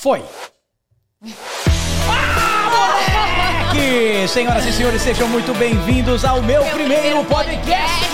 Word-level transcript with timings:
Foi! 0.00 0.22
Ah, 2.08 3.72
moleque! 3.74 4.28
Senhoras 4.28 4.64
e 4.64 4.72
senhores, 4.72 5.02
sejam 5.02 5.26
muito 5.26 5.52
bem-vindos 5.54 6.24
ao 6.24 6.40
meu, 6.40 6.62
Meu 6.62 6.72
primeiro, 6.72 7.24
podcast! 7.24 8.06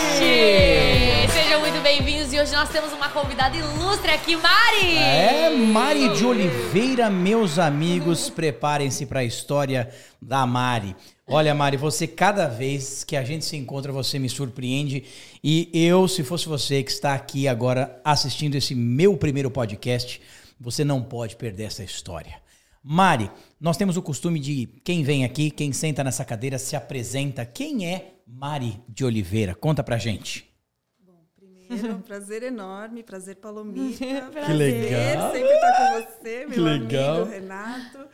Sejam 1.30 1.60
muito 1.60 1.82
bem-vindos 1.82 2.32
e 2.32 2.40
hoje 2.40 2.52
nós 2.52 2.70
temos 2.70 2.90
uma 2.94 3.10
convidada 3.10 3.54
ilustre 3.54 4.12
aqui, 4.12 4.34
Mari! 4.34 4.96
É, 4.96 5.50
Mari 5.50 6.08
de 6.14 6.24
Oliveira, 6.24 7.10
meus 7.10 7.58
amigos, 7.58 8.30
preparem-se 8.30 9.04
para 9.04 9.20
a 9.20 9.24
história 9.24 9.90
da 10.22 10.46
Mari. 10.46 10.96
Olha, 11.28 11.54
Mari, 11.54 11.76
você 11.76 12.06
cada 12.06 12.48
vez 12.48 13.04
que 13.04 13.14
a 13.14 13.22
gente 13.22 13.44
se 13.44 13.58
encontra, 13.58 13.92
você 13.92 14.18
me 14.18 14.30
surpreende. 14.30 15.04
E 15.42 15.68
eu, 15.74 16.08
se 16.08 16.24
fosse 16.24 16.48
você 16.48 16.82
que 16.82 16.90
está 16.90 17.12
aqui 17.12 17.46
agora 17.46 18.00
assistindo 18.02 18.54
esse 18.54 18.74
meu 18.74 19.18
primeiro 19.18 19.50
podcast, 19.50 20.22
você 20.58 20.84
não 20.84 21.02
pode 21.02 21.36
perder 21.36 21.64
essa 21.64 21.82
história. 21.84 22.42
Mari, 22.82 23.30
nós 23.58 23.76
temos 23.76 23.96
o 23.96 24.02
costume 24.02 24.38
de 24.38 24.66
quem 24.84 25.02
vem 25.02 25.24
aqui, 25.24 25.50
quem 25.50 25.72
senta 25.72 26.04
nessa 26.04 26.24
cadeira, 26.24 26.58
se 26.58 26.76
apresenta. 26.76 27.46
Quem 27.46 27.86
é 27.90 28.14
Mari 28.26 28.82
de 28.88 29.04
Oliveira? 29.04 29.54
Conta 29.54 29.82
pra 29.82 29.96
gente. 29.96 30.52
Primeiro, 31.34 31.96
um 31.96 32.00
prazer 32.02 32.42
enorme, 32.42 33.02
prazer 33.02 33.36
Palomita. 33.36 34.04
Que 34.46 34.52
legal. 34.52 35.32
sempre 35.32 35.50
estar 35.54 35.76
com 35.76 36.02
você, 36.20 36.46
meu 36.46 36.50
Que 36.50 36.60
legal. 36.60 37.16
amigo 37.22 37.30
Renato. 37.30 38.06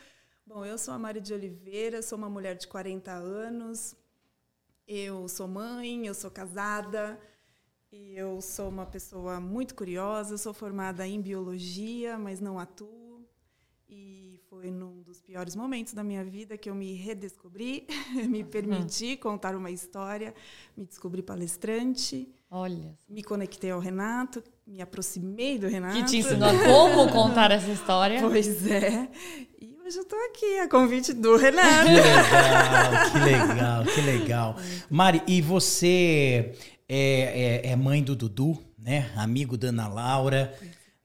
Bom, 0.45 0.65
eu 0.65 0.77
sou 0.77 0.93
a 0.93 0.99
Mari 0.99 1.19
de 1.19 1.33
Oliveira, 1.33 2.01
sou 2.01 2.17
uma 2.17 2.29
mulher 2.29 2.55
de 2.55 2.67
40 2.67 3.11
anos. 3.11 3.95
Eu 4.87 5.27
sou 5.27 5.47
mãe, 5.47 6.07
eu 6.07 6.13
sou 6.13 6.31
casada 6.31 7.19
e 7.91 8.15
eu 8.15 8.41
sou 8.41 8.69
uma 8.69 8.85
pessoa 8.85 9.39
muito 9.39 9.75
curiosa. 9.75 10.37
Sou 10.37 10.53
formada 10.53 11.05
em 11.07 11.19
biologia, 11.21 12.17
mas 12.17 12.39
não 12.39 12.57
atuo. 12.57 13.25
E 13.89 14.39
foi 14.49 14.71
num 14.71 15.01
dos 15.01 15.21
piores 15.21 15.53
momentos 15.55 15.93
da 15.93 16.01
minha 16.03 16.23
vida 16.23 16.57
que 16.57 16.69
eu 16.69 16.75
me 16.75 16.93
redescobri, 16.93 17.85
me 18.29 18.41
permiti 18.41 19.17
contar 19.17 19.53
uma 19.53 19.69
história, 19.69 20.33
me 20.77 20.85
descobri 20.85 21.21
palestrante. 21.21 22.29
Olha, 22.49 22.97
Me 23.07 23.23
conectei 23.23 23.71
ao 23.71 23.79
Renato, 23.79 24.41
me 24.65 24.81
aproximei 24.81 25.57
do 25.57 25.67
Renato. 25.67 25.95
que 25.97 26.03
te 26.03 26.17
ensinou 26.17 26.49
a 26.49 26.63
como 26.65 27.09
contar 27.11 27.51
essa 27.51 27.69
história. 27.69 28.21
Pois 28.21 28.65
é. 28.69 29.09
E 29.59 29.77
hoje 29.85 29.97
eu 29.97 30.03
estou 30.03 30.19
aqui, 30.25 30.59
a 30.59 30.67
convite 30.69 31.13
do 31.13 31.37
Que 31.37 31.43
Renato. 31.45 31.89
legal, 31.89 33.11
que 33.11 33.19
legal, 33.19 33.83
que 33.85 34.01
legal. 34.01 34.55
Mari, 34.89 35.21
e 35.27 35.41
você 35.41 36.53
é, 36.93 37.61
é- 37.65 37.71
é 37.71 37.75
mãe 37.75 38.03
do 38.03 38.15
Dudu, 38.15 38.61
né? 38.77 39.11
Amigo 39.15 39.57
da 39.57 39.69
Ana 39.69 39.87
Laura, 39.87 40.53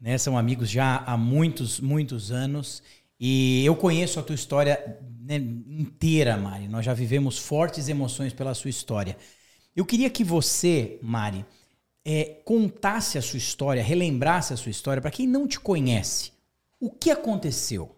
né? 0.01 0.19
São 0.19 0.37
amigos 0.37 0.69
já 0.69 0.97
há 1.06 1.17
muitos, 1.17 1.79
muitos 1.81 2.33
anos. 2.33 2.83
E 3.20 3.65
eu 3.65 3.77
conheço 3.77 4.19
a 4.19 4.23
tua 4.23 4.34
história 4.34 4.98
né, 5.20 5.37
inteira, 5.37 6.37
Mari. 6.37 6.69
Nós 6.69 6.84
já 6.84 6.92
vivemos 6.92 7.39
fortes 7.39 7.89
emoções 7.89 8.33
pela 8.33 8.53
sua 8.55 8.69
história. 8.70 9.17
Eu 9.75 9.84
queria 9.84 10.11
que 10.11 10.25
você, 10.25 10.98
Mari, 11.03 11.45
é, 12.05 12.25
contasse 12.45 13.17
a 13.19 13.23
sua 13.23 13.39
história, 13.39 13.83
relembrasse 13.83 14.53
a 14.53 14.57
sua 14.57 14.70
história 14.70 15.01
para 15.01 15.11
quem 15.11 15.27
não 15.27 15.47
te 15.47 15.59
conhece. 15.61 16.33
O 16.81 16.91
que 16.91 17.11
aconteceu? 17.11 17.95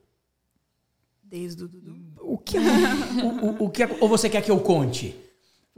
Desde 1.23 1.65
o 1.65 1.69
Dudu. 1.69 1.97
O 2.21 2.39
que, 2.39 2.59
o, 2.59 3.47
o- 3.63 3.65
o 3.67 3.71
que 3.71 3.85
ou 4.01 4.09
você 4.09 4.29
quer 4.31 4.43
que 4.43 4.51
eu 4.51 4.61
conte? 4.61 5.15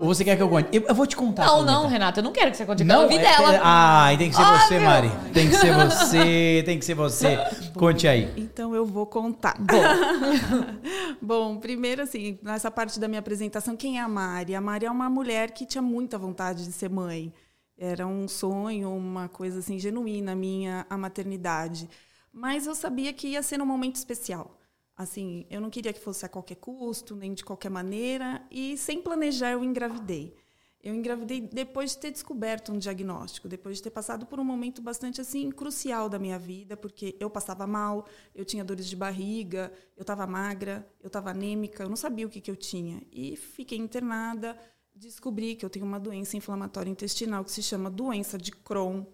Ou 0.00 0.08
você 0.14 0.24
quer 0.24 0.34
que 0.34 0.42
eu 0.42 0.48
conte? 0.48 0.66
Eu, 0.72 0.82
eu 0.88 0.94
vou 0.94 1.06
te 1.06 1.14
contar. 1.14 1.44
Não, 1.44 1.62
não, 1.62 1.86
Renato, 1.86 2.20
eu 2.20 2.24
não 2.24 2.32
quero 2.32 2.50
que 2.50 2.56
você 2.56 2.64
conte. 2.64 2.80
Eu 2.80 2.86
Não, 2.86 3.02
ouvir 3.02 3.18
é- 3.18 3.22
dela. 3.22 3.54
é- 3.54 3.60
ah, 3.62 4.06
tem 4.16 4.30
que 4.30 4.34
ser 4.34 4.42
você, 4.44 4.74
Óbvio. 4.76 4.80
Mari. 4.82 5.10
Tem 5.34 5.48
que 5.50 5.54
ser 5.56 5.74
você, 5.74 6.62
tem 6.64 6.78
que 6.78 6.84
ser 6.86 6.94
você. 6.94 7.38
Conte 7.76 8.08
aí. 8.08 8.32
Então 8.34 8.74
eu 8.74 8.86
vou 8.86 9.04
contar. 9.04 9.56
Bom, 11.20 11.58
primeiro 11.58 12.02
assim, 12.02 12.38
nessa 12.42 12.70
parte 12.70 12.98
da 12.98 13.08
minha 13.08 13.18
apresentação, 13.20 13.76
quem 13.76 13.98
é 13.98 14.00
a 14.02 14.08
Mari? 14.08 14.54
A 14.54 14.60
Mari 14.60 14.86
é 14.86 14.90
uma 14.90 15.10
mulher 15.10 15.50
que 15.50 15.66
tinha 15.66 15.82
muita 15.82 16.16
vontade 16.16 16.64
de 16.64 16.72
ser 16.72 16.88
mãe. 16.88 17.30
Era 17.76 18.06
um 18.06 18.26
sonho, 18.26 18.90
uma 18.94 19.28
coisa 19.28 19.58
assim 19.58 19.78
genuína 19.78 20.34
minha 20.34 20.86
a 20.88 20.96
maternidade. 20.96 21.88
Mas 22.32 22.66
eu 22.66 22.74
sabia 22.74 23.12
que 23.12 23.28
ia 23.28 23.42
ser 23.42 23.58
num 23.58 23.66
momento 23.66 23.96
especial. 23.96 24.59
Assim, 25.00 25.46
eu 25.48 25.62
não 25.62 25.70
queria 25.70 25.94
que 25.94 25.98
fosse 25.98 26.26
a 26.26 26.28
qualquer 26.28 26.56
custo, 26.56 27.16
nem 27.16 27.32
de 27.32 27.42
qualquer 27.42 27.70
maneira, 27.70 28.46
e 28.50 28.76
sem 28.76 29.00
planejar 29.00 29.52
eu 29.52 29.64
engravidei. 29.64 30.36
Eu 30.82 30.94
engravidei 30.94 31.40
depois 31.40 31.92
de 31.92 31.96
ter 31.96 32.10
descoberto 32.10 32.70
um 32.70 32.78
diagnóstico, 32.78 33.48
depois 33.48 33.78
de 33.78 33.82
ter 33.82 33.88
passado 33.88 34.26
por 34.26 34.38
um 34.38 34.44
momento 34.44 34.82
bastante 34.82 35.18
assim 35.18 35.50
crucial 35.50 36.06
da 36.10 36.18
minha 36.18 36.38
vida, 36.38 36.76
porque 36.76 37.16
eu 37.18 37.30
passava 37.30 37.66
mal, 37.66 38.06
eu 38.34 38.44
tinha 38.44 38.62
dores 38.62 38.86
de 38.90 38.94
barriga, 38.94 39.72
eu 39.96 40.02
estava 40.02 40.26
magra, 40.26 40.86
eu 41.02 41.06
estava 41.06 41.30
anêmica, 41.30 41.84
eu 41.84 41.88
não 41.88 41.96
sabia 41.96 42.26
o 42.26 42.28
que, 42.28 42.38
que 42.38 42.50
eu 42.50 42.56
tinha. 42.56 43.02
E 43.10 43.36
fiquei 43.36 43.78
internada, 43.78 44.54
descobri 44.94 45.54
que 45.54 45.64
eu 45.64 45.70
tenho 45.70 45.86
uma 45.86 45.98
doença 45.98 46.36
inflamatória 46.36 46.90
intestinal 46.90 47.42
que 47.42 47.52
se 47.52 47.62
chama 47.62 47.88
doença 47.88 48.36
de 48.36 48.52
Crohn. 48.52 49.06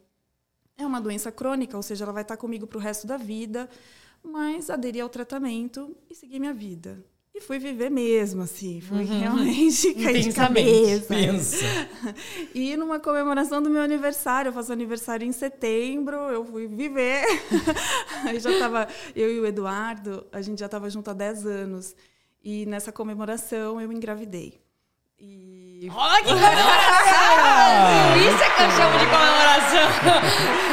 É 0.77 0.85
uma 0.85 1.01
doença 1.01 1.31
crônica, 1.31 1.77
ou 1.77 1.83
seja, 1.83 2.05
ela 2.05 2.13
vai 2.13 2.23
estar 2.23 2.37
comigo 2.37 2.67
para 2.67 2.77
o 2.77 2.81
resto 2.81 3.07
da 3.07 3.17
vida, 3.17 3.71
mas 4.27 4.69
aderi 4.69 5.01
ao 5.01 5.09
tratamento 5.09 5.97
e 6.11 6.15
segui 6.15 6.39
minha 6.39 6.53
vida. 6.53 7.05
E 7.37 7.41
fui 7.41 7.59
viver 7.59 7.91
mesmo, 7.91 8.43
assim. 8.43 8.81
Fui 8.81 9.05
realmente 9.05 9.93
cair 10.03 10.23
de 10.23 10.33
cabeça. 10.33 11.15
Pensa. 11.15 11.65
E 12.55 12.75
numa 12.79 12.99
comemoração 12.99 13.61
do 13.61 13.69
meu 13.69 13.83
aniversário, 13.83 14.49
eu 14.49 14.53
faço 14.55 14.73
aniversário 14.73 15.27
em 15.27 15.33
setembro, 15.33 16.17
eu 16.17 16.47
fui 16.47 16.67
viver. 16.67 17.25
Aí 18.25 18.41
já 18.41 18.59
tava, 18.59 18.89
eu 19.15 19.31
e 19.31 19.39
o 19.39 19.47
Eduardo, 19.47 20.27
a 20.33 20.41
gente 20.41 20.61
já 20.61 20.67
estava 20.67 20.89
junto 20.89 21.11
há 21.11 21.13
10 21.13 21.47
anos. 21.47 21.95
E 22.43 22.65
nessa 22.65 22.91
comemoração 22.91 23.79
eu 23.79 23.93
engravidei. 23.93 24.59
E 25.19 25.91
Olha 25.95 26.23
que 26.23 26.29
comemoração! 26.29 26.57
Isso 28.17 28.43
é 28.43 28.51
que 28.51 28.63
eu 28.63 28.71
chamo 28.71 28.99
de 28.99 29.05
comemoração. 29.05 30.66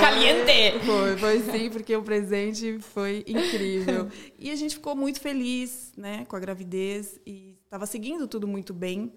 Caliente. 0.00 0.84
Foi, 0.84 1.16
foi 1.16 1.40
sim, 1.40 1.70
porque 1.70 1.94
o 1.96 2.02
presente 2.02 2.78
foi 2.80 3.24
incrível. 3.26 4.08
E 4.38 4.50
a 4.50 4.56
gente 4.56 4.74
ficou 4.74 4.96
muito 4.96 5.20
feliz, 5.20 5.92
né, 5.96 6.24
com 6.24 6.34
a 6.34 6.40
gravidez 6.40 7.20
e 7.24 7.56
estava 7.64 7.86
seguindo 7.86 8.26
tudo 8.26 8.48
muito 8.48 8.74
bem. 8.74 9.12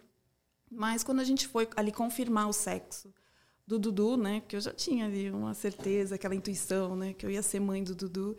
Mas 0.69 1.03
quando 1.03 1.19
a 1.19 1.23
gente 1.23 1.47
foi 1.47 1.67
ali 1.75 1.91
confirmar 1.91 2.47
o 2.47 2.53
sexo 2.53 3.11
do 3.65 3.79
Dudu, 3.79 4.17
né, 4.17 4.43
que 4.47 4.55
eu 4.55 4.61
já 4.61 4.71
tinha 4.71 5.05
ali 5.05 5.31
uma 5.31 5.53
certeza, 5.53 6.15
aquela 6.15 6.35
intuição, 6.35 6.95
né, 6.95 7.13
que 7.13 7.25
eu 7.25 7.31
ia 7.31 7.41
ser 7.41 7.59
mãe 7.59 7.83
do 7.83 7.95
Dudu, 7.95 8.37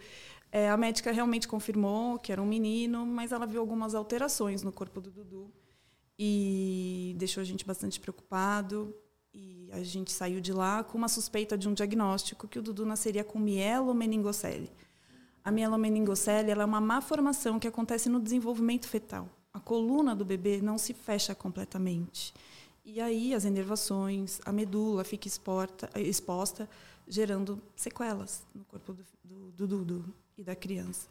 é, 0.53 0.71
a 0.71 0.77
médica 0.77 1.11
realmente 1.11 1.49
confirmou 1.49 2.19
que 2.19 2.31
era 2.31 2.41
um 2.41 2.47
menino, 2.47 3.05
mas 3.05 3.33
ela 3.33 3.47
viu 3.47 3.61
algumas 3.61 3.95
alterações 3.95 4.63
no 4.63 4.73
corpo 4.73 5.01
do 5.01 5.11
Dudu 5.11 5.53
e 6.19 7.15
deixou 7.19 7.41
a 7.41 7.45
gente 7.45 7.65
bastante 7.65 8.01
preocupado. 8.01 8.95
E 9.39 9.69
a 9.71 9.83
gente 9.83 10.11
saiu 10.11 10.41
de 10.41 10.51
lá 10.51 10.83
com 10.83 10.97
uma 10.97 11.09
suspeita 11.09 11.59
de 11.59 11.69
um 11.69 11.75
diagnóstico 11.75 12.49
que 12.49 12.59
o 12.59 12.63
Dudu 12.63 12.87
nasceria 12.87 13.23
com 13.23 13.39
mielomeningocele. 13.39 14.71
A 15.45 15.51
mielomeningocele 15.51 16.51
ela 16.51 16.63
é 16.63 16.65
uma 16.65 16.81
má 16.81 17.03
formação 17.03 17.59
que 17.59 17.69
acontece 17.69 18.09
no 18.09 18.19
desenvolvimento 18.19 18.89
fetal. 18.89 19.29
A 19.53 19.61
coluna 19.61 20.17
do 20.17 20.25
bebê 20.25 20.63
não 20.63 20.79
se 20.79 20.95
fecha 20.95 21.35
completamente. 21.35 22.33
E 22.83 22.99
aí 22.99 23.35
as 23.35 23.45
inervações, 23.45 24.41
a 24.43 24.51
medula 24.51 25.05
fica 25.05 25.29
exporta- 25.29 25.91
exposta, 26.01 26.67
gerando 27.07 27.61
sequelas 27.75 28.43
no 28.55 28.65
corpo 28.65 28.95
do, 28.95 29.05
do, 29.23 29.51
do 29.51 29.67
Dudu 29.67 30.15
e 30.39 30.43
da 30.43 30.57
criança. 30.57 31.09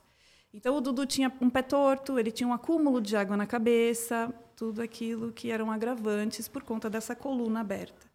Então 0.51 0.75
o 0.75 0.81
Dudu 0.81 1.05
tinha 1.05 1.31
um 1.39 1.49
pé 1.49 1.61
torto, 1.61 2.17
ele 2.17 2.31
tinha 2.31 2.47
um 2.47 2.53
acúmulo 2.53 2.99
de 2.99 3.15
água 3.15 3.37
na 3.37 3.45
cabeça, 3.45 4.33
tudo 4.55 4.81
aquilo 4.81 5.31
que 5.31 5.51
eram 5.51 5.69
agravantes 5.69 6.47
por 6.47 6.63
conta 6.63 6.89
dessa 6.89 7.15
coluna 7.15 7.59
aberta. 7.59 8.14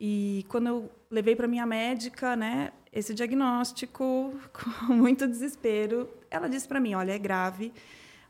E 0.00 0.44
quando 0.48 0.68
eu 0.68 0.90
levei 1.10 1.34
para 1.34 1.48
minha 1.48 1.66
médica, 1.66 2.36
né, 2.36 2.72
esse 2.92 3.12
diagnóstico, 3.12 4.32
com 4.52 4.92
muito 4.92 5.26
desespero, 5.26 6.08
ela 6.30 6.48
disse 6.48 6.68
para 6.68 6.78
mim: 6.80 6.94
"Olha, 6.94 7.12
é 7.12 7.18
grave, 7.18 7.72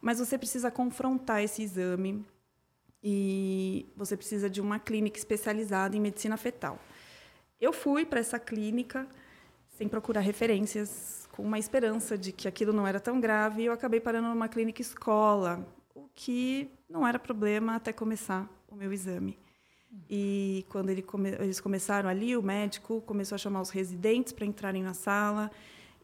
mas 0.01 0.19
você 0.19 0.39
precisa 0.39 0.71
confrontar 0.71 1.43
esse 1.43 1.63
exame 1.63 2.25
e 3.03 3.87
você 3.97 4.17
precisa 4.17 4.49
de 4.49 4.61
uma 4.61 4.79
clínica 4.79 5.19
especializada 5.19 5.97
em 5.97 6.01
medicina 6.01 6.37
fetal". 6.37 6.79
Eu 7.61 7.73
fui 7.73 8.07
para 8.07 8.21
essa 8.21 8.39
clínica 8.39 9.07
sem 9.77 9.89
procurar 9.89 10.21
referências, 10.21 11.29
com 11.33 11.43
uma 11.43 11.59
esperança 11.59 12.19
de 12.19 12.33
que 12.33 12.49
aquilo 12.49 12.73
não 12.73 12.87
era 12.87 12.99
tão 12.99 13.21
grave, 13.21 13.63
e 13.63 13.67
eu 13.67 13.73
acabei 13.73 14.01
parando 14.01 14.29
numa 14.29 14.49
clínica 14.49 14.83
escola, 14.83 15.65
o 15.95 16.09
que 16.15 16.69
não 16.89 17.07
era 17.07 17.19
problema 17.19 17.77
até 17.77 17.93
começar 17.93 18.49
o 18.69 18.75
meu 18.75 18.93
exame. 18.93 19.39
E 20.11 20.65
quando 20.69 20.91
ele 20.91 21.03
come- 21.03 21.37
eles 21.39 21.61
começaram 21.61 22.09
ali, 22.09 22.37
o 22.37 22.43
médico 22.43 23.01
começou 23.03 23.37
a 23.37 23.39
chamar 23.39 23.61
os 23.63 23.71
residentes 23.71 24.33
para 24.33 24.45
entrarem 24.47 24.83
na 24.83 24.95
sala. 24.95 25.51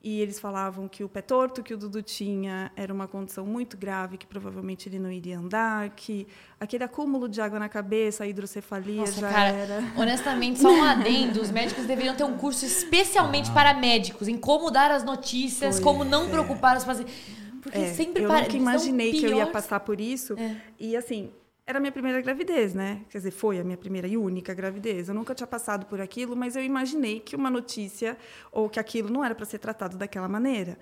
E 0.06 0.20
eles 0.20 0.38
falavam 0.38 0.86
que 0.86 1.02
o 1.02 1.08
pé 1.08 1.22
torto 1.22 1.62
que 1.62 1.72
o 1.72 1.78
Dudu 1.78 2.02
tinha 2.02 2.70
era 2.76 2.92
uma 2.92 3.08
condição 3.08 3.46
muito 3.46 3.74
grave, 3.74 4.18
que 4.18 4.26
provavelmente 4.26 4.86
ele 4.86 4.98
não 4.98 5.10
iria 5.10 5.38
andar, 5.38 5.88
que 5.96 6.26
aquele 6.60 6.84
acúmulo 6.84 7.26
de 7.26 7.40
água 7.40 7.58
na 7.58 7.70
cabeça, 7.70 8.22
a 8.24 8.26
hidrocefalia 8.26 8.96
Nossa, 9.00 9.18
já 9.18 9.30
cara, 9.32 9.48
era. 9.56 9.82
honestamente, 9.96 10.60
só 10.60 10.68
um 10.70 10.82
adendo. 10.84 11.40
Os 11.40 11.50
médicos 11.50 11.86
deveriam 11.86 12.14
ter 12.14 12.24
um 12.24 12.36
curso 12.36 12.66
especialmente 12.66 13.50
para 13.52 13.72
médicos, 13.72 14.28
em 14.28 14.36
como 14.36 14.70
dar 14.70 14.90
as 14.90 15.02
notícias, 15.04 15.76
Pois 15.76 15.80
como 15.82 16.04
não 16.04 16.28
preocupar 16.28 16.76
os 16.76 16.84
pacientes. 16.84 17.14
Porque 17.62 17.78
É, 17.78 17.94
sempre 17.94 18.24
eu 18.24 18.28
para- 18.28 18.42
nunca 18.42 18.56
imaginei 18.58 19.10
que 19.10 19.24
eu 19.24 19.34
ia 19.38 19.46
passar 19.46 19.80
por 19.80 19.98
isso. 20.02 20.34
É. 20.38 20.54
E 20.78 20.94
assim, 20.94 21.30
era 21.66 21.78
a 21.78 21.80
minha 21.80 21.92
primeira 21.92 22.20
gravidez, 22.20 22.74
né? 22.74 23.04
Quer 23.08 23.18
dizer, 23.18 23.30
foi 23.30 23.58
a 23.58 23.64
minha 23.64 23.76
primeira 23.76 24.06
e 24.06 24.16
única 24.16 24.52
gravidez. 24.52 25.08
Eu 25.08 25.14
nunca 25.14 25.34
tinha 25.34 25.46
passado 25.46 25.86
por 25.86 26.00
aquilo, 26.00 26.36
mas 26.36 26.56
eu 26.56 26.62
imaginei 26.62 27.20
que 27.20 27.34
uma 27.34 27.50
notícia 27.50 28.18
ou 28.52 28.68
que 28.68 28.78
aquilo 28.78 29.08
não 29.08 29.24
era 29.24 29.34
para 29.34 29.46
ser 29.46 29.58
tratado 29.58 29.96
daquela 29.96 30.28
maneira. 30.28 30.78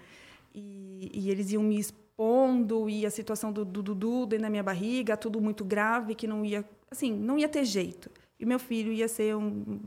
E, 0.53 1.11
e 1.15 1.31
eles 1.31 1.53
iam 1.53 1.63
me 1.63 1.79
expondo 1.79 2.91
e 2.91 3.07
a 3.07 3.11
situação 3.11 3.53
do 3.53 3.65
Dudu 3.65 4.27
dentro 4.27 4.43
da 4.43 4.51
minha 4.51 4.63
barriga, 4.63 5.17
tudo 5.17 5.41
muito 5.41 5.65
grave, 5.65 6.17
que 6.17 6.27
não 6.27 6.45
ia, 6.45 6.65
assim, 6.91 7.13
não 7.13 7.39
ia 7.39 7.49
ter 7.49 7.65
jeito. 7.65 8.11
E 8.39 8.45
meu 8.45 8.59
filho 8.59 8.93
ia 8.93 9.07
ser 9.07 9.37
um, 9.37 9.81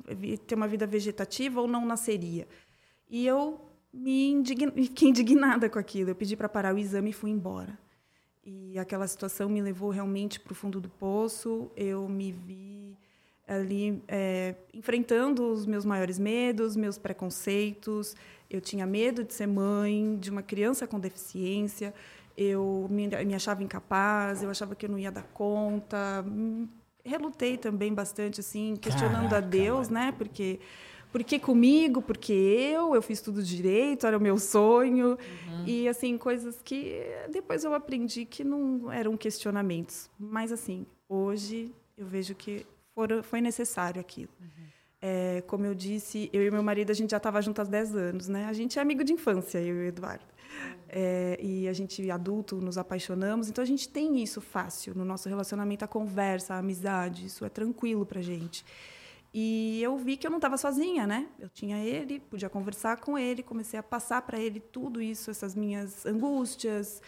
ter 0.48 0.56
uma 0.56 0.68
vida 0.68 0.88
vegetativa 0.88 1.59
ou 1.59 1.68
não 1.68 1.86
nasceria. 1.86 2.48
E 3.09 3.27
eu 3.27 3.59
me 3.94 4.31
indign... 4.31 4.71
fiquei 4.81 5.09
indignada 5.09 5.69
com 5.69 5.77
aquilo. 5.77 6.12
Eu 6.12 6.15
pedi 6.15 6.38
para 6.38 6.48
parar 6.48 6.74
o 6.74 6.77
exame 6.77 7.09
e 7.09 7.13
fui 7.13 7.31
embora. 7.31 7.77
E 8.45 8.77
aquela 8.77 9.07
situação 9.07 9.50
me 9.50 9.59
levou 9.59 9.89
realmente 9.89 10.39
para 10.39 10.51
o 10.51 10.56
fundo 10.56 10.80
do 10.80 10.88
poço. 10.88 11.71
Eu 11.75 12.07
me 12.07 12.31
vi 12.31 12.95
ali 13.47 14.03
é, 14.07 14.53
enfrentando 14.71 15.51
os 15.51 15.65
meus 15.65 15.83
maiores 15.83 16.19
medos, 16.19 16.75
meus 16.75 16.97
preconceitos. 16.97 18.15
Eu 18.47 18.62
tinha 18.62 18.86
medo 18.86 19.24
de 19.24 19.33
ser 19.33 19.47
mãe 19.47 20.15
de 20.18 20.30
uma 20.30 20.44
criança 20.44 20.86
com 20.86 21.00
deficiência. 21.00 21.92
Eu 22.38 22.88
me, 22.89 23.07
me 23.07 23.33
achava 23.33 23.63
incapaz. 23.63 24.44
Eu 24.44 24.51
achava 24.51 24.75
que 24.75 24.86
eu 24.86 24.89
não 24.89 25.00
ia 25.00 25.12
dar 25.12 25.24
conta. 25.33 26.24
Relutei 27.03 27.57
também 27.57 27.94
bastante, 27.95 28.41
assim, 28.41 28.75
questionando 28.75 29.25
a 29.25 29.41
Caraca, 29.41 29.48
Deus, 29.48 29.89
né? 29.89 30.13
Porque 30.15 30.59
por 31.15 31.23
que 31.23 31.39
comigo? 31.39 32.01
Porque 32.01 32.33
eu, 32.33 32.94
eu 32.94 33.01
fiz 33.01 33.21
tudo 33.21 33.41
direito, 33.41 34.06
era 34.06 34.17
o 34.17 34.19
meu 34.19 34.38
sonho. 34.38 35.17
E, 35.65 35.88
assim, 35.88 36.17
coisas 36.17 36.62
que 36.62 36.94
depois 37.31 37.63
eu 37.63 37.73
aprendi 37.73 38.25
que 38.25 38.44
não 38.44 38.91
eram 38.91 39.15
questionamentos. 39.15 40.09
Mas, 40.19 40.51
assim, 40.51 40.85
hoje 41.07 41.73
eu 41.97 42.06
vejo 42.06 42.35
que 42.35 42.65
foram, 42.94 43.23
foi 43.23 43.39
necessário 43.39 44.01
aquilo. 44.01 44.27
É, 45.01 45.41
como 45.47 45.65
eu 45.65 45.73
disse, 45.73 46.29
eu 46.33 46.45
e 46.45 46.51
meu 46.51 46.62
marido, 46.62 46.91
a 46.91 46.94
gente 46.94 47.12
já 47.12 47.17
estava 47.17 47.41
junto 47.41 47.62
há 47.62 47.63
10 47.63 47.95
anos, 47.95 48.27
né? 48.27 48.47
A 48.47 48.51
gente 48.51 48.77
é 48.77 48.81
amigo 48.81 49.01
de 49.01 49.13
infância, 49.13 49.59
eu 49.59 49.73
e 49.73 49.79
o 49.79 49.88
Eduardo. 49.88 50.25
É, 50.89 51.39
e 51.41 51.65
a 51.69 51.71
gente, 51.71 52.12
adulto, 52.12 52.57
nos 52.57 52.77
apaixonamos. 52.77 53.47
Então, 53.47 53.62
a 53.62 53.65
gente 53.65 53.88
tem 53.88 54.21
isso 54.21 54.41
fácil 54.41 54.94
no 54.94 55.06
nosso 55.06 55.29
relacionamento, 55.29 55.85
a 55.85 55.88
conversa, 55.88 56.56
a 56.56 56.57
amizade. 56.57 57.25
Isso 57.25 57.45
é 57.45 57.50
tranquilo 57.50 58.06
pra 58.06 58.21
gente. 58.21 58.65
E 59.37 59.83
eu 59.83 59.97
vi 59.97 60.15
que 60.15 60.25
eu 60.25 60.31
não 60.31 60.37
estava 60.37 60.55
sozinha, 60.55 61.05
né? 61.05 61.27
Eu 61.37 61.49
tinha 61.49 61.77
ele, 61.77 62.21
podia 62.21 62.49
conversar 62.49 63.01
com 63.01 63.17
ele, 63.17 63.43
comecei 63.43 63.77
a 63.77 63.83
passar 63.83 64.21
para 64.21 64.39
ele 64.39 64.61
tudo 64.61 65.01
isso, 65.01 65.29
essas 65.29 65.53
minhas 65.53 66.05
angústias. 66.05 67.01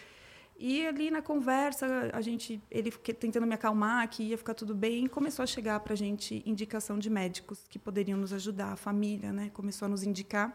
E 0.58 0.86
ali 0.86 1.10
na 1.10 1.22
conversa, 1.22 1.86
a 2.12 2.20
gente, 2.20 2.62
ele 2.70 2.90
tentando 2.90 3.46
me 3.46 3.54
acalmar, 3.54 4.06
que 4.10 4.24
ia 4.24 4.36
ficar 4.36 4.52
tudo 4.52 4.74
bem, 4.74 5.06
começou 5.06 5.42
a 5.42 5.46
chegar 5.46 5.80
para 5.80 5.94
a 5.94 5.96
gente 5.96 6.42
indicação 6.44 6.98
de 6.98 7.08
médicos 7.08 7.64
que 7.66 7.78
poderiam 7.78 8.18
nos 8.18 8.34
ajudar, 8.34 8.72
a 8.72 8.76
família, 8.76 9.32
né? 9.32 9.48
Começou 9.54 9.86
a 9.86 9.88
nos 9.88 10.02
indicar. 10.02 10.54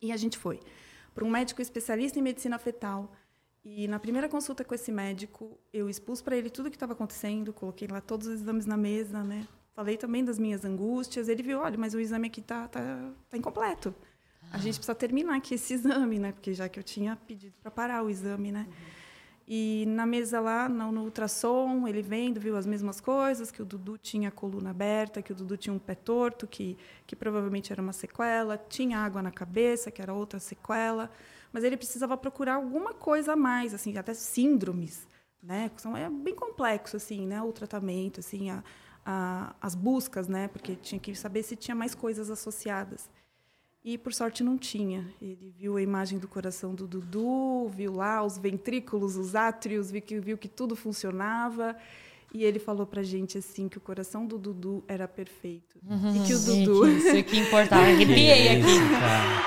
E 0.00 0.12
a 0.12 0.16
gente 0.16 0.38
foi 0.38 0.60
para 1.12 1.24
um 1.24 1.30
médico 1.30 1.60
especialista 1.60 2.20
em 2.20 2.22
medicina 2.22 2.56
fetal. 2.56 3.10
E 3.64 3.88
na 3.88 3.98
primeira 3.98 4.28
consulta 4.28 4.62
com 4.62 4.76
esse 4.76 4.92
médico, 4.92 5.58
eu 5.72 5.90
expus 5.90 6.22
para 6.22 6.36
ele 6.36 6.50
tudo 6.50 6.66
o 6.66 6.70
que 6.70 6.76
estava 6.76 6.92
acontecendo, 6.92 7.52
coloquei 7.52 7.88
lá 7.88 8.00
todos 8.00 8.28
os 8.28 8.42
exames 8.42 8.64
na 8.64 8.76
mesa, 8.76 9.24
né? 9.24 9.44
Falei 9.74 9.96
também 9.96 10.24
das 10.24 10.38
minhas 10.38 10.64
angústias. 10.64 11.28
Ele 11.28 11.42
viu, 11.42 11.60
olha, 11.60 11.76
mas 11.76 11.94
o 11.94 12.00
exame 12.00 12.28
aqui 12.28 12.40
tá, 12.40 12.68
tá, 12.68 13.10
tá 13.28 13.36
incompleto. 13.36 13.94
A 14.52 14.58
gente 14.58 14.76
precisa 14.76 14.94
terminar 14.94 15.36
aqui 15.36 15.54
esse 15.54 15.74
exame, 15.74 16.18
né? 16.18 16.32
Porque 16.32 16.54
já 16.54 16.68
que 16.68 16.78
eu 16.78 16.84
tinha 16.84 17.16
pedido 17.16 17.54
para 17.60 17.70
parar 17.70 18.04
o 18.04 18.08
exame, 18.08 18.52
né? 18.52 18.68
E 19.46 19.84
na 19.88 20.06
mesa 20.06 20.40
lá, 20.40 20.68
no 20.70 21.02
ultrassom, 21.02 21.86
ele 21.86 22.00
vendo, 22.00 22.40
viu 22.40 22.56
as 22.56 22.64
mesmas 22.64 22.98
coisas, 22.98 23.50
que 23.50 23.60
o 23.60 23.64
Dudu 23.64 23.98
tinha 23.98 24.30
a 24.30 24.32
coluna 24.32 24.70
aberta, 24.70 25.20
que 25.20 25.32
o 25.32 25.34
Dudu 25.34 25.56
tinha 25.58 25.72
um 25.72 25.78
pé 25.78 25.94
torto, 25.94 26.46
que, 26.46 26.78
que 27.06 27.14
provavelmente 27.14 27.70
era 27.70 27.82
uma 27.82 27.92
sequela, 27.92 28.56
tinha 28.56 28.98
água 28.98 29.20
na 29.20 29.30
cabeça, 29.30 29.90
que 29.90 30.00
era 30.00 30.14
outra 30.14 30.40
sequela, 30.40 31.10
mas 31.52 31.62
ele 31.62 31.76
precisava 31.76 32.16
procurar 32.16 32.54
alguma 32.54 32.94
coisa 32.94 33.34
a 33.34 33.36
mais, 33.36 33.74
assim, 33.74 33.96
até 33.98 34.14
síndromes, 34.14 35.06
né? 35.42 35.70
São, 35.76 35.94
é 35.94 36.08
bem 36.08 36.34
complexo, 36.34 36.96
assim, 36.96 37.26
né? 37.26 37.42
O 37.42 37.52
tratamento, 37.52 38.20
assim, 38.20 38.48
a, 38.48 38.64
a, 39.04 39.54
as 39.60 39.74
buscas, 39.74 40.28
né? 40.28 40.48
Porque 40.48 40.76
tinha 40.76 40.98
que 40.98 41.14
saber 41.14 41.42
se 41.42 41.56
tinha 41.56 41.74
mais 41.74 41.94
coisas 41.94 42.30
associadas. 42.30 43.08
E, 43.84 43.98
por 43.98 44.14
sorte, 44.14 44.42
não 44.42 44.56
tinha. 44.56 45.06
Ele 45.20 45.54
viu 45.58 45.76
a 45.76 45.82
imagem 45.82 46.18
do 46.18 46.26
coração 46.26 46.74
do 46.74 46.86
Dudu, 46.86 47.68
viu 47.68 47.92
lá 47.92 48.24
os 48.24 48.38
ventrículos, 48.38 49.16
os 49.16 49.34
átrios, 49.34 49.90
viu 49.90 50.00
que, 50.00 50.18
viu 50.20 50.38
que 50.38 50.48
tudo 50.48 50.74
funcionava. 50.74 51.76
E 52.32 52.42
ele 52.42 52.58
falou 52.58 52.86
pra 52.86 53.02
gente, 53.02 53.36
assim, 53.36 53.68
que 53.68 53.78
o 53.78 53.80
coração 53.80 54.26
do 54.26 54.38
Dudu 54.38 54.82
era 54.88 55.06
perfeito. 55.06 55.78
e 55.86 56.26
que 56.26 56.34
o 56.34 56.38
Gente, 56.38 56.64
Dudu... 56.64 56.88
Isso 56.88 57.22
que 57.24 57.38
importava. 57.38 57.82
Arrepiei 57.82 58.48
aqui. 58.48 58.74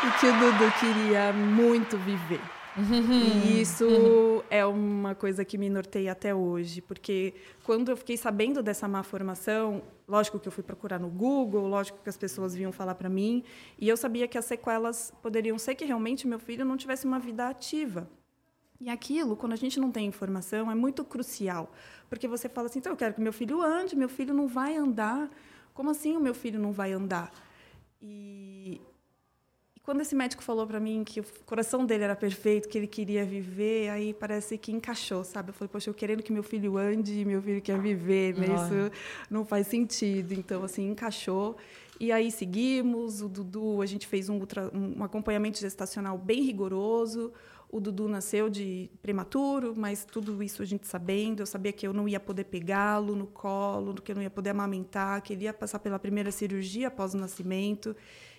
E 0.08 0.20
que 0.20 0.26
o 0.28 0.34
Dudu 0.34 0.72
queria 0.80 1.34
muito 1.34 1.98
viver. 1.98 2.40
E 2.78 3.60
isso 3.60 4.44
é 4.52 4.64
uma 4.64 5.16
coisa 5.16 5.44
que 5.44 5.58
me 5.58 5.68
norteia 5.68 6.12
até 6.12 6.36
hoje, 6.36 6.80
porque 6.80 7.34
quando 7.64 7.90
eu 7.90 7.98
fiquei 7.98 8.16
sabendo 8.16 8.62
dessa 8.62 8.88
má 8.88 9.02
formação, 9.02 9.82
lógico 10.08 10.40
que 10.40 10.48
eu 10.48 10.52
fui 10.52 10.64
procurar 10.64 11.00
no 11.00 11.10
Google, 11.10 11.68
lógico 11.68 11.98
que 12.04 12.10
as 12.10 12.18
pessoas 12.18 12.54
vinham 12.54 12.72
falar 12.72 12.94
para 12.94 13.10
mim, 13.10 13.44
e 13.80 13.90
eu 13.90 13.98
sabia 13.98 14.28
que 14.28 14.38
as 14.38 14.46
sequelas 14.46 15.12
poderiam 15.24 15.58
ser 15.58 15.74
que 15.74 15.86
realmente 15.86 16.28
meu 16.28 16.38
filho 16.38 16.64
não 16.64 16.78
tivesse 16.78 17.08
uma 17.08 17.18
vida 17.18 17.48
ativa. 17.48 18.08
E 18.80 18.90
aquilo, 18.90 19.36
quando 19.36 19.54
a 19.54 19.58
gente 19.58 19.80
não 19.80 19.92
tem 19.92 20.06
informação, 20.06 20.70
é 20.70 20.76
muito 20.76 21.04
crucial, 21.04 21.72
porque 22.08 22.28
você 22.28 22.48
fala 22.48 22.68
assim, 22.68 22.78
então 22.78 22.94
eu 22.94 22.98
quero 22.98 23.16
que 23.16 23.22
meu 23.22 23.34
filho 23.34 23.60
ande, 23.60 23.96
meu 23.96 24.10
filho 24.10 24.36
não 24.36 24.48
vai 24.48 24.76
andar. 24.76 25.32
Como 25.74 25.90
assim 25.90 26.16
o 26.16 26.20
meu 26.20 26.36
filho 26.36 26.60
não 26.60 26.72
vai 26.72 26.92
andar? 26.92 27.32
E 28.00 28.80
quando 29.88 30.02
esse 30.02 30.14
médico 30.14 30.44
falou 30.44 30.68
para 30.68 30.82
mim 30.82 31.02
que 31.06 31.22
o 31.22 31.26
coração 31.46 31.86
dele 31.86 32.04
era 32.04 32.14
perfeito, 32.14 32.68
que 32.68 32.78
ele 32.78 32.88
queria 32.88 33.24
viver, 33.24 33.88
aí 33.88 34.14
parece 34.14 34.58
que 34.58 34.70
encaixou, 34.70 35.24
sabe? 35.24 35.52
Eu 35.52 35.54
falei, 35.54 35.70
poxa, 35.70 35.90
eu 35.90 35.94
querendo 35.94 36.22
que 36.22 36.30
meu 36.30 36.44
filho 36.44 36.78
ande, 36.78 37.24
meu 37.24 37.42
filho 37.42 37.62
quer 37.62 37.80
viver, 37.80 38.36
né? 38.36 38.48
Isso 38.54 38.92
não 39.30 39.46
faz 39.46 39.66
sentido. 39.68 40.34
Então, 40.34 40.62
assim, 40.62 40.90
encaixou. 40.90 41.56
E 42.02 42.12
aí 42.12 42.32
seguimos, 42.32 43.22
o 43.22 43.30
Dudu, 43.30 43.82
a 43.82 43.86
gente 43.86 44.06
fez 44.08 44.28
um, 44.28 44.38
ultra- 44.38 44.70
um 44.76 45.02
acompanhamento 45.06 45.58
gestacional 45.58 46.18
bem 46.18 46.42
rigoroso. 46.44 47.32
O 47.72 47.80
Dudu 47.80 48.10
nasceu 48.10 48.50
de 48.50 48.90
prematuro, 49.02 49.74
mas 49.74 50.04
tudo 50.04 50.44
isso 50.44 50.62
a 50.62 50.66
gente 50.66 50.86
sabendo. 50.86 51.44
Eu 51.44 51.46
sabia 51.46 51.72
que 51.72 51.88
eu 51.88 51.94
não 51.94 52.10
ia 52.10 52.20
poder 52.20 52.44
pegá-lo 52.44 53.16
no 53.16 53.26
colo, 53.28 53.94
que 53.94 54.12
eu 54.12 54.18
não 54.18 54.22
ia 54.22 54.30
poder 54.30 54.50
amamentar, 54.50 55.22
que 55.22 55.32
ele 55.32 55.46
ia 55.46 55.54
passar 55.54 55.80
pela 55.80 55.98
primeira 55.98 56.30
cirurgia 56.30 56.90
após 56.90 57.14
o 57.14 57.18
nascimento. 57.18 57.96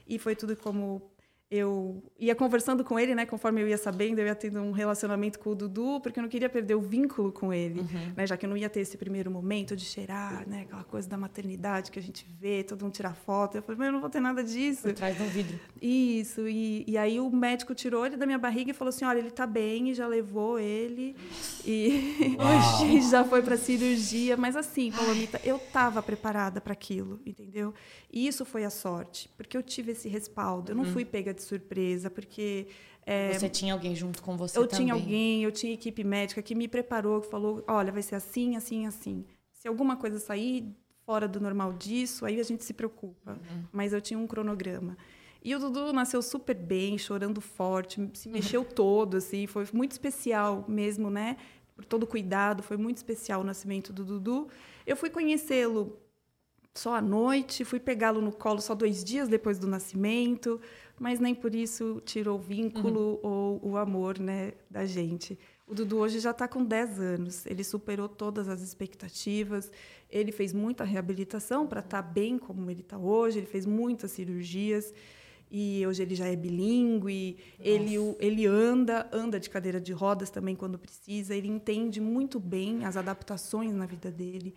E 0.07 0.19
foi 0.19 0.37
tudo 0.37 0.55
como 0.55 1.11
eu 1.51 2.03
ia 2.19 2.35
conversando 2.35 2.85
com 2.85 2.99
ele, 2.99 3.15
né? 3.15 3.25
Conforme 3.25 3.63
eu 3.63 3.69
ia 3.69 3.79
sabendo, 3.79 4.19
eu 4.19 4.27
ia 4.27 4.35
tendo 4.35 4.61
um 4.61 4.71
relacionamento 4.71 5.39
com 5.39 5.51
o 5.51 5.55
Dudu, 5.55 5.99
porque 6.01 6.19
eu 6.19 6.23
não 6.23 6.29
queria 6.29 6.49
perder 6.49 6.75
o 6.75 6.81
vínculo 6.81 7.33
com 7.33 7.53
ele, 7.55 7.87
né? 8.15 8.27
Já 8.27 8.37
que 8.37 8.45
eu 8.45 8.51
não 8.51 8.57
ia 8.57 8.69
ter 8.69 8.81
esse 8.81 8.99
primeiro 8.99 9.31
momento 9.31 9.75
de 9.75 9.85
cheirar, 9.85 10.47
né? 10.47 10.63
Aquela 10.63 10.85
coisa 10.85 11.09
da 11.09 11.17
maternidade 11.17 11.91
que 11.91 11.99
a 11.99 12.03
gente 12.03 12.27
vê, 12.39 12.63
todo 12.63 12.83
mundo 12.83 12.93
tirar 12.93 13.15
foto. 13.15 13.57
Eu 13.57 13.63
falei, 13.63 13.79
mas 13.79 13.87
eu 13.87 13.93
não 13.93 14.01
vou 14.01 14.11
ter 14.11 14.21
nada 14.21 14.45
disso. 14.45 14.83
Por 14.83 14.93
trás 14.93 15.17
do 15.17 15.25
vidro. 15.25 15.59
Isso, 15.81 16.47
e, 16.47 16.85
e 16.87 16.99
aí 16.99 17.19
o 17.19 17.31
médico 17.31 17.75
tirou 17.75 18.05
ele 18.05 18.19
da 18.19 18.27
minha 18.27 18.39
barriga 18.39 18.73
e 18.73 18.75
falou 18.75 18.91
assim: 18.91 19.07
olha, 19.07 19.19
ele 19.19 19.31
tá 19.31 19.47
bem, 19.47 19.89
e 19.89 19.95
já 19.95 20.07
levou 20.07 20.59
ele, 20.59 21.17
e, 21.65 22.37
e 22.95 23.01
já 23.01 23.25
foi 23.25 23.41
para 23.41 23.57
cirurgia. 23.57 24.37
Mas 24.37 24.55
assim, 24.55 24.93
Palomita, 24.93 25.41
eu 25.43 25.59
tava 25.59 26.03
preparada 26.03 26.61
para 26.61 26.75
aquilo, 26.75 27.21
entendeu? 27.25 27.73
E 28.13 28.27
isso 28.27 28.45
foi 28.45 28.65
a 28.65 28.71
sorte, 28.71 29.31
porque 29.37 29.57
eu 29.57 29.63
tive 29.63 29.93
esse 29.93 30.09
respaldo. 30.09 30.73
Eu 30.73 30.77
não 30.77 30.85
fui 30.85 31.07
pega 31.07 31.38
de 31.39 31.45
surpresa, 31.45 32.11
porque. 32.11 32.67
é, 33.07 33.33
Você 33.33 33.49
tinha 33.49 33.73
alguém 33.73 33.95
junto 33.97 34.23
com 34.23 34.37
você 34.37 34.59
eu 34.59 34.67
também. 34.67 34.87
tinha 34.87 34.95
alguém, 34.95 35.45
eu 35.45 35.51
tinha 35.53 35.73
equipe 35.73 36.05
médica 36.05 36.43
que 36.43 36.55
me 36.55 36.69
preparou, 36.69 37.21
que 37.21 37.31
falou: 37.31 37.65
olha, 37.67 37.91
vai 37.91 38.03
ser 38.03 38.15
assim, 38.17 38.57
assim, 38.57 38.87
assim. 38.87 39.25
Se 39.53 39.67
alguma 39.67 39.97
coisa 39.97 40.19
sair 40.19 40.67
fora 41.05 41.27
do 41.27 41.41
normal 41.41 41.73
disso, 41.73 42.27
aí 42.27 42.39
a 42.39 42.43
gente 42.43 42.63
se 42.63 42.75
preocupa. 42.75 43.33
Uhum. 43.33 43.65
Mas 43.73 43.93
eu 43.93 44.01
tinha 44.01 44.19
um 44.19 44.27
cronograma. 44.27 44.97
E 45.43 45.55
o 45.55 45.59
Dudu 45.59 45.93
nasceu 45.93 46.21
super 46.21 46.55
bem, 46.55 46.99
chorando 46.99 47.41
forte, 47.41 48.11
se 48.15 48.29
mexeu 48.29 48.63
todo, 48.67 49.17
assim, 49.17 49.47
foi 49.47 49.67
muito 49.73 49.93
especial 49.93 50.65
mesmo, 50.69 51.09
né? 51.11 51.37
Por 51.75 51.85
todo 51.85 52.03
o 52.03 52.07
cuidado, 52.07 52.63
foi 52.63 52.77
muito 52.77 52.99
especial 52.99 53.41
o 53.41 53.45
nascimento 53.45 53.93
do 53.93 54.05
Dudu. 54.05 54.49
Eu 54.87 54.97
fui 54.97 55.09
conhecê-lo 55.11 55.97
só 56.75 56.95
à 56.95 57.01
noite, 57.01 57.65
fui 57.65 57.81
pegá-lo 57.81 58.21
no 58.21 58.33
colo 58.33 58.61
só 58.61 58.75
dois 58.75 59.03
dias 59.03 59.29
depois 59.29 59.59
do 59.59 59.67
nascimento, 59.67 60.61
mas 60.99 61.21
nem 61.21 61.35
por 61.35 61.55
isso 61.55 62.03
tirou 62.05 62.39
o 62.39 62.43
vínculo 62.43 63.21
uhum. 63.23 63.31
ou 63.31 63.61
o 63.71 63.77
amor 63.77 64.19
né, 64.19 64.53
da 64.71 64.85
gente. 64.85 65.39
O 65.67 65.75
Dudu 65.75 65.99
hoje 65.99 66.19
já 66.19 66.31
está 66.31 66.49
com 66.49 66.65
10 66.65 66.99
anos, 66.99 67.47
ele 67.47 67.63
superou 67.63 68.09
todas 68.09 68.49
as 68.49 68.63
expectativas, 68.63 69.71
ele 70.09 70.33
fez 70.33 70.53
muita 70.53 70.83
reabilitação 70.83 71.67
para 71.67 71.81
estar 71.81 72.03
tá 72.03 72.09
bem 72.09 72.39
como 72.39 72.71
ele 72.71 72.81
está 72.81 72.97
hoje, 72.97 73.39
ele 73.39 73.47
fez 73.47 73.67
muitas 73.67 74.13
cirurgias 74.13 74.93
e 75.51 75.87
hoje 75.87 76.03
ele 76.03 76.15
já 76.15 76.27
é 76.27 76.37
bilíngue, 76.37 77.39
ele, 77.59 77.95
ele 78.19 78.47
anda, 78.47 79.09
anda 79.13 79.39
de 79.39 79.49
cadeira 79.49 79.81
de 79.81 79.93
rodas 79.93 80.31
também 80.31 80.57
quando 80.57 80.79
precisa, 80.79 81.35
ele 81.35 81.49
entende 81.49 82.01
muito 82.01 82.41
bem 82.41 82.85
as 82.85 82.97
adaptações 82.97 83.73
na 83.75 83.87
vida 83.87 84.11
dele. 84.11 84.55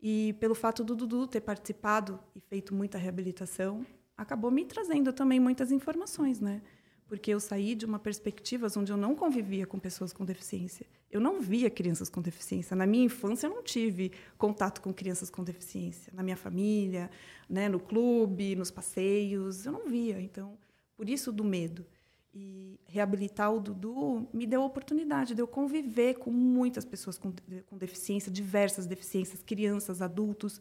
E 0.00 0.34
pelo 0.34 0.54
fato 0.54 0.84
do 0.84 0.94
Dudu 0.94 1.26
ter 1.26 1.40
participado 1.40 2.20
e 2.34 2.40
feito 2.40 2.74
muita 2.74 2.98
reabilitação, 2.98 3.86
acabou 4.16 4.50
me 4.50 4.64
trazendo 4.64 5.12
também 5.12 5.40
muitas 5.40 5.72
informações, 5.72 6.40
né? 6.40 6.62
Porque 7.06 7.30
eu 7.30 7.38
saí 7.38 7.74
de 7.74 7.84
uma 7.84 7.98
perspectiva 7.98 8.66
onde 8.76 8.90
eu 8.90 8.96
não 8.96 9.14
convivia 9.14 9.66
com 9.66 9.78
pessoas 9.78 10.12
com 10.12 10.24
deficiência. 10.24 10.86
Eu 11.10 11.20
não 11.20 11.40
via 11.40 11.70
crianças 11.70 12.08
com 12.08 12.20
deficiência. 12.20 12.74
Na 12.74 12.86
minha 12.86 13.04
infância, 13.04 13.46
eu 13.46 13.50
não 13.50 13.62
tive 13.62 14.10
contato 14.38 14.80
com 14.80 14.92
crianças 14.92 15.30
com 15.30 15.44
deficiência. 15.44 16.12
Na 16.14 16.22
minha 16.22 16.36
família, 16.36 17.10
né, 17.48 17.68
no 17.68 17.78
clube, 17.78 18.56
nos 18.56 18.70
passeios, 18.70 19.66
eu 19.66 19.72
não 19.72 19.86
via. 19.86 20.20
Então, 20.20 20.56
por 20.96 21.08
isso 21.08 21.30
do 21.30 21.44
medo. 21.44 21.86
E 22.32 22.80
reabilitar 22.86 23.52
o 23.52 23.60
Dudu 23.60 24.26
me 24.32 24.44
deu 24.44 24.62
a 24.62 24.66
oportunidade 24.66 25.34
de 25.34 25.40
eu 25.40 25.46
conviver 25.46 26.14
com 26.14 26.32
muitas 26.32 26.84
pessoas 26.84 27.16
com, 27.16 27.32
com 27.66 27.76
deficiência, 27.76 28.32
diversas 28.32 28.86
deficiências, 28.86 29.40
crianças, 29.42 30.02
adultos. 30.02 30.60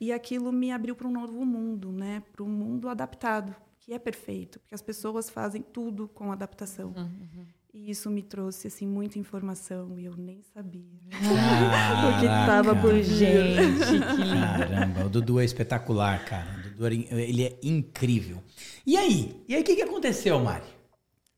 E 0.00 0.12
aquilo 0.12 0.52
me 0.52 0.72
abriu 0.72 0.94
para 0.94 1.06
um 1.06 1.12
novo 1.12 1.44
mundo, 1.44 1.92
né? 1.92 2.22
para 2.32 2.42
um 2.42 2.48
mundo 2.48 2.88
adaptado, 2.88 3.54
que 3.78 3.92
é 3.92 3.98
perfeito, 3.98 4.58
porque 4.60 4.74
as 4.74 4.82
pessoas 4.82 5.28
fazem 5.30 5.62
tudo 5.62 6.08
com 6.08 6.30
adaptação. 6.32 6.94
Uhum. 6.96 7.44
E 7.74 7.90
isso 7.90 8.10
me 8.10 8.22
trouxe 8.22 8.66
assim 8.66 8.86
muita 8.86 9.18
informação 9.18 9.98
e 9.98 10.04
eu 10.04 10.14
nem 10.14 10.42
sabia 10.42 10.82
o 11.08 12.20
que 12.20 12.26
estava 12.26 12.76
por 12.76 12.94
gente. 13.02 13.86
Que 13.88 14.28
Caramba, 14.28 15.06
o 15.06 15.08
Dudu 15.08 15.40
é 15.40 15.44
espetacular, 15.44 16.22
cara. 16.26 16.58
O 16.58 16.62
Dudu 16.68 16.86
ele 16.86 17.44
é 17.44 17.58
incrível. 17.62 18.42
E 18.86 18.94
aí? 18.96 19.42
E 19.48 19.54
aí 19.54 19.62
o 19.62 19.64
que, 19.64 19.74
que 19.74 19.82
aconteceu, 19.82 20.38
Mari? 20.38 20.66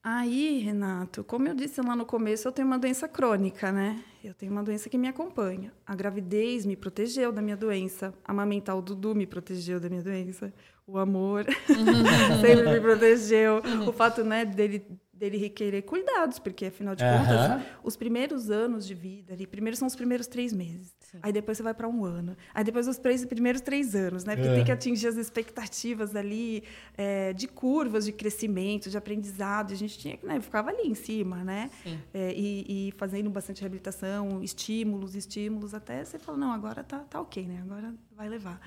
Aí, 0.07 0.59
Renato, 0.59 1.25
como 1.25 1.49
eu 1.49 1.55
disse 1.55 1.81
lá 1.81 1.97
no 1.97 2.05
começo, 2.05 2.47
eu 2.47 2.53
tenho 2.53 2.69
uma 2.69 2.79
doença 2.79 3.09
crônica, 3.09 3.73
né? 3.73 4.05
Eu 4.23 4.35
tenho 4.35 4.53
uma 4.53 4.63
doença 4.63 4.91
que 4.91 4.99
me 4.99 5.09
acompanha. 5.09 5.73
A 5.87 5.95
gravidez 5.95 6.67
me 6.67 6.77
protegeu 6.77 7.33
da 7.33 7.41
minha 7.41 7.57
doença. 7.57 8.13
Amamentar 8.23 8.77
o 8.77 8.83
Dudu 8.83 9.15
me 9.15 9.27
protegeu 9.27 9.81
da 9.81 9.89
minha 9.89 10.03
doença. 10.03 10.53
O 10.87 10.99
amor 10.99 11.47
sempre 12.43 12.71
me 12.71 12.81
protegeu. 12.81 13.63
O 13.89 13.93
fato, 13.95 14.23
né, 14.23 14.45
dele 14.45 14.87
dele 15.17 15.37
requerer 15.37 15.83
cuidados, 15.83 16.39
porque 16.39 16.67
afinal 16.67 16.95
de 16.95 17.05
contas, 17.05 17.63
os 17.83 17.97
primeiros 17.97 18.51
anos 18.51 18.87
de 18.87 18.95
vida 18.95 19.33
ali, 19.33 19.47
primeiro 19.47 19.77
são 19.77 19.87
os 19.87 19.95
primeiros 19.95 20.27
três 20.27 20.53
meses, 20.53 20.95
Sim. 21.01 21.19
aí 21.23 21.33
depois 21.33 21.57
você 21.57 21.63
vai 21.63 21.75
para 21.75 21.89
um 21.89 22.05
ano, 22.05 22.37
aí 22.53 22.65
depois 22.65 22.89
os 22.89 22.99
primeiros 22.99 23.61
três 23.61 23.95
anos, 23.95 24.25
né? 24.25 24.35
Porque 24.35 24.49
é. 24.51 24.55
tem 24.55 24.65
que 24.65 24.73
atingir 24.73 25.09
as 25.09 25.17
expectativas 25.17 26.15
ali 26.17 26.65
é, 26.97 27.33
de 27.33 27.47
curvas 27.47 28.05
de 28.05 28.13
crescimento, 28.13 28.91
de 28.91 28.97
aprendizado. 28.97 29.73
A 29.73 29.77
gente 29.77 29.99
tinha 29.99 30.17
que, 30.17 30.27
né? 30.27 30.41
Ficava 30.41 30.71
ali 30.71 30.89
em 30.89 30.95
cima, 30.95 31.45
né? 31.45 31.71
É, 32.13 32.33
e, 32.33 32.89
e, 32.89 32.93
fazendo 32.93 33.31
bastante 33.31 33.61
reabilitação, 33.61 34.43
estímulos, 34.43 35.15
estímulos, 35.15 35.75
até 35.75 36.05
você 36.05 36.19
fala, 36.19 36.39
não, 36.39 36.53
agora 36.53 36.83
tá, 36.83 37.01
tá 37.01 37.21
ok, 37.21 37.47
né? 37.47 37.61
Agora 37.63 37.95
vai 38.17 38.29
levar. 38.29 38.61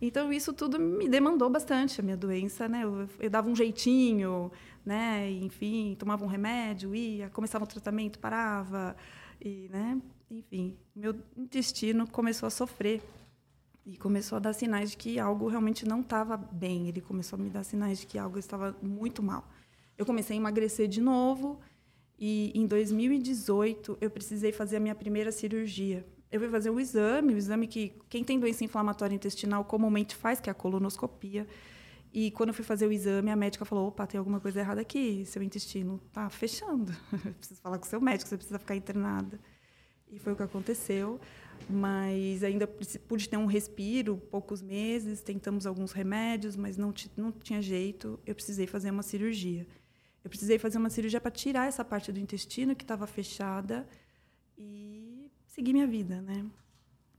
Então, 0.00 0.32
isso 0.32 0.52
tudo 0.52 0.78
me 0.78 1.08
demandou 1.08 1.48
bastante, 1.48 2.00
a 2.00 2.04
minha 2.04 2.16
doença, 2.16 2.68
né? 2.68 2.84
Eu, 2.84 3.08
eu 3.18 3.30
dava 3.30 3.48
um 3.48 3.56
jeitinho, 3.56 4.50
né? 4.84 5.30
Enfim, 5.30 5.96
tomava 5.98 6.24
um 6.24 6.28
remédio, 6.28 6.94
ia, 6.94 7.30
começava 7.30 7.64
o 7.64 7.66
tratamento, 7.66 8.18
parava, 8.18 8.96
e, 9.40 9.68
né? 9.70 10.00
Enfim, 10.30 10.76
meu 10.94 11.14
intestino 11.36 12.08
começou 12.08 12.46
a 12.46 12.50
sofrer 12.50 13.02
e 13.86 13.96
começou 13.96 14.36
a 14.36 14.38
dar 14.38 14.52
sinais 14.52 14.92
de 14.92 14.96
que 14.96 15.18
algo 15.18 15.46
realmente 15.46 15.86
não 15.86 16.00
estava 16.00 16.36
bem. 16.36 16.88
Ele 16.88 17.00
começou 17.00 17.38
a 17.38 17.42
me 17.42 17.50
dar 17.50 17.62
sinais 17.62 18.00
de 18.00 18.06
que 18.06 18.18
algo 18.18 18.38
estava 18.38 18.76
muito 18.82 19.22
mal. 19.22 19.48
Eu 19.96 20.06
comecei 20.06 20.36
a 20.36 20.40
emagrecer 20.40 20.88
de 20.88 21.00
novo 21.00 21.60
e 22.18 22.50
em 22.54 22.66
2018 22.66 23.98
eu 24.00 24.10
precisei 24.10 24.52
fazer 24.52 24.76
a 24.76 24.80
minha 24.80 24.94
primeira 24.94 25.30
cirurgia. 25.30 26.04
Eu 26.34 26.40
fui 26.40 26.48
fazer 26.48 26.68
o 26.68 26.80
exame, 26.80 27.32
o 27.32 27.36
exame 27.36 27.68
que 27.68 27.92
quem 28.08 28.24
tem 28.24 28.40
doença 28.40 28.64
inflamatória 28.64 29.14
intestinal 29.14 29.64
comumente 29.64 30.16
faz, 30.16 30.40
que 30.40 30.50
é 30.50 30.52
a 30.52 30.54
colonoscopia. 30.54 31.46
E 32.12 32.32
quando 32.32 32.48
eu 32.48 32.54
fui 32.54 32.64
fazer 32.64 32.88
o 32.88 32.92
exame, 32.92 33.30
a 33.30 33.36
médica 33.36 33.64
falou: 33.64 33.86
opa, 33.86 34.04
tem 34.04 34.18
alguma 34.18 34.40
coisa 34.40 34.58
errada 34.58 34.80
aqui, 34.80 35.24
seu 35.26 35.44
intestino 35.44 36.02
está 36.08 36.28
fechando. 36.28 36.92
Preciso 37.38 37.60
falar 37.60 37.78
com 37.78 37.86
o 37.86 37.88
seu 37.88 38.00
médico, 38.00 38.28
você 38.28 38.36
precisa 38.36 38.58
ficar 38.58 38.74
internada. 38.74 39.38
E 40.10 40.18
foi 40.18 40.32
o 40.32 40.36
que 40.36 40.42
aconteceu. 40.42 41.20
Mas 41.70 42.42
ainda 42.42 42.66
pude 42.66 43.28
ter 43.28 43.36
um 43.36 43.46
respiro, 43.46 44.16
poucos 44.16 44.60
meses, 44.60 45.22
tentamos 45.22 45.68
alguns 45.68 45.92
remédios, 45.92 46.56
mas 46.56 46.76
não, 46.76 46.92
não 47.16 47.30
tinha 47.30 47.62
jeito. 47.62 48.18
Eu 48.26 48.34
precisei 48.34 48.66
fazer 48.66 48.90
uma 48.90 49.04
cirurgia. 49.04 49.68
Eu 50.24 50.28
precisei 50.28 50.58
fazer 50.58 50.78
uma 50.78 50.90
cirurgia 50.90 51.20
para 51.20 51.30
tirar 51.30 51.68
essa 51.68 51.84
parte 51.84 52.10
do 52.10 52.18
intestino 52.18 52.74
que 52.74 52.82
estava 52.82 53.06
fechada 53.06 53.86
e 54.58 55.03
seguir 55.54 55.72
minha 55.72 55.86
vida, 55.86 56.20
né? 56.20 56.44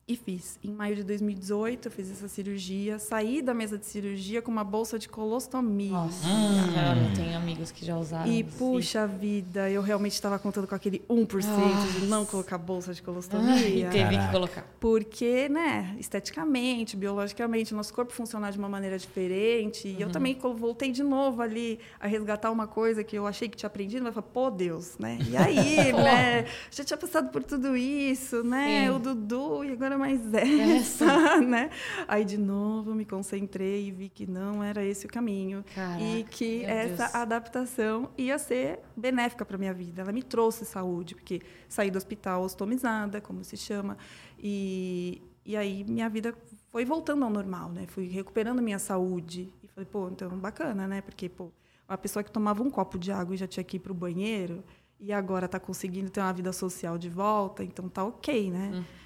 E 0.08 0.16
fiz. 0.16 0.60
Em 0.64 0.72
maio 0.72 0.96
de 0.96 1.04
2018, 1.04 1.88
eu 1.88 1.92
fiz 1.92 2.12
essa 2.12 2.28
cirurgia. 2.28 3.00
Saí 3.00 3.42
da 3.42 3.56
mesa 3.56 3.76
de 3.76 3.88
cirurgia 3.88 4.40
com 4.40 4.52
uma 4.52 4.64
bolsa 4.64 5.00
de 5.00 5.10
colostomia. 5.10 5.94
Nossa, 5.94 6.28
hum. 6.28 7.10
eu 7.10 7.16
tenho 7.16 7.36
amigos 7.36 7.72
que 7.72 7.84
já 7.84 7.98
usaram. 7.98 8.32
E, 8.32 8.44
puxa 8.44 9.08
vida, 9.08 9.68
eu 9.68 9.82
realmente 9.82 10.12
estava 10.12 10.38
contando 10.38 10.68
com 10.68 10.76
aquele 10.76 11.00
1% 11.10 11.48
Nossa. 11.48 12.00
de 12.00 12.06
não 12.06 12.24
colocar 12.24 12.60
bolsa 12.60 12.94
de 12.94 13.02
colostomia. 13.02 13.54
Ai, 13.54 13.80
e 13.80 13.86
teve 13.86 13.98
Caraca. 13.98 14.26
que 14.28 14.32
colocar. 14.32 14.68
Porque, 14.80 15.50
né, 15.50 15.96
esteticamente, 16.00 16.96
biologicamente, 16.96 17.74
nosso 17.74 17.92
corpo 17.92 18.14
funciona 18.14 18.52
de 18.52 18.60
uma 18.60 18.70
maneira 18.70 19.00
diferente. 19.00 19.88
Uhum. 19.88 19.96
E 19.96 20.02
eu 20.02 20.06
uhum. 20.06 20.14
também 20.14 20.38
voltei 20.40 20.92
de 20.92 21.02
novo 21.02 21.42
ali 21.42 21.80
a 22.00 22.06
resgatar 22.06 22.52
uma 22.52 22.68
coisa 22.68 23.04
que 23.04 23.16
eu 23.18 23.26
achei 23.26 23.50
que 23.50 23.58
tinha 23.58 23.66
aprendido. 23.66 24.04
Mas 24.04 24.14
falei, 24.14 24.30
pô, 24.32 24.52
Deus, 24.52 25.00
né? 25.00 25.18
E 25.28 25.36
aí, 25.36 25.92
né? 25.98 26.46
Já 26.70 26.84
tinha 26.84 26.98
passado 26.98 27.32
por 27.32 27.44
tudo 27.44 27.76
isso, 27.76 28.44
né? 28.44 28.86
Sim. 28.86 28.90
O 28.92 29.00
Dudu, 29.00 29.64
e 29.64 29.72
agora 29.72 29.95
mas 29.98 30.22
essa, 30.34 31.40
né? 31.42 31.70
Aí 32.08 32.26
de 32.26 32.38
novo 32.38 32.94
me 32.94 33.06
concentrei 33.06 33.88
e 33.88 33.92
vi 33.92 34.10
que 34.10 34.26
não 34.26 34.64
era 34.64 34.84
esse 34.84 35.06
o 35.06 35.10
caminho 35.10 35.64
Caraca, 35.74 36.02
e 36.04 36.24
que 36.24 36.64
essa 36.66 37.04
Deus. 37.04 37.16
adaptação 37.16 38.10
ia 38.18 38.38
ser 38.38 38.80
benéfica 38.96 39.46
para 39.46 39.58
minha 39.58 39.74
vida. 39.74 40.02
Ela 40.02 40.12
me 40.12 40.24
trouxe 40.24 40.66
saúde, 40.66 41.16
porque 41.16 41.42
saí 41.68 41.90
do 41.90 41.98
hospital 41.98 42.44
ostomizada, 42.44 43.22
como 43.22 43.44
se 43.44 43.58
chama, 43.58 43.98
e 44.40 45.22
e 45.46 45.56
aí 45.56 45.84
minha 45.84 46.10
vida 46.10 46.34
foi 46.72 46.84
voltando 46.84 47.24
ao 47.24 47.30
normal, 47.30 47.70
né? 47.70 47.86
Fui 47.88 48.08
recuperando 48.08 48.62
minha 48.64 48.80
saúde 48.80 49.54
e 49.62 49.68
falei, 49.68 49.86
pô, 49.86 50.10
então 50.10 50.30
bacana, 50.40 50.88
né? 50.88 51.02
Porque 51.02 51.30
pô, 51.30 51.52
uma 51.88 51.98
pessoa 51.98 52.24
que 52.24 52.32
tomava 52.32 52.64
um 52.64 52.70
copo 52.70 52.98
de 52.98 53.12
água 53.12 53.36
e 53.36 53.38
já 53.38 53.46
tinha 53.46 53.64
que 53.64 53.78
ir 53.78 53.80
para 53.80 53.92
o 53.92 53.96
banheiro 53.96 54.64
e 55.00 55.14
agora 55.14 55.46
está 55.46 55.60
conseguindo 55.60 56.10
ter 56.10 56.20
uma 56.20 56.34
vida 56.34 56.52
social 56.52 56.98
de 56.98 57.10
volta, 57.10 57.64
então 57.64 57.88
tá 57.88 58.04
ok, 58.04 58.50
né? 58.50 58.72
Hum 58.74 59.05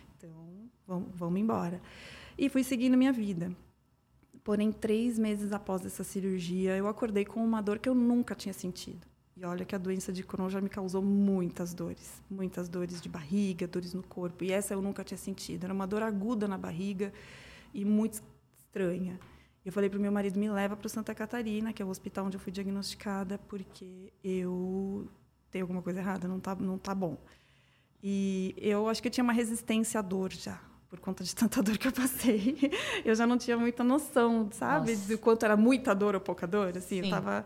vamos, 0.90 1.10
vamos 1.14 1.40
embora. 1.40 1.80
E 2.38 2.50
fui 2.50 2.64
seguindo 2.64 2.98
minha 2.98 3.14
vida. 3.14 3.52
Porém, 4.44 4.72
três 4.72 5.20
meses 5.20 5.52
após 5.52 5.86
essa 5.86 6.04
cirurgia, 6.04 6.76
eu 6.76 6.88
acordei 6.88 7.24
com 7.24 7.44
uma 7.44 7.62
dor 7.62 7.78
que 7.78 7.88
eu 7.88 7.94
nunca 7.94 8.34
tinha 8.34 8.54
sentido. 8.54 9.08
E 9.38 9.46
olha 9.46 9.64
que 9.64 9.76
a 9.76 9.78
doença 9.78 10.12
de 10.12 10.24
Crohn 10.24 10.50
já 10.50 10.60
me 10.60 10.68
causou 10.68 11.02
muitas 11.02 11.74
dores, 11.74 12.22
muitas 12.30 12.68
dores 12.68 13.00
de 13.00 13.08
barriga, 13.08 13.68
dores 13.68 13.94
no 13.94 14.04
corpo. 14.04 14.44
E 14.44 14.52
essa 14.52 14.74
eu 14.74 14.82
nunca 14.82 15.04
tinha 15.04 15.18
sentido. 15.18 15.66
Era 15.66 15.74
uma 15.74 15.86
dor 15.86 16.02
aguda 16.02 16.48
na 16.48 16.58
barriga 16.58 17.14
e 17.74 17.86
muito 17.86 18.22
estranha. 18.58 19.20
Eu 19.64 19.72
falei 19.72 19.90
para 19.90 20.00
o 20.00 20.02
meu 20.02 20.12
marido 20.12 20.40
me 20.40 20.50
leva 20.50 20.76
para 20.76 20.90
Santa 20.90 21.14
Catarina, 21.14 21.72
que 21.72 21.82
é 21.82 21.86
o 21.86 21.90
hospital 21.90 22.26
onde 22.26 22.38
eu 22.38 22.42
fui 22.42 22.52
diagnosticada, 22.52 23.38
porque 23.38 24.12
eu 24.24 25.08
tenho 25.52 25.64
alguma 25.64 25.82
coisa 25.82 26.00
errada, 26.00 26.28
não 26.28 26.40
tá, 26.40 26.56
não 26.56 26.78
tá 26.78 26.96
bom. 26.96 27.18
E 28.02 28.56
eu 28.58 28.90
acho 28.90 29.02
que 29.02 29.10
eu 29.10 29.12
tinha 29.12 29.24
uma 29.24 29.34
resistência 29.34 30.00
à 30.00 30.02
dor 30.02 30.34
já 30.34 30.69
por 30.90 31.00
conta 31.00 31.24
de 31.24 31.36
tanta 31.36 31.62
dor 31.64 31.78
que 31.78 31.88
eu 31.88 31.92
passei, 31.92 32.72
eu 33.06 33.14
já 33.16 33.28
não 33.28 33.38
tinha 33.38 33.58
muita 33.58 33.84
noção, 33.84 34.50
sabe, 34.52 34.94
Nossa. 34.94 35.08
do 35.08 35.18
quanto 35.18 35.46
era 35.46 35.56
muita 35.56 35.94
dor 35.94 36.16
ou 36.16 36.22
pouca 36.22 36.48
dor, 36.48 36.76
assim, 36.78 37.02
Sim. 37.02 37.04
eu 37.04 37.10
tava 37.10 37.46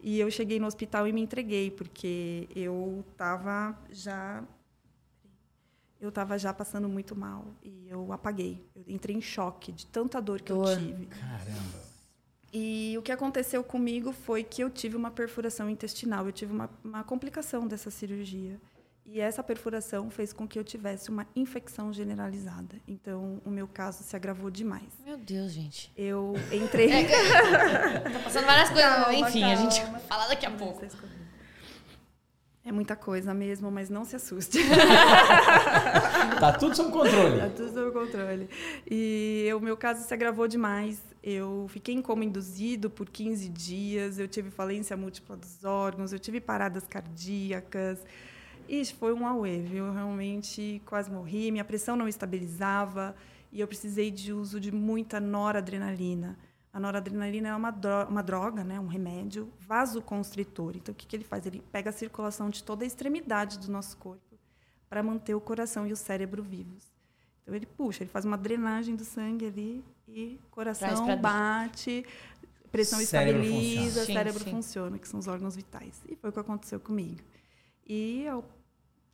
e 0.00 0.18
eu 0.18 0.30
cheguei 0.30 0.58
no 0.58 0.66
hospital 0.66 1.06
e 1.06 1.12
me 1.12 1.20
entreguei 1.20 1.70
porque 1.70 2.48
eu 2.56 3.04
tava 3.16 3.78
já 3.90 4.42
eu 6.00 6.08
estava 6.08 6.36
já 6.36 6.52
passando 6.52 6.88
muito 6.88 7.14
mal 7.14 7.54
e 7.62 7.86
eu 7.88 8.12
apaguei. 8.12 8.60
Eu 8.74 8.82
entrei 8.88 9.14
em 9.14 9.20
choque 9.20 9.70
de 9.70 9.86
tanta 9.86 10.20
dor 10.20 10.42
que 10.42 10.52
dor. 10.52 10.68
eu 10.68 10.76
tive. 10.76 11.06
Caramba. 11.06 11.92
E 12.52 12.96
o 12.98 13.02
que 13.02 13.12
aconteceu 13.12 13.62
comigo 13.62 14.12
foi 14.12 14.42
que 14.42 14.62
eu 14.62 14.68
tive 14.68 14.96
uma 14.96 15.12
perfuração 15.12 15.70
intestinal, 15.70 16.26
eu 16.26 16.32
tive 16.32 16.52
uma, 16.52 16.68
uma 16.82 17.04
complicação 17.04 17.68
dessa 17.68 17.88
cirurgia. 17.88 18.60
E 19.04 19.20
essa 19.20 19.42
perfuração 19.42 20.08
fez 20.10 20.32
com 20.32 20.46
que 20.46 20.58
eu 20.58 20.64
tivesse 20.64 21.10
uma 21.10 21.26
infecção 21.34 21.92
generalizada. 21.92 22.76
Então, 22.86 23.42
o 23.44 23.50
meu 23.50 23.66
caso 23.66 24.02
se 24.04 24.14
agravou 24.14 24.50
demais. 24.50 24.88
Meu 25.04 25.16
Deus, 25.18 25.52
gente. 25.52 25.92
Eu 25.96 26.34
entrei. 26.52 26.88
Tá 27.08 28.20
passando 28.22 28.46
várias 28.46 28.70
coisas. 28.70 28.90
Calma, 28.90 29.14
Enfim, 29.14 29.44
a 29.44 29.56
gente 29.56 29.80
calma. 29.80 29.98
vai 29.98 30.06
falar 30.06 30.28
daqui 30.28 30.46
a 30.46 30.50
pouco. 30.52 30.86
É 32.64 32.70
muita 32.70 32.94
coisa 32.94 33.34
mesmo, 33.34 33.72
mas 33.72 33.90
não 33.90 34.04
se 34.04 34.14
assuste. 34.16 34.58
Tá 36.38 36.52
tudo 36.52 36.74
sob 36.74 36.90
controle. 36.90 37.38
Tá 37.38 37.48
tudo 37.50 37.72
sob 37.72 37.90
controle. 37.92 38.48
E 38.90 39.48
o 39.56 39.60
meu 39.60 39.76
caso 39.76 40.04
se 40.04 40.12
agravou 40.12 40.48
demais. 40.48 41.00
Eu 41.22 41.66
fiquei 41.68 41.94
em 41.94 42.02
coma 42.02 42.24
induzido 42.24 42.90
por 42.90 43.08
15 43.08 43.48
dias, 43.48 44.18
eu 44.18 44.26
tive 44.26 44.50
falência 44.50 44.96
múltipla 44.96 45.36
dos 45.36 45.64
órgãos, 45.64 46.12
eu 46.12 46.18
tive 46.18 46.40
paradas 46.40 46.84
cardíacas. 46.86 48.00
Ixi, 48.72 48.94
foi 48.94 49.12
um 49.12 49.26
auê, 49.26 49.58
viu? 49.58 49.84
Eu 49.84 49.92
realmente 49.92 50.80
quase 50.86 51.10
morri, 51.10 51.50
minha 51.50 51.64
pressão 51.64 51.94
não 51.94 52.08
estabilizava 52.08 53.14
e 53.52 53.60
eu 53.60 53.68
precisei 53.68 54.10
de 54.10 54.32
uso 54.32 54.58
de 54.58 54.72
muita 54.72 55.20
noradrenalina. 55.20 56.38
A 56.72 56.80
noradrenalina 56.80 57.48
é 57.48 57.54
uma, 57.54 57.70
dro 57.70 58.06
uma 58.08 58.22
droga, 58.22 58.64
né? 58.64 58.80
um 58.80 58.86
remédio 58.86 59.52
vasoconstritor. 59.60 60.74
Então, 60.74 60.90
o 60.90 60.96
que, 60.96 61.06
que 61.06 61.14
ele 61.14 61.22
faz? 61.22 61.44
Ele 61.44 61.62
pega 61.70 61.90
a 61.90 61.92
circulação 61.92 62.48
de 62.48 62.64
toda 62.64 62.82
a 62.82 62.86
extremidade 62.86 63.58
do 63.58 63.70
nosso 63.70 63.94
corpo 63.98 64.38
para 64.88 65.02
manter 65.02 65.34
o 65.34 65.40
coração 65.40 65.86
e 65.86 65.92
o 65.92 65.96
cérebro 65.96 66.42
vivos. 66.42 66.94
Então 67.42 67.54
ele 67.54 67.66
puxa, 67.66 68.04
ele 68.04 68.10
faz 68.10 68.24
uma 68.24 68.38
drenagem 68.38 68.96
do 68.96 69.04
sangue 69.04 69.48
ali 69.48 69.84
e 70.08 70.40
coração 70.50 71.14
bate, 71.18 72.06
pressão 72.70 72.98
Cérebro 73.00 73.42
estabiliza, 73.42 73.82
funciona. 73.82 74.06
Sim, 74.06 74.12
cérebro 74.14 74.44
sim. 74.44 74.50
funciona, 74.50 74.98
que 74.98 75.08
são 75.08 75.20
os 75.20 75.28
órgãos 75.28 75.56
vitais. 75.56 76.02
E 76.08 76.16
foi 76.16 76.30
o 76.30 76.32
que 76.32 76.40
aconteceu 76.40 76.80
comigo. 76.80 77.20
E 77.86 78.22
eu 78.22 78.42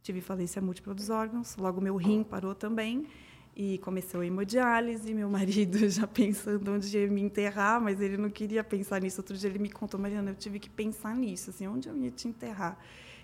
tive 0.09 0.23
falência 0.23 0.63
múltipla 0.63 0.95
dos 0.95 1.11
órgãos, 1.11 1.55
logo 1.59 1.83
meu 1.83 1.95
rim 1.97 2.23
parou 2.23 2.55
também. 2.55 3.07
E 3.55 3.77
começou 3.79 4.21
a 4.21 4.27
hemodiálise, 4.27 5.13
meu 5.13 5.29
marido 5.29 5.77
já 5.91 6.07
pensando 6.07 6.73
onde 6.73 6.97
ia 6.97 7.09
me 7.09 7.21
enterrar, 7.21 7.79
mas 7.81 8.01
ele 8.01 8.17
não 8.17 8.31
queria 8.31 8.65
pensar 8.65 9.03
nisso. 9.03 9.21
Outro 9.21 9.37
dia 9.37 9.51
ele 9.51 9.59
me 9.59 9.69
contou, 9.69 10.01
Mariana, 10.01 10.31
eu 10.31 10.35
tive 10.35 10.59
que 10.59 10.71
pensar 10.71 11.15
nisso, 11.15 11.51
assim, 11.51 11.67
onde 11.67 11.89
eu 11.89 11.97
ia 11.97 12.11
te 12.11 12.27
enterrar. 12.27 12.79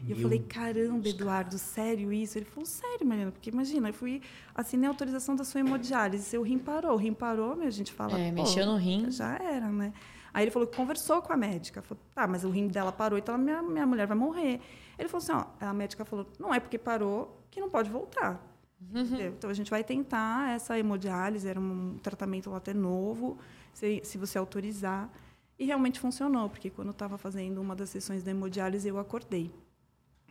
E 0.07 0.11
eu 0.11 0.19
falei, 0.19 0.41
caramba, 0.41 1.09
Eduardo, 1.09 1.57
sério 1.57 2.13
isso? 2.13 2.37
Ele 2.37 2.45
falou, 2.45 2.67
sério, 2.67 3.07
Mariana, 3.07 3.31
porque 3.31 3.49
imagina, 3.49 3.89
eu 3.89 3.95
fui, 3.95 4.21
assinei 4.55 4.87
a 4.87 4.91
autorização 4.91 5.35
da 5.35 5.45
sua 5.45 5.61
hemodiálise, 5.61 6.25
seu 6.25 6.43
rim 6.43 6.59
parou. 6.59 6.93
O 6.93 6.97
rim 6.97 7.15
parou, 7.15 7.57
meu, 7.57 7.69
a 7.69 7.71
gente 7.71 7.93
fala, 7.93 8.19
É, 8.19 8.31
mexeu 8.31 8.67
no 8.67 8.77
rim. 8.77 9.11
Já 9.11 9.37
era, 9.37 9.69
né? 9.71 9.95
Aí 10.35 10.45
ele 10.45 10.51
falou 10.51 10.69
que 10.69 10.77
conversou 10.77 11.23
com 11.23 11.33
a 11.33 11.37
médica. 11.37 11.81
Falou, 11.81 12.03
tá, 12.15 12.27
mas 12.27 12.45
o 12.45 12.51
rim 12.51 12.67
dela 12.67 12.93
parou, 12.93 13.17
então 13.19 13.39
minha, 13.39 13.63
minha 13.63 13.87
mulher 13.87 14.07
vai 14.07 14.17
morrer. 14.19 14.61
Ele 14.99 15.09
falou 15.09 15.23
assim, 15.23 15.33
ó, 15.33 15.67
a 15.67 15.73
médica 15.73 16.05
falou, 16.05 16.27
não 16.39 16.55
é 16.55 16.61
porque 16.61 16.79
parou 16.79 17.41
que 17.51 17.61
não 17.61 17.71
pode 17.71 17.91
voltar. 17.91 18.41
Entendeu? 18.81 19.33
Então 19.37 19.49
a 19.51 19.55
gente 19.55 19.71
vai 19.71 19.83
tentar 19.83 20.55
essa 20.55 20.79
hemodiálise, 20.79 21.49
era 21.49 21.59
um 21.59 21.99
tratamento 22.03 22.53
até 22.55 22.75
novo, 22.75 23.39
se, 23.73 24.01
se 24.05 24.19
você 24.19 24.37
autorizar. 24.39 25.11
E 25.59 25.65
realmente 25.65 26.01
funcionou, 26.01 26.49
porque 26.49 26.69
quando 26.69 26.89
eu 26.89 26.93
estava 26.93 27.17
fazendo 27.17 27.61
uma 27.61 27.75
das 27.77 27.89
sessões 27.91 28.23
da 28.23 28.31
hemodiálise, 28.31 28.89
eu 28.89 28.99
acordei. 28.99 29.53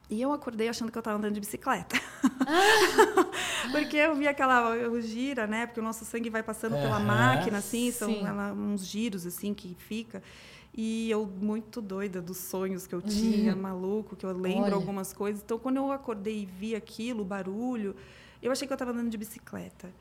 E 0.10 0.22
eu 0.22 0.34
acordei 0.34 0.68
achando 0.68 0.92
que 0.92 0.98
eu 0.98 1.02
estava 1.02 1.18
andando 1.18 1.34
de 1.34 1.40
bicicleta. 1.40 1.96
porque 3.72 3.98
eu 3.98 4.16
vi 4.16 4.28
aquela 4.28 4.76
o 4.90 5.00
gira, 5.02 5.46
né? 5.48 5.66
Porque 5.68 5.80
o 5.80 5.84
nosso 5.84 6.06
sangue 6.06 6.30
vai 6.30 6.44
passando 6.44 6.76
pela 6.78 7.00
máquina, 7.00 7.58
assim, 7.58 7.92
são 7.92 8.26
ela- 8.28 8.54
uns 8.54 8.86
giros, 8.86 9.26
assim, 9.26 9.54
que 9.54 9.76
fica. 9.80 10.22
E 10.76 11.10
eu 11.12 11.26
muito 11.26 11.82
doida 11.82 12.20
dos 12.22 12.38
sonhos 12.38 12.88
que 12.88 12.96
eu 12.96 13.02
tinha, 13.02 13.56
maluco, 13.56 14.16
que 14.16 14.26
eu 14.26 14.36
lembro 14.36 14.64
Olha. 14.66 14.74
algumas 14.76 15.14
coisas. 15.14 15.42
Então, 15.44 15.60
quando 15.60 15.78
eu 15.78 15.92
acordei 15.92 16.42
e 16.42 16.46
vi 16.46 16.76
aquilo, 16.76 17.22
o 17.22 17.26
barulho, 17.26 17.96
eu 18.42 18.52
achei 18.52 18.66
que 18.68 18.74
eu 18.74 18.76
estava 18.76 18.92
andando 18.92 19.10
de 19.10 19.18
bicicleta. 19.18 19.92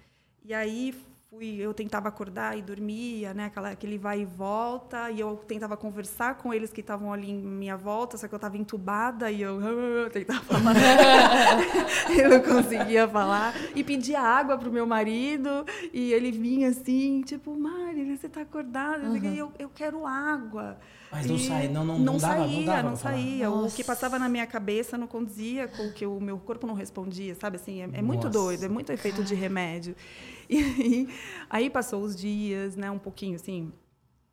E 0.45 0.54
aí 0.54 0.95
fui, 1.34 1.56
eu 1.58 1.72
tentava 1.72 2.08
acordar 2.10 2.58
e 2.58 2.60
dormia, 2.60 3.32
né? 3.32 3.46
Aquela, 3.46 3.70
aquele 3.70 3.96
vai 3.96 4.20
e 4.20 4.24
volta. 4.26 5.10
E 5.10 5.18
eu 5.18 5.34
tentava 5.48 5.78
conversar 5.78 6.36
com 6.36 6.52
eles 6.52 6.70
que 6.70 6.82
estavam 6.82 7.10
ali 7.10 7.30
em 7.30 7.34
minha 7.38 7.74
volta, 7.74 8.18
só 8.18 8.28
que 8.28 8.34
eu 8.34 8.36
estava 8.36 8.58
entubada 8.58 9.30
e 9.30 9.40
eu 9.40 9.58
tentava 10.12 10.40
falar. 10.42 10.74
eu 12.18 12.28
não 12.28 12.40
conseguia 12.42 13.08
falar. 13.08 13.54
E 13.74 13.82
pedia 13.82 14.20
água 14.20 14.58
pro 14.58 14.70
meu 14.70 14.86
marido. 14.86 15.64
E 15.90 16.12
ele 16.12 16.30
vinha 16.30 16.68
assim, 16.68 17.22
tipo, 17.22 17.56
Mari, 17.58 18.14
você 18.14 18.26
está 18.26 18.42
acordada? 18.42 19.16
E 19.18 19.38
eu, 19.38 19.50
eu 19.58 19.70
quero 19.74 20.06
água. 20.06 20.76
Mas 21.10 21.26
não 21.26 21.36
E 21.36 21.46
sai- 21.46 21.68
não- 21.68 21.84
não- 21.84 21.98
não 21.98 22.16
dava- 22.16 22.36
não 22.38 22.48
saía, 22.48 22.66
dava 22.66 22.82
não 22.82 22.88
pra 22.90 22.96
falar? 22.98 23.14
saía. 23.14 23.50
O 23.50 23.70
que 23.70 23.84
passava 23.84 24.18
na 24.18 24.28
minha 24.30 24.46
cabeça 24.46 24.96
não 24.98 25.06
condizia 25.06 25.68
com 25.68 25.88
o 25.88 25.92
que 25.92 26.06
o 26.06 26.18
meu 26.20 26.38
corpo 26.38 26.66
não 26.66 26.74
respondia, 26.74 27.34
sabe? 27.34 27.56
Assim, 27.56 27.82
é, 27.82 27.88
é 27.92 28.02
muito 28.02 28.28
doido, 28.30 28.64
é 28.64 28.68
muito 28.68 28.90
efeito 28.92 29.23
de 29.23 29.34
remédio. 29.34 29.95
E 30.52 30.58
aí, 30.58 31.08
aí 31.49 31.71
passou 31.71 32.02
os 32.02 32.15
dias, 32.15 32.76
né? 32.76 32.91
Um 32.91 32.99
pouquinho 32.99 33.36
assim, 33.36 33.73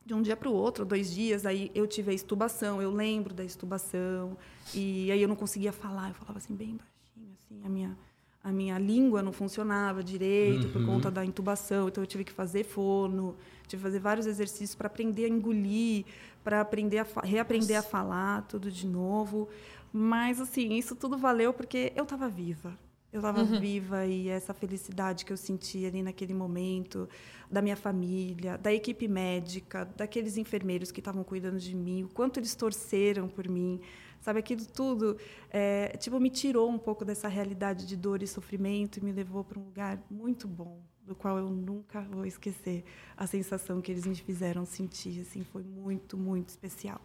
de 0.06 0.14
um 0.14 0.22
dia 0.24 0.36
para 0.36 0.50
o 0.50 0.54
outro, 0.54 0.84
dois 0.84 1.14
dias, 1.14 1.46
aí 1.46 1.72
eu 1.76 1.86
tive 1.86 2.10
a 2.10 2.14
estubação, 2.14 2.82
eu 2.82 2.92
lembro 2.92 3.32
da 3.32 3.44
estubação, 3.44 4.36
e 4.74 5.12
aí 5.12 5.22
eu 5.22 5.28
não 5.28 5.36
conseguia 5.36 5.72
falar, 5.72 6.10
eu 6.10 6.16
falava 6.16 6.40
assim, 6.40 6.56
bem 6.56 6.78
baixinho, 6.78 7.32
assim, 7.38 7.62
a 7.64 7.70
minha, 7.70 7.98
a 8.44 8.52
minha 8.52 8.80
língua 8.80 9.22
não 9.22 9.32
funcionava 9.32 10.04
direito 10.04 10.68
por 10.70 10.84
conta 10.84 11.12
da 11.12 11.24
intubação, 11.24 11.88
então 11.88 12.02
eu 12.02 12.08
tive 12.08 12.24
que 12.24 12.32
fazer 12.32 12.64
fono, 12.64 13.36
tive 13.68 13.82
que 13.82 13.84
fazer 13.84 14.00
vários 14.00 14.26
exercícios 14.26 14.74
para 14.74 14.88
aprender 14.88 15.26
a 15.26 15.30
engolir, 15.30 16.06
para 16.44 16.60
aprender 16.60 16.98
a 16.98 17.06
reaprender 17.24 17.78
a 17.78 17.84
falar 17.84 18.42
tudo 18.48 18.72
de 18.72 18.88
novo, 18.88 19.48
mas 19.94 20.42
assim, 20.42 20.74
isso 20.74 20.96
tudo 20.96 21.20
valeu 21.20 21.54
porque 21.54 21.94
eu 21.96 22.04
estava 22.04 22.28
viva. 22.28 22.76
Eu 23.12 23.20
estava 23.20 23.44
viva 23.44 24.06
e 24.06 24.28
essa 24.28 24.54
felicidade 24.54 25.26
que 25.26 25.34
eu 25.34 25.38
senti 25.38 25.84
ali 25.84 26.04
naquele 26.04 26.34
momento, 26.34 27.10
da 27.50 27.60
minha 27.60 27.76
família, 27.76 28.56
da 28.56 28.72
equipe 28.72 29.08
médica, 29.08 29.84
daqueles 29.98 30.38
enfermeiros 30.38 30.92
que 30.92 31.00
estavam 31.00 31.24
cuidando 31.24 31.58
de 31.58 31.76
mim, 31.76 32.04
o 32.04 32.10
quanto 32.10 32.40
eles 32.40 32.54
torceram 32.54 33.28
por 33.28 33.48
mim, 33.48 33.82
sabe? 34.22 34.40
Aquilo 34.40 34.64
tudo, 34.64 35.18
é, 35.50 35.98
tipo, 35.98 36.20
me 36.20 36.30
tirou 36.30 36.70
um 36.70 36.78
pouco 36.78 37.04
dessa 37.04 37.28
realidade 37.28 37.88
de 37.88 37.98
dor 37.98 38.22
e 38.22 38.28
sofrimento 38.28 38.98
e 38.98 39.04
me 39.04 39.12
levou 39.12 39.44
para 39.44 39.60
um 39.60 39.64
lugar 39.64 40.00
muito 40.10 40.48
bom, 40.48 40.80
do 41.04 41.16
qual 41.16 41.40
eu 41.40 41.50
nunca 41.50 42.02
vou 42.02 42.28
esquecer 42.28 42.84
a 43.18 43.26
sensação 43.26 43.82
que 43.82 43.92
eles 43.92 44.06
me 44.06 44.14
fizeram 44.14 44.66
sentir, 44.66 45.22
assim, 45.22 45.44
foi 45.44 45.64
muito, 45.64 46.16
muito 46.16 46.50
especial. 46.50 47.02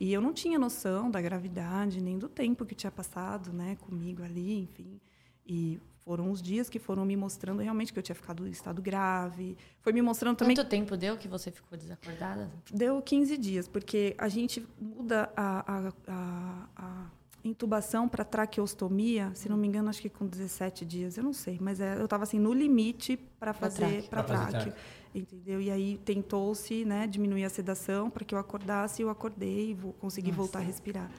E 0.00 0.12
eu 0.12 0.20
não 0.20 0.32
tinha 0.32 0.56
noção 0.56 1.10
da 1.10 1.20
gravidade 1.20 2.00
nem 2.00 2.16
do 2.16 2.28
tempo 2.28 2.64
que 2.64 2.76
tinha 2.76 2.92
passado, 2.92 3.52
né, 3.52 3.76
comigo 3.80 4.22
ali, 4.22 4.60
enfim. 4.60 5.00
E 5.46 5.80
foram 6.04 6.30
os 6.30 6.42
dias 6.42 6.68
que 6.68 6.78
foram 6.78 7.04
me 7.04 7.16
mostrando 7.16 7.60
realmente 7.60 7.92
que 7.92 7.98
eu 7.98 8.02
tinha 8.02 8.14
ficado 8.14 8.46
em 8.46 8.50
estado 8.50 8.82
grave. 8.82 9.56
Foi 9.80 9.92
me 9.92 10.02
mostrando 10.02 10.36
também 10.36 10.56
Quanto 10.56 10.68
tempo 10.68 10.96
deu 10.96 11.16
que 11.16 11.28
você 11.28 11.50
ficou 11.50 11.78
desacordada? 11.78 12.50
Deu 12.70 13.00
15 13.00 13.36
dias, 13.36 13.68
porque 13.68 14.14
a 14.18 14.28
gente 14.28 14.66
muda 14.80 15.30
a, 15.36 15.72
a, 15.72 15.92
a, 16.08 16.68
a 16.76 17.06
intubação 17.44 18.08
para 18.08 18.24
traqueostomia, 18.24 19.32
se 19.34 19.48
não 19.48 19.56
me 19.56 19.66
engano, 19.66 19.88
acho 19.88 20.00
que 20.00 20.08
com 20.08 20.26
17 20.26 20.84
dias, 20.84 21.16
eu 21.16 21.24
não 21.24 21.32
sei, 21.32 21.58
mas 21.60 21.80
é, 21.80 21.96
eu 21.96 22.04
estava 22.04 22.22
assim 22.24 22.38
no 22.38 22.52
limite 22.52 23.16
para 23.38 23.52
fazer 23.52 24.02
traque. 24.02 24.08
para 24.08 24.22
traque, 24.22 24.72
entendeu? 25.14 25.60
E 25.60 25.70
aí 25.70 25.98
tentou-se, 26.04 26.84
né, 26.84 27.06
diminuir 27.06 27.44
a 27.44 27.50
sedação 27.50 28.10
para 28.10 28.24
que 28.24 28.34
eu 28.34 28.38
acordasse, 28.38 29.02
e 29.02 29.04
eu 29.04 29.10
acordei 29.10 29.70
e 29.70 29.74
vou 29.74 29.92
conseguir 29.94 30.30
voltar 30.30 30.60
a 30.60 30.62
respirar. 30.62 31.10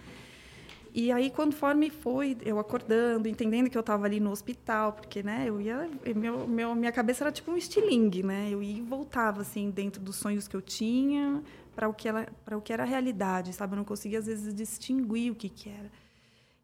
E 0.95 1.11
aí, 1.11 1.31
conforme 1.31 1.89
foi 1.89 2.37
eu 2.45 2.59
acordando, 2.59 3.27
entendendo 3.27 3.67
que 3.67 3.75
eu 3.75 3.79
estava 3.79 4.05
ali 4.05 4.19
no 4.19 4.29
hospital, 4.29 4.93
porque, 4.93 5.23
né, 5.23 5.45
eu 5.47 5.59
ia... 5.59 5.89
Meu, 6.15 6.47
meu, 6.47 6.75
minha 6.75 6.91
cabeça 6.91 7.23
era 7.23 7.31
tipo 7.31 7.51
um 7.51 7.57
estilingue, 7.57 8.21
né? 8.21 8.49
Eu 8.51 8.61
ia 8.61 8.77
e 8.77 8.81
voltava, 8.81 9.41
assim, 9.41 9.71
dentro 9.71 9.99
dos 9.99 10.15
sonhos 10.17 10.47
que 10.47 10.55
eu 10.55 10.61
tinha 10.61 11.41
para 11.75 11.89
o, 11.89 11.93
que 11.95 12.07
ela- 12.07 12.27
o 12.51 12.61
que 12.61 12.71
era 12.71 12.83
a 12.83 12.85
realidade, 12.85 13.51
sabe? 13.53 13.73
Eu 13.73 13.77
não 13.77 13.83
conseguia, 13.83 14.19
às 14.19 14.27
vezes, 14.27 14.53
distinguir 14.53 15.31
o 15.31 15.35
que 15.35 15.49
que 15.49 15.67
era. 15.67 15.91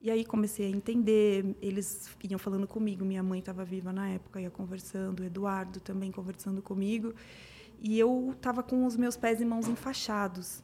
E 0.02 0.12
aí 0.12 0.24
comecei 0.24 0.68
a 0.68 0.70
entender, 0.70 1.56
eles 1.62 2.10
iam 2.24 2.40
falando 2.40 2.68
comigo, 2.68 3.04
minha 3.04 3.24
mãe 3.24 3.40
estava 3.40 3.66
viva 3.66 3.92
na 3.92 4.10
época, 4.10 4.40
ia 4.40 4.50
conversando, 4.52 5.22
o 5.22 5.26
Eduardo 5.26 5.80
também 5.82 6.12
conversando 6.12 6.62
comigo, 6.62 7.14
e 7.82 8.00
eu 8.00 8.32
estava 8.36 8.64
com 8.64 8.86
os 8.86 8.96
meus 8.96 9.18
pés 9.18 9.42
e 9.42 9.46
mãos 9.46 9.68
enfaixados. 9.68 10.64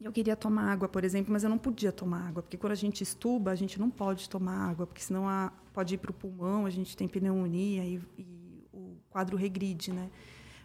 Eu 0.00 0.12
queria 0.12 0.36
tomar 0.36 0.70
água, 0.70 0.88
por 0.88 1.02
exemplo, 1.04 1.32
mas 1.32 1.42
eu 1.42 1.50
não 1.50 1.58
podia 1.58 1.90
tomar 1.90 2.28
água, 2.28 2.42
porque 2.42 2.56
quando 2.56 2.72
a 2.72 2.76
gente 2.76 3.02
estuba, 3.02 3.50
a 3.50 3.56
gente 3.56 3.80
não 3.80 3.90
pode 3.90 4.28
tomar 4.30 4.70
água, 4.70 4.86
porque 4.86 5.02
senão 5.02 5.28
a, 5.28 5.52
pode 5.72 5.94
ir 5.94 5.98
para 5.98 6.12
o 6.12 6.14
pulmão, 6.14 6.66
a 6.66 6.70
gente 6.70 6.96
tem 6.96 7.08
pneumonia 7.08 7.84
e, 7.84 8.00
e 8.16 8.64
o 8.72 8.96
quadro 9.10 9.36
regride, 9.36 9.92
né? 9.92 10.08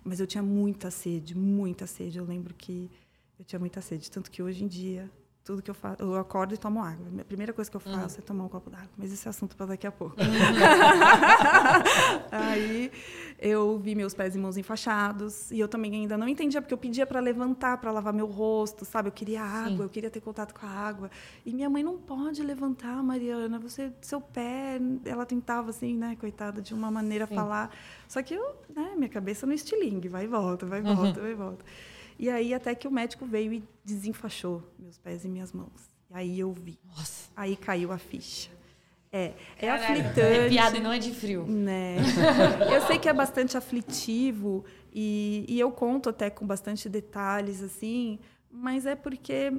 Mas 0.03 0.19
eu 0.19 0.27
tinha 0.27 0.43
muita 0.43 0.91
sede, 0.91 1.35
muita 1.35 1.87
sede. 1.87 2.19
Eu 2.19 2.25
lembro 2.25 2.53
que 2.53 2.91
eu 3.39 3.45
tinha 3.45 3.59
muita 3.59 3.81
sede, 3.81 4.11
tanto 4.11 4.29
que 4.29 4.43
hoje 4.43 4.63
em 4.63 4.67
dia 4.67 5.09
tudo 5.43 5.61
que 5.61 5.69
eu 5.69 5.75
faço, 5.75 6.01
eu 6.01 6.15
acordo 6.15 6.53
e 6.53 6.57
tomo 6.57 6.81
água. 6.81 7.05
A 7.19 7.25
primeira 7.25 7.51
coisa 7.51 7.69
que 7.69 7.75
eu 7.75 7.81
faço 7.81 8.19
é 8.19 8.21
tomar 8.21 8.45
um 8.45 8.47
copo 8.47 8.69
d'água, 8.69 8.89
mas 8.97 9.11
esse 9.11 9.27
é 9.27 9.29
assunto 9.29 9.57
para 9.57 9.65
daqui 9.65 9.85
a 9.85 9.91
pouco. 9.91 10.15
Aí 12.31 12.89
eu 13.37 13.77
vi 13.77 13.93
meus 13.93 14.13
pés 14.13 14.35
e 14.35 14.39
mãos 14.39 14.55
enfaixados 14.55 15.51
e 15.51 15.59
eu 15.59 15.67
também 15.67 15.93
ainda 15.93 16.17
não 16.17 16.29
entendia 16.29 16.61
porque 16.61 16.73
eu 16.73 16.77
pedia 16.77 17.05
para 17.05 17.19
levantar, 17.19 17.77
para 17.77 17.91
lavar 17.91 18.13
meu 18.13 18.25
rosto, 18.25 18.85
sabe? 18.85 19.09
Eu 19.09 19.11
queria 19.11 19.43
água, 19.43 19.77
Sim. 19.77 19.83
eu 19.83 19.89
queria 19.89 20.09
ter 20.09 20.21
contato 20.21 20.57
com 20.57 20.65
a 20.65 20.69
água. 20.69 21.11
E 21.45 21.53
minha 21.53 21.69
mãe 21.69 21.83
não 21.83 21.97
pode 21.97 22.41
levantar, 22.41 23.03
Mariana, 23.03 23.59
você 23.59 23.91
seu 23.99 24.21
pé, 24.21 24.79
ela 25.03 25.25
tentava 25.25 25.71
assim, 25.71 25.97
né, 25.97 26.15
coitada, 26.21 26.61
de 26.61 26.73
uma 26.73 26.89
maneira 26.89 27.27
Sim. 27.27 27.35
falar. 27.35 27.69
Só 28.07 28.23
que 28.23 28.33
eu, 28.33 28.55
né, 28.73 28.93
minha 28.95 29.09
cabeça 29.09 29.45
no 29.45 29.51
estilingue, 29.51 30.07
vai 30.07 30.23
e 30.23 30.27
volta, 30.27 30.65
vai 30.65 30.79
e 30.79 30.83
volta, 30.83 31.19
uhum. 31.19 31.23
vai 31.23 31.31
e 31.31 31.35
volta. 31.35 31.65
E 32.17 32.29
aí 32.29 32.53
até 32.53 32.73
que 32.75 32.87
o 32.87 32.91
médico 32.91 33.25
veio 33.25 33.53
e 33.53 33.63
desenfaixou 33.83 34.63
meus 34.77 34.97
pés 34.97 35.25
e 35.25 35.27
minhas 35.27 35.51
mãos. 35.51 35.93
E 36.09 36.13
aí 36.13 36.39
eu 36.39 36.51
vi. 36.53 36.79
Nossa. 36.85 37.29
Aí 37.35 37.55
caiu 37.55 37.91
a 37.91 37.97
ficha. 37.97 38.51
É, 39.11 39.33
é 39.59 39.67
Caralho, 39.67 40.01
aflitante. 40.01 40.19
É 40.19 40.49
piada 40.49 40.77
e 40.77 40.79
não 40.79 40.91
é 40.91 40.97
de 40.97 41.11
frio. 41.11 41.45
Né? 41.45 41.97
eu 42.73 42.81
sei 42.87 42.97
que 42.97 43.07
é 43.07 43.13
bastante 43.13 43.55
aflitivo 43.55 44.65
e, 44.91 45.45
e 45.47 45.59
eu 45.59 45.71
conto 45.71 46.09
até 46.09 46.29
com 46.31 46.47
bastante 46.47 46.89
detalhes, 46.89 47.61
assim, 47.61 48.19
mas 48.49 48.87
é 48.87 48.95
porque 48.95 49.53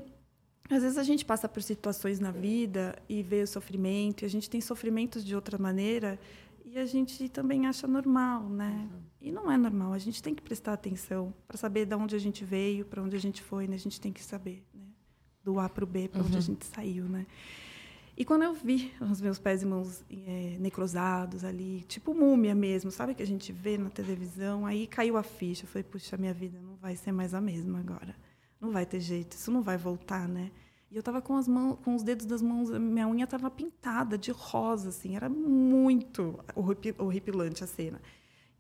às 0.70 0.82
vezes 0.82 0.96
a 0.96 1.02
gente 1.02 1.24
passa 1.24 1.48
por 1.48 1.62
situações 1.62 2.18
na 2.18 2.30
vida 2.30 2.96
e 3.08 3.22
vê 3.22 3.42
o 3.42 3.46
sofrimento, 3.46 4.22
e 4.22 4.24
a 4.24 4.30
gente 4.30 4.48
tem 4.48 4.60
sofrimentos 4.60 5.24
de 5.24 5.34
outra 5.34 5.58
maneira 5.58 6.18
e 6.64 6.78
a 6.78 6.86
gente 6.86 7.28
também 7.28 7.66
acha 7.66 7.86
normal, 7.86 8.48
né? 8.48 8.88
Uhum. 8.90 9.02
E 9.20 9.30
não 9.30 9.50
é 9.50 9.56
normal. 9.56 9.92
A 9.92 9.98
gente 9.98 10.22
tem 10.22 10.34
que 10.34 10.42
prestar 10.42 10.72
atenção 10.72 11.32
para 11.46 11.58
saber 11.58 11.84
de 11.84 11.94
onde 11.94 12.16
a 12.16 12.18
gente 12.18 12.44
veio, 12.44 12.84
para 12.86 13.02
onde 13.02 13.14
a 13.14 13.20
gente 13.20 13.42
foi, 13.42 13.68
né? 13.68 13.74
A 13.76 13.78
gente 13.78 14.00
tem 14.00 14.12
que 14.12 14.22
saber, 14.22 14.64
né? 14.72 14.86
Do 15.42 15.60
A 15.60 15.68
para 15.68 15.84
o 15.84 15.86
B, 15.86 16.08
para 16.08 16.20
uhum. 16.20 16.26
onde 16.26 16.36
a 16.36 16.38
uhum. 16.38 16.42
gente 16.42 16.64
saiu, 16.64 17.04
né? 17.04 17.26
E 18.16 18.24
quando 18.24 18.44
eu 18.44 18.54
vi 18.54 18.92
os 19.00 19.20
meus 19.20 19.38
pés 19.38 19.62
e 19.62 19.66
mãos 19.66 20.04
é, 20.08 20.56
necrosados 20.60 21.44
ali, 21.44 21.82
tipo 21.82 22.14
múmia 22.14 22.54
mesmo, 22.54 22.90
sabe 22.90 23.14
que 23.14 23.22
a 23.22 23.26
gente 23.26 23.52
vê 23.52 23.76
na 23.76 23.90
televisão, 23.90 24.64
aí 24.64 24.86
caiu 24.86 25.16
a 25.16 25.22
ficha. 25.22 25.64
Eu 25.64 25.68
falei, 25.68 25.82
puxa, 25.82 26.16
minha 26.16 26.32
vida 26.32 26.60
não 26.62 26.76
vai 26.76 26.94
ser 26.96 27.12
mais 27.12 27.34
a 27.34 27.40
mesma 27.40 27.80
agora. 27.80 28.14
Não 28.60 28.70
vai 28.70 28.86
ter 28.86 29.00
jeito, 29.00 29.32
isso 29.32 29.50
não 29.50 29.62
vai 29.62 29.76
voltar, 29.76 30.28
né? 30.28 30.50
E 30.94 30.96
eu 30.96 31.02
tava 31.02 31.20
com 31.20 31.36
as 31.36 31.48
mãos, 31.48 31.76
com 31.82 31.96
os 31.96 32.04
dedos 32.04 32.24
das 32.24 32.40
mãos, 32.40 32.70
minha 32.70 33.08
unha 33.08 33.26
tava 33.26 33.50
pintada 33.50 34.16
de 34.16 34.30
rosa, 34.30 34.90
assim, 34.90 35.16
era 35.16 35.28
muito 35.28 36.38
horripilante 36.96 37.64
a 37.64 37.66
cena. 37.66 38.00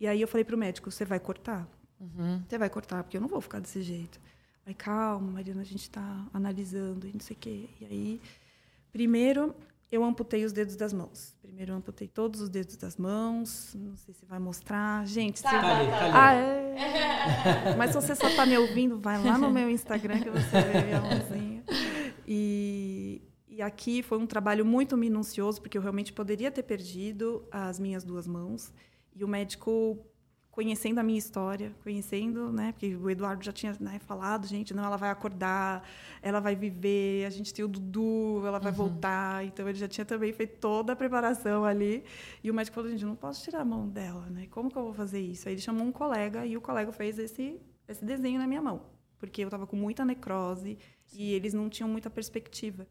E 0.00 0.06
aí 0.08 0.20
eu 0.20 0.26
falei 0.26 0.44
pro 0.44 0.58
médico, 0.58 0.90
você 0.90 1.04
vai 1.04 1.20
cortar? 1.20 1.64
Uhum. 2.00 2.42
Você 2.44 2.58
vai 2.58 2.68
cortar, 2.68 3.04
porque 3.04 3.16
eu 3.16 3.20
não 3.20 3.28
vou 3.28 3.40
ficar 3.40 3.60
desse 3.60 3.80
jeito. 3.82 4.20
Aí, 4.66 4.74
calma, 4.74 5.30
Mariana, 5.30 5.60
a 5.60 5.64
gente 5.64 5.82
está 5.82 6.26
analisando 6.34 7.06
e 7.06 7.12
não 7.12 7.20
sei 7.20 7.36
o 7.36 7.38
quê. 7.38 7.68
E 7.80 7.84
aí, 7.84 8.20
primeiro, 8.90 9.54
eu 9.88 10.02
amputei 10.02 10.44
os 10.44 10.52
dedos 10.52 10.74
das 10.74 10.92
mãos. 10.92 11.36
Primeiro 11.40 11.70
eu 11.70 11.76
amputei 11.76 12.08
todos 12.08 12.40
os 12.40 12.48
dedos 12.48 12.76
das 12.76 12.96
mãos. 12.96 13.76
Não 13.78 13.94
sei 13.94 14.12
se 14.12 14.26
vai 14.26 14.40
mostrar. 14.40 15.06
Gente, 15.06 15.40
tá, 15.40 15.50
se... 15.50 15.56
tá, 15.56 15.78
ali, 15.78 15.88
tá 15.88 16.10
Ah, 16.12 16.34
é. 16.34 17.76
Mas 17.78 17.92
se 17.92 17.94
você 17.94 18.16
só 18.16 18.26
está 18.26 18.44
me 18.44 18.58
ouvindo, 18.58 18.98
vai 18.98 19.22
lá 19.22 19.38
no 19.38 19.52
meu 19.52 19.70
Instagram 19.70 20.18
que 20.18 20.30
você 20.30 20.62
vê 20.62 20.94
a 20.94 21.00
mãozinha. 21.00 21.53
E, 22.26 23.22
e 23.46 23.62
aqui 23.62 24.02
foi 24.02 24.18
um 24.18 24.26
trabalho 24.26 24.64
muito 24.64 24.96
minucioso, 24.96 25.60
porque 25.60 25.78
eu 25.78 25.82
realmente 25.82 26.12
poderia 26.12 26.50
ter 26.50 26.62
perdido 26.62 27.46
as 27.50 27.78
minhas 27.78 28.04
duas 28.04 28.26
mãos. 28.26 28.72
E 29.14 29.22
o 29.22 29.28
médico, 29.28 29.98
conhecendo 30.50 30.98
a 30.98 31.02
minha 31.02 31.18
história, 31.18 31.72
conhecendo, 31.82 32.52
né? 32.52 32.72
Porque 32.72 32.96
o 32.96 33.08
Eduardo 33.08 33.44
já 33.44 33.52
tinha 33.52 33.76
né, 33.78 34.00
falado, 34.00 34.46
gente, 34.46 34.74
não, 34.74 34.84
ela 34.84 34.96
vai 34.96 35.10
acordar, 35.10 35.86
ela 36.20 36.40
vai 36.40 36.56
viver, 36.56 37.26
a 37.26 37.30
gente 37.30 37.54
tem 37.54 37.64
o 37.64 37.68
Dudu, 37.68 38.42
ela 38.44 38.58
vai 38.58 38.72
uhum. 38.72 38.78
voltar. 38.78 39.44
Então 39.44 39.68
ele 39.68 39.78
já 39.78 39.86
tinha 39.86 40.04
também 40.04 40.32
feito 40.32 40.58
toda 40.58 40.92
a 40.92 40.96
preparação 40.96 41.64
ali. 41.64 42.02
E 42.42 42.50
o 42.50 42.54
médico 42.54 42.74
falou, 42.74 42.90
gente, 42.90 43.04
não 43.04 43.14
posso 43.14 43.44
tirar 43.44 43.60
a 43.60 43.64
mão 43.64 43.88
dela, 43.88 44.26
né? 44.30 44.48
Como 44.50 44.70
que 44.70 44.76
eu 44.76 44.82
vou 44.82 44.94
fazer 44.94 45.20
isso? 45.20 45.48
Aí 45.48 45.54
ele 45.54 45.60
chamou 45.60 45.86
um 45.86 45.92
colega 45.92 46.44
e 46.44 46.56
o 46.56 46.60
colega 46.60 46.90
fez 46.90 47.18
esse, 47.18 47.60
esse 47.86 48.04
desenho 48.04 48.40
na 48.40 48.46
minha 48.46 48.62
mão. 48.62 48.82
Porque 49.16 49.42
eu 49.42 49.46
estava 49.46 49.66
com 49.66 49.76
muita 49.76 50.04
necrose 50.04 50.76
Sim. 51.14 51.22
e 51.22 51.32
eles 51.32 51.54
não 51.54 51.68
tinham 51.68 51.88
muita 51.88 52.10
perspectiva. 52.10 52.86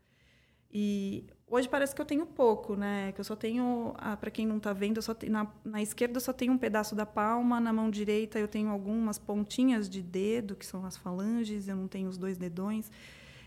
E 0.76 1.28
hoje 1.46 1.70
parece 1.70 1.94
que 1.94 2.02
eu 2.02 2.06
tenho 2.06 2.26
pouco, 2.26 2.76
né? 2.76 3.12
Que 3.12 3.22
eu 3.22 3.24
só 3.24 3.36
tenho, 3.36 3.94
ah, 3.96 4.18
para 4.18 4.32
quem 4.32 4.48
não 4.48 4.58
está 4.58 4.74
vendo, 4.74 4.98
eu 4.98 5.04
só 5.04 5.14
tenho, 5.14 5.32
na, 5.32 5.54
na 5.64 5.84
esquerda 5.84 6.18
eu 6.18 6.22
só 6.22 6.34
tenho 6.34 6.52
um 6.52 6.58
pedaço 6.58 6.96
da 6.96 7.06
palma, 7.06 7.60
na 7.60 7.72
mão 7.72 7.92
direita 7.92 8.40
eu 8.40 8.48
tenho 8.48 8.70
algumas 8.70 9.20
pontinhas 9.20 9.88
de 9.88 10.02
dedo, 10.02 10.56
que 10.56 10.66
são 10.66 10.84
as 10.84 10.98
falanges, 10.98 11.68
eu 11.68 11.76
não 11.76 11.88
tenho 11.88 12.10
os 12.10 12.18
dois 12.18 12.40
dedões. 12.40 12.90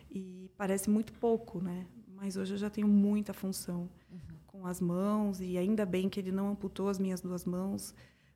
E 0.08 0.48
parece 0.56 0.88
muito 0.88 1.12
pouco, 1.14 1.60
né? 1.60 1.84
Mas 2.06 2.36
hoje 2.36 2.54
eu 2.54 2.58
já 2.58 2.70
tenho 2.70 2.86
muita 2.86 3.34
função 3.34 3.90
uhum. 4.08 4.38
com 4.46 4.66
as 4.66 4.80
mãos 4.80 5.40
e 5.40 5.58
ainda 5.58 5.84
bem 5.84 6.08
que 6.08 6.20
ele 6.20 6.30
não 6.30 6.50
amputou 6.50 6.88
as 6.88 6.98
minhas 6.98 7.20
duas 7.20 7.44
mãos, 7.44 7.92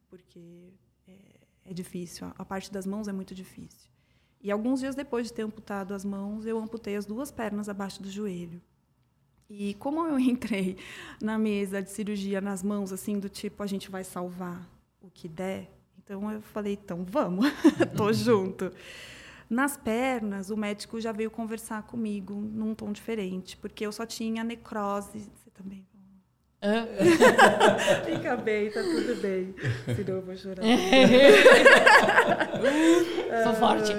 porque 0.09 0.75
é, 1.07 1.17
é 1.67 1.73
difícil. 1.73 2.27
A 2.37 2.45
parte 2.45 2.73
das 2.73 2.87
mãos 2.87 3.07
é 3.07 3.13
muito 3.13 3.37
difícil. 3.37 3.89
E 4.41 4.51
alguns 4.51 4.81
dias 4.81 4.95
depois 4.95 5.27
de 5.27 5.33
ter 5.33 5.43
amputado 5.43 5.93
as 5.93 6.05
mãos, 6.05 6.47
eu 6.47 6.59
amputei 6.59 6.97
as 6.97 7.05
duas 7.05 7.31
pernas 7.31 7.69
abaixo 7.69 8.03
do 8.03 8.11
joelho. 8.11 8.61
E 9.49 9.75
como 9.75 10.07
eu 10.07 10.19
entrei 10.21 10.77
na 11.21 11.37
mesa 11.37 11.83
de 11.83 11.91
cirurgia 11.91 12.41
nas 12.41 12.63
mãos, 12.63 12.93
assim, 12.93 13.19
do 13.19 13.29
tipo, 13.29 13.63
a 13.63 13.67
gente 13.67 13.91
vai 13.91 14.05
salvar 14.05 14.69
o 15.03 15.11
que 15.11 15.29
der, 15.29 15.71
então 16.03 16.31
eu 16.33 16.41
falei, 16.41 16.79
então 16.83 17.05
vamos, 17.05 17.47
tô 17.97 18.13
junto. 18.13 18.73
Nas 19.49 19.77
pernas, 19.77 20.51
o 20.51 20.57
médico 20.57 21.01
já 21.01 21.11
veio 21.11 21.31
conversar 21.31 21.83
comigo 21.83 22.35
num 22.35 22.75
tom 22.75 22.93
diferente, 22.93 23.57
porque 23.57 23.85
eu 23.85 23.91
só 23.91 24.07
tinha 24.07 24.45
necrose. 24.45 25.19
Você 25.19 25.51
também? 25.51 25.85
Fica 28.05 28.37
bem, 28.37 28.71
tá 28.71 28.83
tudo 28.83 29.19
bem. 29.21 29.55
Senão 29.97 30.17
eu 30.17 30.23
vou 30.23 30.37
chorar. 30.37 30.63
Sou 33.45 33.55
forte. 33.55 33.93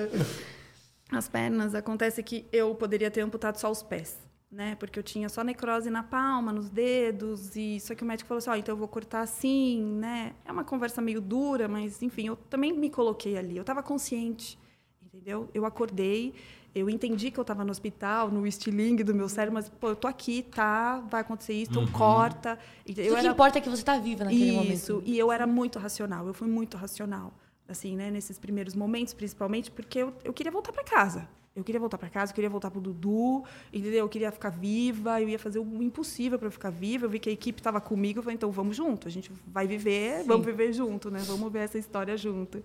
As 1.12 1.28
pernas, 1.28 1.74
acontece 1.74 2.21
que 2.21 2.45
eu 2.54 2.76
poderia 2.76 3.10
ter 3.10 3.21
amputado 3.21 3.58
só 3.58 3.71
os 3.71 3.82
pés, 3.82 4.19
né? 4.50 4.76
Porque 4.76 5.00
eu 5.00 5.04
tinha 5.04 5.28
só 5.28 5.43
necrose 5.43 5.89
na 5.89 6.04
palma, 6.04 6.54
nos 6.54 6.69
dedos, 6.69 7.56
e 7.56 7.80
só 7.80 7.95
que 7.95 8.04
o 8.04 8.06
médico 8.06 8.28
falou 8.28 8.38
assim: 8.38 8.52
ó, 8.52 8.54
oh, 8.54 8.56
então 8.56 8.74
eu 8.74 8.78
vou 8.78 8.88
cortar 8.88 9.21
assim, 9.21 9.84
né? 9.95 10.34
É 10.45 10.52
uma 10.52 10.63
conversa 10.63 11.02
meio 11.02 11.19
dura, 11.19 11.67
mas 11.67 12.04
enfim, 12.04 12.28
eu 12.28 12.36
também 12.36 12.71
me 12.71 12.91
coloquei 12.91 13.38
ali. 13.38 13.58
Eu 13.58 13.62
estava 13.62 13.82
consciente, 13.82 14.58
entendeu? 15.04 15.50
Eu 15.54 15.65
acordei 15.65 16.36
eu 16.73 16.89
entendi 16.89 17.29
que 17.31 17.39
eu 17.39 17.41
estava 17.43 17.65
no 17.65 17.71
hospital, 17.71 18.31
no 18.31 18.47
estilingue 18.47 19.03
do 19.03 19.13
meu 19.13 19.27
cérebro, 19.27 19.55
mas, 19.55 19.69
pô, 19.69 19.89
eu 19.89 19.95
tô 19.95 20.07
aqui, 20.07 20.43
tá? 20.43 20.99
Vai 21.10 21.21
acontecer 21.21 21.53
isso, 21.53 21.71
então 21.71 21.84
uhum. 21.84 21.91
corta. 21.91 22.57
Eu 22.86 22.93
o 22.93 22.95
que 22.95 23.19
era... 23.19 23.27
importa 23.27 23.57
é 23.57 23.62
que 23.62 23.69
você 23.69 23.81
está 23.81 23.97
viva 23.97 24.23
naquele 24.23 24.45
isso, 24.45 24.55
momento. 24.55 24.73
Isso, 24.73 25.03
e 25.05 25.19
eu 25.19 25.31
era 25.31 25.45
muito 25.45 25.77
racional, 25.79 26.25
eu 26.27 26.34
fui 26.34 26.47
muito 26.47 26.77
racional, 26.77 27.34
assim, 27.67 27.95
né? 27.95 28.10
Nesses 28.10 28.39
primeiros 28.39 28.73
momentos, 28.73 29.13
principalmente, 29.13 29.69
porque 29.69 29.99
eu, 29.99 30.13
eu 30.23 30.31
queria 30.31 30.51
voltar 30.51 30.71
para 30.71 30.84
casa. 30.84 31.27
Eu 31.53 31.65
queria 31.65 31.81
voltar 31.81 31.97
para 31.97 32.10
casa, 32.10 32.31
eu 32.31 32.36
queria 32.36 32.49
voltar 32.49 32.71
pro 32.71 32.79
Dudu, 32.79 33.43
entendeu? 33.73 33.99
Eu 33.99 34.10
queria 34.10 34.31
ficar 34.31 34.49
viva, 34.49 35.21
eu 35.21 35.27
ia 35.27 35.38
fazer 35.38 35.60
o 35.60 35.84
impossível 35.84 36.39
para 36.39 36.49
ficar 36.49 36.69
viva. 36.69 37.05
Eu 37.05 37.10
vi 37.10 37.19
que 37.19 37.29
a 37.29 37.34
equipe 37.34 37.60
estava 37.60 37.81
comigo, 37.81 38.19
eu 38.19 38.23
falei, 38.23 38.36
então 38.36 38.49
vamos 38.49 38.77
junto, 38.77 39.10
a 39.10 39.12
gente 39.12 39.29
vai 39.45 39.67
viver, 39.67 40.21
Sim. 40.21 40.27
vamos 40.27 40.45
viver 40.45 40.71
junto, 40.71 41.12
né? 41.12 41.19
Vamos 41.25 41.51
ver 41.51 41.60
essa 41.60 41.77
história 41.77 42.15
junto. 42.15 42.63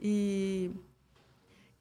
E 0.00 0.72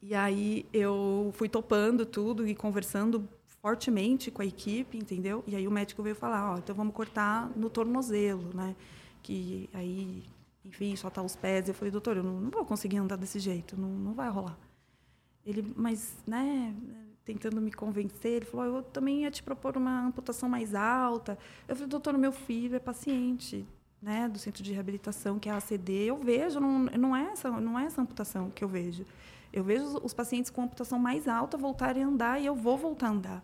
e 0.05 0.13
aí 0.13 0.65
eu 0.73 1.31
fui 1.33 1.47
topando 1.47 2.05
tudo 2.05 2.45
e 2.45 2.53
conversando 2.53 3.25
fortemente 3.61 4.29
com 4.29 4.41
a 4.41 4.45
equipe, 4.45 4.97
entendeu? 4.97 5.41
E 5.47 5.55
aí 5.55 5.65
o 5.65 5.71
médico 5.71 6.03
veio 6.03 6.13
falar, 6.13 6.55
ó, 6.55 6.57
então 6.57 6.75
vamos 6.75 6.93
cortar 6.93 7.49
no 7.55 7.69
tornozelo, 7.69 8.53
né? 8.53 8.75
Que 9.21 9.69
aí, 9.71 10.21
enfim, 10.65 10.93
só 10.97 11.09
tá 11.09 11.21
os 11.21 11.37
pés. 11.37 11.69
Eu 11.69 11.73
falei, 11.73 11.89
doutor, 11.89 12.17
eu 12.17 12.23
não, 12.23 12.41
não 12.41 12.51
vou 12.51 12.65
conseguir 12.65 12.97
andar 12.97 13.15
desse 13.15 13.39
jeito, 13.39 13.79
não, 13.79 13.87
não 13.87 14.13
vai 14.13 14.29
rolar. 14.29 14.57
Ele, 15.45 15.73
mas, 15.73 16.17
né, 16.27 16.75
tentando 17.23 17.61
me 17.61 17.71
convencer, 17.71 18.33
ele 18.33 18.45
falou, 18.45 18.65
eu 18.65 18.83
também 18.83 19.21
ia 19.21 19.31
te 19.31 19.41
propor 19.41 19.77
uma 19.77 20.07
amputação 20.07 20.49
mais 20.49 20.75
alta. 20.75 21.37
Eu 21.65 21.77
falei, 21.77 21.87
doutor, 21.87 22.17
meu 22.17 22.33
filho 22.33 22.75
é 22.75 22.79
paciente, 22.79 23.65
né, 24.01 24.27
do 24.27 24.37
centro 24.37 24.61
de 24.61 24.73
reabilitação, 24.73 25.39
que 25.39 25.47
é 25.47 25.53
a 25.53 25.57
ACD. 25.59 26.09
Eu 26.09 26.17
vejo, 26.17 26.59
não, 26.59 26.79
não, 26.79 27.15
é 27.15 27.31
essa, 27.31 27.49
não 27.49 27.79
é 27.79 27.85
essa 27.85 28.01
amputação 28.01 28.49
que 28.49 28.65
eu 28.65 28.67
vejo. 28.67 29.05
Eu 29.53 29.63
vejo 29.63 29.99
os 30.03 30.15
pacientes 30.15 30.49
com 30.49 30.63
amputação 30.63 30.97
mais 30.97 31.27
alta 31.27 31.55
voltarem 31.57 32.03
a 32.03 32.07
andar 32.07 32.41
e 32.41 32.45
eu 32.47 32.55
vou 32.55 32.75
voltar 32.75 33.07
a 33.07 33.11
andar. 33.11 33.43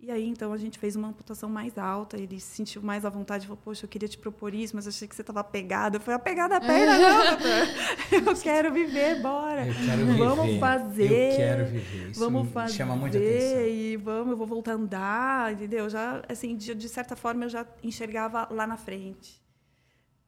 E 0.00 0.10
aí, 0.10 0.28
então, 0.28 0.52
a 0.52 0.58
gente 0.58 0.78
fez 0.78 0.96
uma 0.96 1.08
amputação 1.08 1.48
mais 1.48 1.78
alta, 1.78 2.18
ele 2.18 2.38
se 2.38 2.56
sentiu 2.56 2.82
mais 2.82 3.06
à 3.06 3.08
vontade, 3.08 3.46
falou, 3.46 3.62
poxa, 3.64 3.86
eu 3.86 3.88
queria 3.88 4.06
te 4.06 4.18
propor 4.18 4.52
isso, 4.52 4.76
mas 4.76 4.86
achei 4.86 5.08
que 5.08 5.14
você 5.14 5.22
estava 5.22 5.40
apegada. 5.40 5.96
Eu 5.96 6.00
falei, 6.00 6.16
apegada 6.16 6.56
a 6.56 6.60
perna, 6.60 6.98
não, 6.98 7.24
doutor. 7.30 8.34
Eu 8.34 8.42
quero 8.42 8.70
viver, 8.70 9.22
bora. 9.22 9.66
Eu 9.66 9.74
quero 9.74 10.04
viver. 10.04 10.18
Vamos 10.18 10.58
fazer. 10.58 11.30
Eu 11.32 11.36
quero 11.36 11.66
viver. 11.66 12.10
Isso 12.10 12.20
vamos 12.20 12.50
fazer. 12.50 12.74
chama 12.74 12.96
muita 12.96 13.16
atenção. 13.16 13.66
E 13.66 13.96
vamos, 13.96 14.32
eu 14.32 14.36
vou 14.36 14.46
voltar 14.46 14.72
a 14.72 14.74
andar, 14.74 15.52
entendeu? 15.54 15.88
Já, 15.88 16.22
assim, 16.28 16.54
de, 16.54 16.74
de 16.74 16.88
certa 16.88 17.16
forma, 17.16 17.44
eu 17.44 17.48
já 17.48 17.66
enxergava 17.82 18.46
lá 18.50 18.66
na 18.66 18.76
frente 18.76 19.43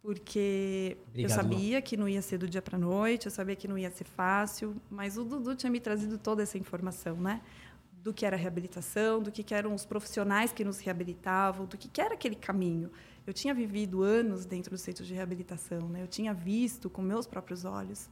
porque 0.07 0.97
Obrigado, 1.09 1.31
eu 1.31 1.35
sabia 1.35 1.83
que 1.83 1.97
não 1.97 2.09
ia 2.09 2.23
ser 2.23 2.39
do 2.39 2.47
dia 2.47 2.63
para 2.63 2.79
noite, 2.79 3.27
eu 3.27 3.33
sabia 3.33 3.57
que 3.57 3.67
não 3.67 3.77
ia 3.77 3.91
ser 3.91 4.05
fácil, 4.05 4.77
mas 4.89 5.19
o 5.19 5.25
Dudu 5.25 5.57
tinha 5.57 5.69
me 5.69 5.81
trazido 5.81 6.17
toda 6.17 6.45
essa 6.45 6.57
informação, 6.57 7.17
né? 7.17 7.43
do 8.05 8.15
que 8.15 8.25
era 8.25 8.37
reabilitação, 8.37 9.21
do 9.21 9.33
que, 9.33 9.43
que 9.43 9.53
eram 9.53 9.75
os 9.75 9.85
profissionais 9.85 10.53
que 10.53 10.63
nos 10.63 10.79
reabilitavam, 10.79 11.67
do 11.67 11.77
que, 11.77 11.89
que 11.89 12.01
era 12.01 12.15
aquele 12.15 12.37
caminho. 12.37 12.89
Eu 13.27 13.33
tinha 13.33 13.53
vivido 13.53 14.05
anos 14.05 14.47
dentro 14.47 14.71
do 14.71 14.79
centro 14.79 15.05
de 15.05 15.13
reabilitação, 15.13 15.89
né? 15.89 16.03
eu 16.03 16.07
tinha 16.07 16.33
visto 16.33 16.89
com 16.89 17.03
meus 17.03 17.27
próprios 17.27 17.65
olhos 17.65 18.09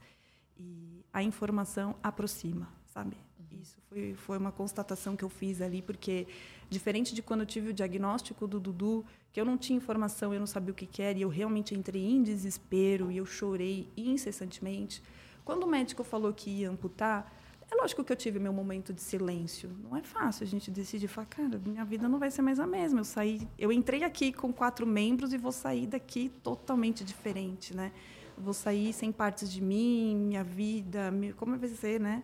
e 0.59 1.01
a 1.13 1.23
informação 1.23 1.95
aproxima, 2.03 2.67
sabe? 2.87 3.15
Isso 3.61 3.77
foi, 3.89 4.13
foi 4.13 4.37
uma 4.37 4.51
constatação 4.51 5.15
que 5.15 5.23
eu 5.23 5.29
fiz 5.29 5.61
ali, 5.61 5.81
porque 5.81 6.27
diferente 6.69 7.13
de 7.13 7.21
quando 7.21 7.41
eu 7.41 7.45
tive 7.45 7.69
o 7.69 7.73
diagnóstico 7.73 8.47
do 8.47 8.59
Dudu, 8.59 9.05
que 9.31 9.39
eu 9.39 9.45
não 9.45 9.57
tinha 9.57 9.77
informação, 9.77 10.33
eu 10.33 10.39
não 10.39 10.47
sabia 10.47 10.71
o 10.71 10.75
que, 10.75 10.85
que 10.85 11.01
era, 11.01 11.17
e 11.17 11.21
eu 11.21 11.29
realmente 11.29 11.75
entrei 11.75 12.03
em 12.03 12.23
desespero 12.23 13.11
e 13.11 13.17
eu 13.17 13.25
chorei 13.25 13.89
incessantemente. 13.97 15.01
Quando 15.43 15.63
o 15.63 15.67
médico 15.67 16.03
falou 16.03 16.33
que 16.33 16.49
ia 16.49 16.69
amputar, 16.69 17.31
é 17.71 17.75
lógico 17.75 18.03
que 18.03 18.11
eu 18.11 18.15
tive 18.15 18.39
meu 18.39 18.53
momento 18.53 18.93
de 18.93 19.01
silêncio. 19.01 19.69
Não 19.83 19.97
é 19.97 20.01
fácil 20.01 20.43
a 20.43 20.47
gente 20.47 20.69
decidir, 20.69 21.07
falar, 21.07 21.27
cara, 21.27 21.61
minha 21.65 21.83
vida 21.83 22.07
não 22.07 22.19
vai 22.19 22.29
ser 22.29 22.41
mais 22.41 22.59
a 22.59 22.67
mesma. 22.67 22.99
Eu 22.99 23.05
saí, 23.05 23.47
eu 23.57 23.71
entrei 23.71 24.03
aqui 24.03 24.31
com 24.31 24.53
quatro 24.53 24.85
membros 24.85 25.33
e 25.33 25.37
vou 25.37 25.51
sair 25.51 25.87
daqui 25.87 26.29
totalmente 26.43 27.03
diferente, 27.03 27.75
né? 27.75 27.91
Vou 28.37 28.53
sair 28.53 28.93
sem 28.93 29.11
partes 29.11 29.51
de 29.51 29.61
mim, 29.61 30.15
minha 30.15 30.43
vida, 30.43 31.11
como 31.37 31.57
vai 31.57 31.69
ser, 31.69 31.99
né? 31.99 32.23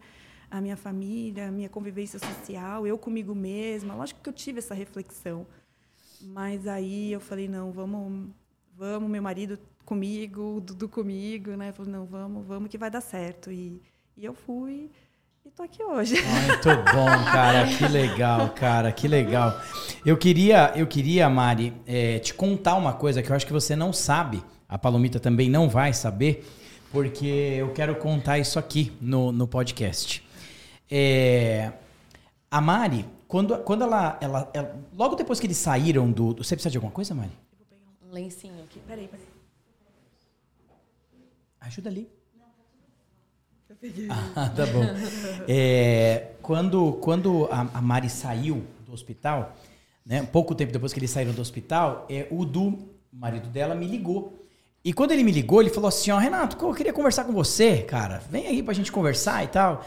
A 0.52 0.62
minha 0.62 0.76
família, 0.76 1.48
a 1.48 1.52
minha 1.52 1.70
convivência 1.70 2.20
social, 2.20 2.86
eu 2.86 2.98
comigo 2.98 3.34
mesma. 3.34 3.96
Lógico 3.96 4.20
que 4.22 4.30
eu 4.30 4.34
tive 4.34 4.60
essa 4.60 4.76
reflexão. 4.76 5.48
Mas 6.22 6.68
aí 6.68 7.12
eu 7.12 7.20
falei, 7.20 7.48
não, 7.48 7.72
vamos, 7.72 8.30
vamos, 8.78 9.10
meu 9.10 9.24
marido 9.24 9.58
comigo, 9.86 10.62
Dudu 10.62 10.88
comigo, 10.88 11.52
né? 11.52 11.72
Falei, 11.72 11.92
não, 11.92 12.06
vamos, 12.06 12.46
vamos 12.46 12.70
que 12.70 12.78
vai 12.78 12.92
dar 12.92 13.02
certo. 13.02 13.50
E, 13.50 13.82
e 14.18 14.26
eu 14.26 14.34
fui 14.34 14.92
e 15.44 15.50
tô 15.50 15.64
aqui 15.64 15.84
hoje. 15.84 16.16
Muito 16.22 16.70
bom, 16.94 17.08
cara. 17.26 17.66
Que 17.68 17.88
legal, 17.88 18.50
cara. 18.50 18.92
Que 18.92 19.08
legal. 19.08 19.60
Eu 20.06 20.16
queria, 20.16 20.72
eu 20.76 20.86
queria, 20.86 21.28
Mari, 21.30 21.74
é, 21.88 22.20
te 22.20 22.34
contar 22.34 22.76
uma 22.76 22.94
coisa 22.94 23.24
que 23.24 23.32
eu 23.32 23.36
acho 23.36 23.48
que 23.48 23.54
você 23.54 23.76
não 23.76 23.92
sabe. 23.92 24.44
A 24.70 24.78
Palomita 24.78 25.20
também 25.20 25.50
não 25.50 25.68
vai 25.68 25.94
saber, 25.94 26.48
porque 26.92 27.26
eu 27.58 27.74
quero 27.74 27.96
contar 27.96 28.38
isso 28.38 28.60
aqui 28.60 28.92
no, 29.02 29.32
no 29.32 29.48
podcast. 29.48 30.24
É, 30.94 31.72
a 32.50 32.60
Mari, 32.60 33.06
quando, 33.26 33.58
quando 33.60 33.84
ela, 33.84 34.18
ela, 34.20 34.52
ela, 34.54 34.76
Logo 34.94 35.16
depois 35.16 35.40
que 35.40 35.48
eles 35.48 35.56
saíram 35.56 36.12
do. 36.12 36.36
Você 36.36 36.54
precisa 36.54 36.70
de 36.70 36.78
alguma 36.78 36.92
coisa, 36.92 37.16
Mari? 37.16 37.32
Eu 37.54 37.58
vou 37.58 37.68
pegar 37.68 38.10
um 38.10 38.14
lencinho 38.14 38.62
aqui. 38.64 38.80
Peraí, 38.86 39.08
peraí. 39.08 39.26
Ajuda 41.62 41.90
ali. 41.90 42.10
Ah, 44.10 44.52
tá 44.56 44.66
bom. 44.66 44.84
É, 45.48 46.34
quando 46.42 46.94
quando 46.94 47.48
a, 47.50 47.62
a, 47.74 47.82
Mari 47.82 48.10
saiu 48.10 48.64
do 48.86 48.92
hospital, 48.92 49.56
né, 50.06 50.24
pouco 50.24 50.54
tempo 50.54 50.74
depois 50.74 50.92
que 50.92 51.00
eles 51.00 51.10
saíram 51.10 51.32
do 51.32 51.42
hospital, 51.42 52.06
é, 52.10 52.28
o 52.30 52.44
Du, 52.44 52.78
marido 53.12 53.48
dela, 53.48 53.74
me 53.74 53.88
ligou. 53.88 54.38
E 54.84 54.92
quando 54.92 55.12
ele 55.12 55.24
me 55.24 55.32
ligou, 55.32 55.62
ele 55.62 55.70
falou 55.70 55.88
assim: 55.88 56.12
Ó, 56.12 56.18
oh, 56.18 56.20
Renato, 56.20 56.64
eu 56.64 56.74
queria 56.74 56.92
conversar 56.92 57.24
com 57.24 57.32
você, 57.32 57.78
cara. 57.84 58.22
Vem 58.30 58.48
aí 58.48 58.62
pra 58.62 58.74
gente 58.74 58.92
conversar 58.92 59.44
e 59.44 59.48
tal. 59.48 59.86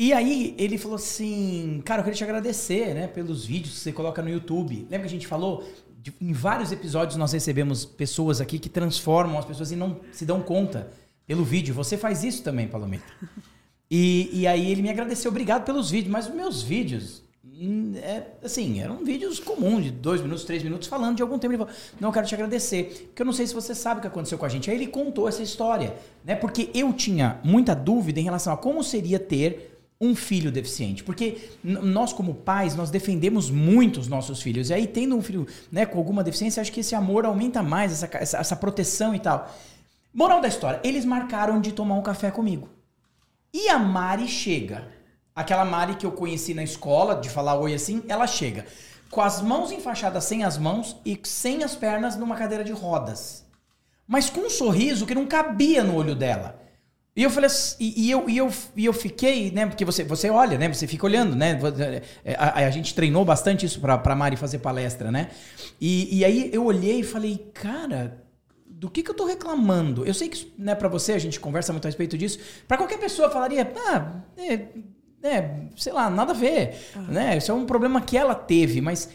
E 0.00 0.14
aí 0.14 0.54
ele 0.56 0.78
falou 0.78 0.96
assim: 0.96 1.82
Cara, 1.84 2.00
eu 2.00 2.04
queria 2.04 2.16
te 2.16 2.24
agradecer, 2.24 2.94
né, 2.94 3.06
pelos 3.06 3.44
vídeos 3.44 3.74
que 3.74 3.80
você 3.80 3.92
coloca 3.92 4.22
no 4.22 4.30
YouTube. 4.30 4.86
Lembra 4.88 5.00
que 5.00 5.04
a 5.04 5.10
gente 5.10 5.26
falou? 5.26 5.62
De, 6.02 6.10
em 6.18 6.32
vários 6.32 6.72
episódios 6.72 7.18
nós 7.18 7.34
recebemos 7.34 7.84
pessoas 7.84 8.40
aqui 8.40 8.58
que 8.58 8.70
transformam 8.70 9.38
as 9.38 9.44
pessoas 9.44 9.70
e 9.72 9.76
não 9.76 10.00
se 10.10 10.24
dão 10.24 10.40
conta 10.40 10.90
pelo 11.26 11.44
vídeo. 11.44 11.74
Você 11.74 11.98
faz 11.98 12.24
isso 12.24 12.42
também, 12.42 12.66
Palomita. 12.66 13.04
E, 13.92 14.30
e 14.32 14.46
aí 14.46 14.70
ele 14.70 14.82
me 14.82 14.88
agradeceu, 14.88 15.32
obrigado 15.32 15.64
pelos 15.64 15.90
vídeos, 15.90 16.12
mas 16.12 16.28
os 16.28 16.32
meus 16.32 16.62
vídeos, 16.62 17.24
hum, 17.44 17.94
é, 17.96 18.22
assim, 18.40 18.80
eram 18.80 19.04
vídeos 19.04 19.40
comuns, 19.40 19.82
de 19.82 19.90
dois 19.90 20.20
minutos, 20.20 20.44
três 20.44 20.62
minutos, 20.62 20.86
falando 20.86 21.16
de 21.16 21.22
algum 21.22 21.36
tempo. 21.40 21.54
Ele 21.54 21.58
falou, 21.58 21.74
não, 22.00 22.10
eu 22.10 22.12
quero 22.12 22.24
te 22.24 22.32
agradecer, 22.36 23.08
porque 23.08 23.20
eu 23.20 23.26
não 23.26 23.32
sei 23.32 23.48
se 23.48 23.52
você 23.52 23.74
sabe 23.74 23.98
o 23.98 24.00
que 24.00 24.06
aconteceu 24.06 24.38
com 24.38 24.46
a 24.46 24.48
gente. 24.48 24.70
Aí 24.70 24.76
ele 24.76 24.86
contou 24.86 25.28
essa 25.28 25.42
história, 25.42 25.96
né? 26.24 26.36
Porque 26.36 26.70
eu 26.72 26.92
tinha 26.92 27.40
muita 27.42 27.74
dúvida 27.74 28.20
em 28.20 28.22
relação 28.22 28.52
a 28.52 28.56
como 28.56 28.84
seria 28.84 29.18
ter 29.18 29.69
um 30.00 30.14
filho 30.14 30.50
deficiente. 30.50 31.04
Porque 31.04 31.50
nós, 31.62 32.12
como 32.12 32.34
pais, 32.34 32.74
nós 32.74 32.90
defendemos 32.90 33.50
muito 33.50 34.00
os 34.00 34.08
nossos 34.08 34.40
filhos. 34.40 34.70
E 34.70 34.74
aí, 34.74 34.86
tendo 34.86 35.16
um 35.16 35.22
filho 35.22 35.46
né, 35.70 35.84
com 35.84 35.98
alguma 35.98 36.24
deficiência, 36.24 36.60
acho 36.60 36.72
que 36.72 36.80
esse 36.80 36.94
amor 36.94 37.26
aumenta 37.26 37.62
mais, 37.62 37.92
essa, 37.92 38.08
essa, 38.16 38.38
essa 38.38 38.56
proteção 38.56 39.14
e 39.14 39.18
tal. 39.18 39.52
Moral 40.12 40.40
da 40.40 40.48
história, 40.48 40.80
eles 40.82 41.04
marcaram 41.04 41.60
de 41.60 41.72
tomar 41.72 41.96
um 41.96 42.02
café 42.02 42.30
comigo. 42.30 42.68
E 43.52 43.68
a 43.68 43.78
Mari 43.78 44.26
chega. 44.26 44.88
Aquela 45.34 45.64
Mari 45.64 45.96
que 45.96 46.06
eu 46.06 46.12
conheci 46.12 46.54
na 46.54 46.64
escola, 46.64 47.16
de 47.16 47.28
falar 47.28 47.56
oi 47.56 47.74
assim, 47.74 48.02
ela 48.08 48.26
chega. 48.26 48.66
Com 49.10 49.20
as 49.20 49.42
mãos 49.42 49.70
enfaixadas 49.70 50.24
sem 50.24 50.44
as 50.44 50.56
mãos 50.56 50.96
e 51.04 51.20
sem 51.24 51.62
as 51.62 51.76
pernas 51.76 52.16
numa 52.16 52.36
cadeira 52.36 52.64
de 52.64 52.72
rodas. 52.72 53.44
Mas 54.06 54.30
com 54.30 54.40
um 54.40 54.50
sorriso 54.50 55.06
que 55.06 55.14
não 55.14 55.26
cabia 55.26 55.84
no 55.84 55.94
olho 55.94 56.14
dela. 56.14 56.60
E 57.14 57.22
eu 57.22 57.30
falei 57.30 57.46
assim, 57.46 57.76
e, 57.80 58.06
e, 58.06 58.10
eu, 58.10 58.28
e, 58.28 58.36
eu, 58.36 58.50
e 58.76 58.84
eu 58.84 58.92
fiquei, 58.92 59.50
né? 59.50 59.66
Porque 59.66 59.84
você, 59.84 60.04
você 60.04 60.30
olha, 60.30 60.56
né? 60.56 60.72
Você 60.72 60.86
fica 60.86 61.04
olhando, 61.04 61.34
né? 61.34 61.58
É, 62.24 62.34
a, 62.34 62.66
a 62.66 62.70
gente 62.70 62.94
treinou 62.94 63.24
bastante 63.24 63.66
isso 63.66 63.80
pra, 63.80 63.98
pra 63.98 64.14
Mari 64.14 64.36
fazer 64.36 64.58
palestra, 64.58 65.10
né? 65.10 65.30
E, 65.80 66.18
e 66.18 66.24
aí 66.24 66.50
eu 66.52 66.64
olhei 66.64 67.00
e 67.00 67.02
falei, 67.02 67.50
cara, 67.52 68.22
do 68.66 68.88
que, 68.88 69.02
que 69.02 69.10
eu 69.10 69.14
tô 69.14 69.26
reclamando? 69.26 70.06
Eu 70.06 70.14
sei 70.14 70.28
que, 70.28 70.52
né, 70.56 70.74
para 70.74 70.88
você, 70.88 71.12
a 71.12 71.18
gente 71.18 71.40
conversa 71.40 71.72
muito 71.72 71.84
a 71.84 71.88
respeito 71.88 72.16
disso. 72.16 72.38
Para 72.66 72.78
qualquer 72.78 72.98
pessoa 72.98 73.28
falaria, 73.28 73.70
ah, 73.88 74.22
é, 74.38 74.68
é, 75.22 75.66
sei 75.76 75.92
lá, 75.92 76.08
nada 76.08 76.32
a 76.32 76.34
ver, 76.34 76.78
uhum. 76.94 77.02
né? 77.02 77.36
Isso 77.36 77.50
é 77.50 77.54
um 77.54 77.66
problema 77.66 78.00
que 78.00 78.16
ela 78.16 78.34
teve, 78.34 78.80
mas 78.80 79.10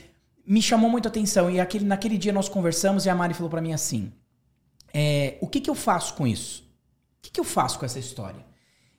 me 0.45 0.61
chamou 0.61 0.89
muito 0.89 1.07
a 1.07 1.09
atenção. 1.09 1.49
E 1.49 1.59
aquele, 1.59 1.85
naquele 1.85 2.17
dia 2.17 2.33
nós 2.33 2.49
conversamos 2.49 3.05
e 3.05 3.09
a 3.09 3.15
Mari 3.15 3.33
falou 3.33 3.49
para 3.49 3.61
mim 3.61 3.73
assim: 3.73 4.11
é, 4.93 5.37
o 5.39 5.47
que, 5.47 5.61
que 5.61 5.69
eu 5.69 5.75
faço 5.75 6.13
com 6.13 6.27
isso? 6.27 6.64
Que, 7.25 7.31
que 7.31 7.39
eu 7.39 7.43
faço 7.43 7.79
com 7.79 7.85
essa 7.85 7.97
história? 7.97 8.45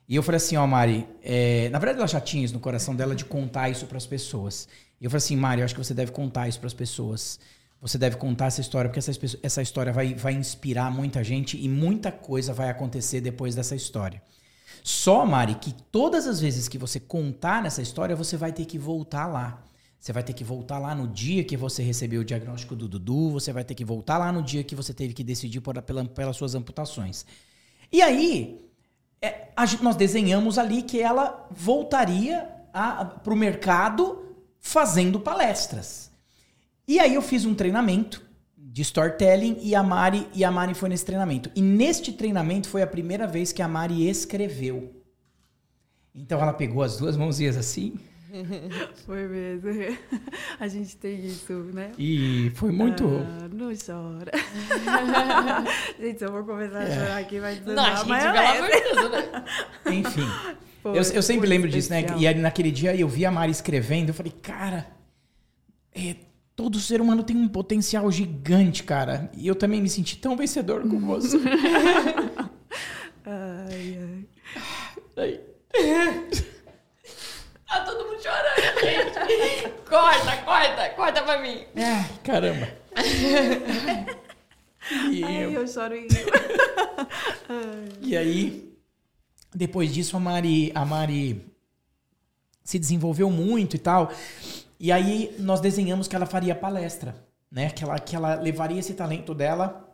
E 0.07 0.13
eu 0.15 0.21
falei 0.21 0.35
assim, 0.35 0.57
ó, 0.57 0.67
Mari, 0.67 1.07
é, 1.23 1.69
na 1.69 1.79
verdade 1.79 1.99
ela 1.99 2.07
já 2.07 2.19
tinha 2.19 2.43
isso 2.43 2.53
no 2.53 2.59
coração 2.59 2.93
dela 2.93 3.15
de 3.15 3.23
contar 3.23 3.69
isso 3.69 3.85
para 3.85 3.97
as 3.97 4.05
pessoas. 4.05 4.67
E 4.99 5.05
eu 5.05 5.09
falei 5.09 5.19
assim, 5.19 5.37
Mari, 5.37 5.61
eu 5.61 5.65
acho 5.65 5.73
que 5.73 5.83
você 5.83 5.93
deve 5.93 6.11
contar 6.11 6.47
isso 6.47 6.59
para 6.59 6.67
as 6.67 6.73
pessoas. 6.73 7.39
Você 7.81 7.97
deve 7.97 8.17
contar 8.17 8.47
essa 8.47 8.59
história, 8.59 8.89
porque 8.89 8.99
essa, 8.99 9.11
essa 9.41 9.61
história 9.61 9.93
vai, 9.93 10.13
vai 10.13 10.33
inspirar 10.33 10.91
muita 10.91 11.23
gente 11.23 11.57
e 11.57 11.69
muita 11.69 12.11
coisa 12.11 12.53
vai 12.53 12.69
acontecer 12.69 13.21
depois 13.21 13.55
dessa 13.55 13.75
história. 13.75 14.21
Só, 14.83 15.25
Mari, 15.25 15.55
que 15.55 15.73
todas 15.89 16.27
as 16.27 16.41
vezes 16.41 16.67
que 16.67 16.77
você 16.77 16.99
contar 16.99 17.63
nessa 17.63 17.81
história, 17.81 18.15
você 18.15 18.35
vai 18.35 18.51
ter 18.51 18.65
que 18.65 18.77
voltar 18.77 19.27
lá. 19.27 19.63
Você 19.99 20.11
vai 20.11 20.23
ter 20.23 20.33
que 20.33 20.43
voltar 20.43 20.79
lá 20.79 20.93
no 20.93 21.07
dia 21.07 21.43
que 21.45 21.55
você 21.55 21.81
recebeu 21.81 22.21
o 22.21 22.25
diagnóstico 22.25 22.75
do 22.75 22.89
Dudu, 22.89 23.31
você 23.31 23.53
vai 23.53 23.63
ter 23.63 23.73
que 23.73 23.85
voltar 23.85 24.17
lá 24.17 24.31
no 24.31 24.43
dia 24.43 24.63
que 24.63 24.75
você 24.75 24.93
teve 24.93 25.13
que 25.13 25.23
decidir 25.23 25.61
por, 25.61 25.81
pela, 25.81 26.03
pelas 26.05 26.35
suas 26.35 26.55
amputações. 26.55 27.25
E 27.91 28.01
aí, 28.01 28.61
é, 29.21 29.49
a, 29.55 29.65
nós 29.81 29.95
desenhamos 29.95 30.57
ali 30.57 30.81
que 30.81 30.99
ela 31.01 31.47
voltaria 31.51 32.49
para 33.23 33.33
o 33.33 33.35
mercado 33.35 34.23
fazendo 34.59 35.19
palestras. 35.19 36.11
E 36.87 36.99
aí 36.99 37.15
eu 37.15 37.21
fiz 37.21 37.45
um 37.45 37.55
treinamento 37.55 38.25
de 38.55 38.81
storytelling 38.81 39.57
e 39.61 39.73
a 39.73 39.81
Mari 39.81 40.27
e 40.33 40.43
a 40.43 40.51
Mari 40.51 40.73
foi 40.73 40.89
nesse 40.89 41.05
treinamento. 41.05 41.49
E 41.55 41.61
neste 41.61 42.13
treinamento 42.13 42.69
foi 42.69 42.81
a 42.81 42.87
primeira 42.87 43.25
vez 43.25 43.51
que 43.51 43.61
a 43.61 43.67
Mari 43.67 44.07
escreveu. 44.07 44.93
Então 46.13 46.39
ela 46.39 46.53
pegou 46.53 46.83
as 46.83 46.97
duas 46.97 47.17
mãozinhas 47.17 47.57
assim. 47.57 47.95
Foi 49.05 49.27
mesmo. 49.27 49.69
A 50.59 50.67
gente 50.67 50.97
tem 50.97 51.25
isso, 51.25 51.53
né? 51.53 51.91
E 51.97 52.51
foi 52.55 52.71
muito. 52.71 53.05
Ah, 53.05 53.47
não 53.51 53.71
chora. 53.75 54.31
gente, 55.99 56.19
se 56.19 56.25
eu 56.25 56.31
vou 56.31 56.43
começar 56.43 56.79
a 56.79 56.91
chorar 56.91 57.17
aqui, 57.17 57.39
vai 57.39 57.55
dizer. 57.55 57.73
Não, 57.73 57.85
gente, 57.85 58.05
pelo 58.05 58.47
amor 58.47 58.69
de 58.69 58.81
Deus, 58.81 59.11
né? 59.11 59.45
Enfim. 59.87 60.27
Foi, 60.81 60.91
eu, 60.91 61.03
eu 61.03 61.21
sempre 61.23 61.47
lembro 61.47 61.69
especial. 61.69 62.01
disso, 62.01 62.13
né? 62.15 62.21
E 62.21 62.27
aí, 62.27 62.35
naquele 62.35 62.71
dia 62.71 62.95
eu 62.95 63.07
vi 63.07 63.25
a 63.25 63.31
Mari 63.31 63.51
escrevendo, 63.51 64.09
eu 64.09 64.13
falei, 64.13 64.33
cara, 64.41 64.87
é, 65.93 66.15
Todo 66.57 66.79
ser 66.79 66.99
humano 66.99 67.21
tem 67.21 67.37
um 67.37 67.47
potencial 67.47 68.11
gigante, 68.11 68.83
cara. 68.83 69.29
E 69.37 69.47
eu 69.47 69.53
também 69.53 69.79
me 69.79 69.87
senti 69.87 70.17
tão 70.17 70.35
vencedor 70.35 70.81
como 70.81 71.05
você. 71.05 71.37
ai, 73.23 73.99
ai. 75.15 75.39
ai. 75.75 76.47
Tá 77.67 77.81
todo 77.81 78.05
mundo 78.05 78.21
chorando, 78.21 78.79
gente. 78.81 79.69
corta, 79.87 80.37
corta, 80.37 80.89
corta 80.91 81.21
pra 81.21 81.37
mim. 81.39 81.65
É, 81.75 82.03
caramba. 82.23 82.69
e 85.11 85.23
ai, 85.23 85.55
eu 85.55 85.67
choro 85.67 85.95
em... 85.95 86.07
E 88.01 88.15
aí, 88.15 88.73
depois 89.53 89.93
disso, 89.93 90.15
a 90.15 90.19
Mari, 90.19 90.71
a 90.73 90.85
Mari 90.85 91.45
se 92.63 92.79
desenvolveu 92.79 93.29
muito 93.29 93.75
e 93.75 93.79
tal. 93.79 94.11
E 94.79 94.91
aí 94.91 95.35
nós 95.39 95.59
desenhamos 95.59 96.07
que 96.07 96.15
ela 96.15 96.25
faria 96.25 96.55
palestra, 96.55 97.15
né? 97.51 97.69
Que 97.69 97.83
ela, 97.83 97.99
que 97.99 98.15
ela 98.15 98.35
levaria 98.35 98.79
esse 98.79 98.93
talento 98.93 99.33
dela 99.33 99.85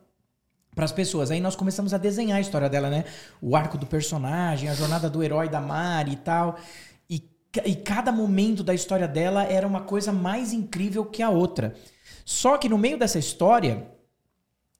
para 0.76 0.86
as 0.86 0.92
pessoas. 0.92 1.32
Aí 1.32 1.40
nós 1.40 1.56
começamos 1.56 1.94
a 1.94 1.98
desenhar 1.98 2.38
a 2.38 2.42
história 2.42 2.70
dela, 2.70 2.90
né? 2.90 3.06
O 3.42 3.56
arco 3.56 3.78
do 3.78 3.86
personagem, 3.86 4.70
a 4.70 4.74
jornada 4.74 5.10
do 5.10 5.24
herói 5.24 5.50
da 5.50 5.62
Mari 5.62 6.14
e 6.14 6.18
tal. 6.18 6.60
E 7.66 7.76
cada 7.76 8.12
momento 8.12 8.64
da 8.64 8.74
história 8.74 9.08
dela 9.08 9.44
era 9.44 9.68
uma 9.68 9.82
coisa 9.82 10.12
mais 10.12 10.54
incrível 10.54 11.06
que 11.06 11.22
a 11.22 11.30
outra. 11.30 11.76
Só 12.26 12.58
que 12.58 12.70
no 12.70 12.78
meio 12.78 12.98
dessa 12.98 13.20
história, 13.20 13.88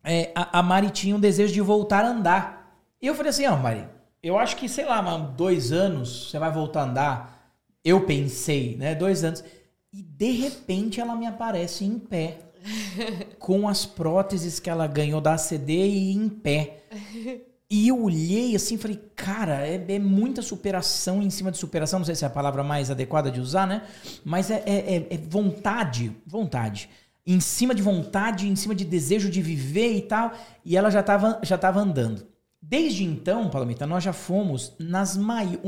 é, 0.04 0.32
a, 0.34 0.60
a, 0.60 0.64
Mari 0.64 0.90
tinha 0.90 1.16
um 1.16 1.20
desejo 1.20 1.54
de 1.54 1.62
voltar 1.62 2.04
a 2.04 2.10
andar. 2.10 2.80
E 3.02 3.08
eu 3.08 3.16
falei 3.16 3.30
assim, 3.30 3.46
ó, 3.46 3.54
oh, 3.54 3.58
Mari, 3.58 3.88
eu 4.22 4.38
acho 4.38 4.56
que, 4.56 4.68
sei 4.68 4.86
lá, 4.86 5.02
dois 5.18 5.72
anos 5.72 6.30
você 6.30 6.40
vai 6.40 6.52
voltar 6.52 6.82
a 6.82 6.86
andar. 6.86 7.54
Eu 7.84 8.06
pensei, 8.06 8.76
né? 8.78 8.96
Dois 8.96 9.24
anos. 9.24 9.44
E 9.92 10.02
de 10.02 10.32
repente 10.32 11.00
ela 11.00 11.16
me 11.16 11.28
aparece 11.28 11.86
em 11.86 12.00
pé. 12.00 12.40
com 13.40 13.68
as 13.68 13.86
próteses 13.86 14.60
que 14.60 14.70
ela 14.70 14.88
ganhou 14.88 15.20
da 15.22 15.34
ACD 15.34 15.74
e 15.74 16.12
em 16.12 16.30
pé. 16.30 16.84
E 17.76 17.88
eu 17.88 18.04
olhei 18.04 18.56
assim 18.56 18.78
falei, 18.78 19.02
cara, 19.16 19.68
é, 19.68 19.84
é, 19.88 19.98
muita 19.98 20.44
superação 20.44 21.24
em 21.24 21.32
cima 21.32 21.50
de 21.50 21.58
superação. 21.58 21.98
Não 21.98 22.06
sei 22.06 22.14
se 22.14 22.24
é 22.24 22.28
a 22.28 22.30
palavra 22.30 22.64
mais 22.64 22.92
adequada 22.92 23.32
de 23.32 23.40
usar, 23.40 23.66
né? 23.66 23.82
Mas 24.24 24.52
é, 24.52 24.62
é, 24.64 24.96
é, 24.96 25.08
é 25.16 25.18
vontade, 25.18 26.16
vontade. 26.24 26.88
Em 27.26 27.40
cima 27.40 27.74
de 27.74 27.82
vontade, 27.82 28.48
em 28.48 28.56
cima 28.56 28.76
de 28.76 28.86
desejo 28.86 29.28
de 29.28 29.42
viver 29.42 29.92
e 29.98 30.02
tal. 30.02 30.34
E 30.64 30.78
ela 30.78 30.92
já 30.92 31.00
estava 31.00 31.40
já 31.42 31.58
tava 31.58 31.80
andando. 31.80 32.28
Desde 32.62 33.04
então, 33.04 33.50
Palomita, 33.50 33.88
nós 33.88 34.04
já 34.04 34.14
fomos 34.14 34.76
nas 34.78 35.18
mai... 35.18 35.60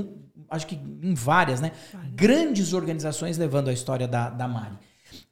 acho 0.52 0.68
que 0.68 0.76
em 0.76 1.16
várias, 1.16 1.60
né? 1.60 1.72
Grandes 2.14 2.72
organizações 2.74 3.36
levando 3.36 3.70
a 3.70 3.74
história 3.74 4.08
da, 4.08 4.30
da 4.30 4.48
Mari. 4.48 4.78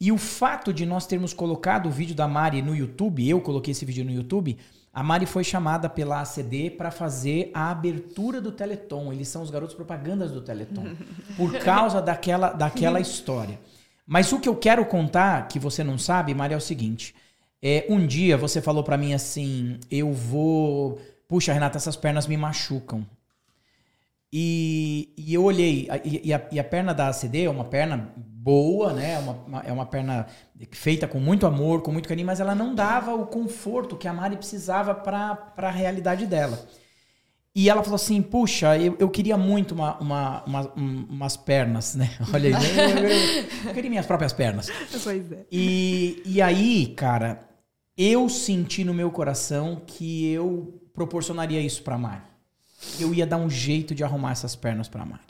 E 0.02 0.12
o 0.12 0.18
fato 0.18 0.74
de 0.74 0.88
nós 0.88 1.06
termos 1.06 1.36
colocado 1.36 1.86
o 1.86 1.92
vídeo 1.92 2.16
da 2.16 2.28
Mari 2.28 2.64
no 2.64 2.76
YouTube, 2.76 3.30
eu 3.30 3.40
coloquei 3.42 3.74
esse 3.74 3.86
vídeo 3.86 4.04
no 4.04 4.12
YouTube, 4.12 4.58
a 4.94 5.02
Mari 5.02 5.26
foi 5.26 5.44
chamada 5.44 5.90
pela 5.90 6.22
ACD 6.22 6.70
para 6.70 6.92
fazer 6.92 7.50
a 7.52 7.72
abertura 7.72 8.40
do 8.40 8.52
Teleton. 8.52 9.12
Eles 9.12 9.28
são 9.28 9.42
os 9.42 9.50
garotos 9.50 9.76
propagandas 9.76 10.32
do 10.32 10.40
Teleton. 10.40 10.86
por 11.36 11.58
causa 11.66 12.00
daquela, 12.00 12.52
daquela 12.52 13.00
história. 13.00 13.60
Mas 14.06 14.32
o 14.32 14.40
que 14.40 14.48
eu 14.48 14.56
quero 14.56 14.86
contar, 14.86 15.48
que 15.48 15.58
você 15.58 15.84
não 15.84 15.98
sabe, 15.98 16.36
Mari, 16.36 16.54
é 16.54 16.58
o 16.58 16.62
seguinte. 16.62 17.16
É, 17.60 17.88
um 17.90 18.06
dia 18.06 18.38
você 18.38 18.62
falou 18.62 18.84
para 18.84 18.98
mim 18.98 19.14
assim: 19.14 19.80
eu 19.90 20.14
vou. 20.14 21.02
Puxa, 21.28 21.54
Renata, 21.54 21.78
essas 21.78 21.96
pernas 21.96 22.28
me 22.28 22.38
machucam. 22.38 23.04
E, 24.36 25.14
e 25.16 25.32
eu 25.32 25.44
olhei, 25.44 25.88
e, 26.04 26.30
e, 26.30 26.34
a, 26.34 26.42
e, 26.52 26.60
a, 26.60 26.64
perna 26.64 26.92
da 26.92 27.08
ACD 27.08 27.44
é 27.44 27.50
uma 27.52 27.66
perna 27.66 28.12
boa, 28.18 28.92
né? 28.92 29.12
É 29.12 29.20
uma, 29.20 29.34
uma, 29.34 29.60
é 29.60 29.72
uma 29.72 29.86
perna 29.86 30.26
feita 30.72 31.08
com 31.08 31.20
muito 31.20 31.46
amor, 31.46 31.84
com 31.84 31.92
muito 31.92 32.10
carinho, 32.10 32.26
mas 32.26 32.40
ela 32.40 32.56
não 32.56 32.74
dava 32.74 33.14
o 33.14 33.28
conforto 33.28 33.96
que 33.96 34.08
a 34.08 34.14
Mari 34.14 34.36
precisava 34.36 34.96
para 34.96 35.54
a 35.56 35.70
realidade 35.70 36.26
dela. 36.26 36.68
E 37.54 37.70
ela 37.70 37.84
falou 37.84 37.98
assim: 37.98 38.24
Puxa, 38.24 38.76
eu, 38.76 38.98
eu 39.00 39.08
queria 39.08 39.38
muito 39.38 39.76
uma, 39.76 40.00
uma, 40.00 40.44
uma, 40.46 40.74
umas 40.76 41.38
pernas, 41.38 41.94
né? 41.94 42.10
Olha 42.34 42.58
aí, 42.58 42.78
eu, 42.80 43.08
eu, 43.08 43.68
eu, 43.68 43.74
queria 43.76 43.90
minhas 43.92 44.08
próprias 44.08 44.34
pernas. 44.34 44.68
Pois 45.04 45.32
é. 45.32 45.46
E, 45.52 46.24
e 46.26 46.42
aí, 46.42 46.88
cara, 46.96 47.48
eu 47.96 48.28
senti 48.28 48.84
no 48.84 48.96
meu 48.96 49.12
coração 49.12 49.80
que 49.86 50.26
eu 50.32 50.82
proporcionaria 50.92 51.62
isso 51.62 51.84
para 51.84 52.00
Mari 52.00 52.33
eu 53.00 53.14
ia 53.14 53.26
dar 53.26 53.38
um 53.38 53.50
jeito 53.50 53.94
de 53.94 54.04
arrumar 54.04 54.32
essas 54.32 54.56
pernas 54.56 54.88
para 54.88 55.06
Mari. 55.06 55.22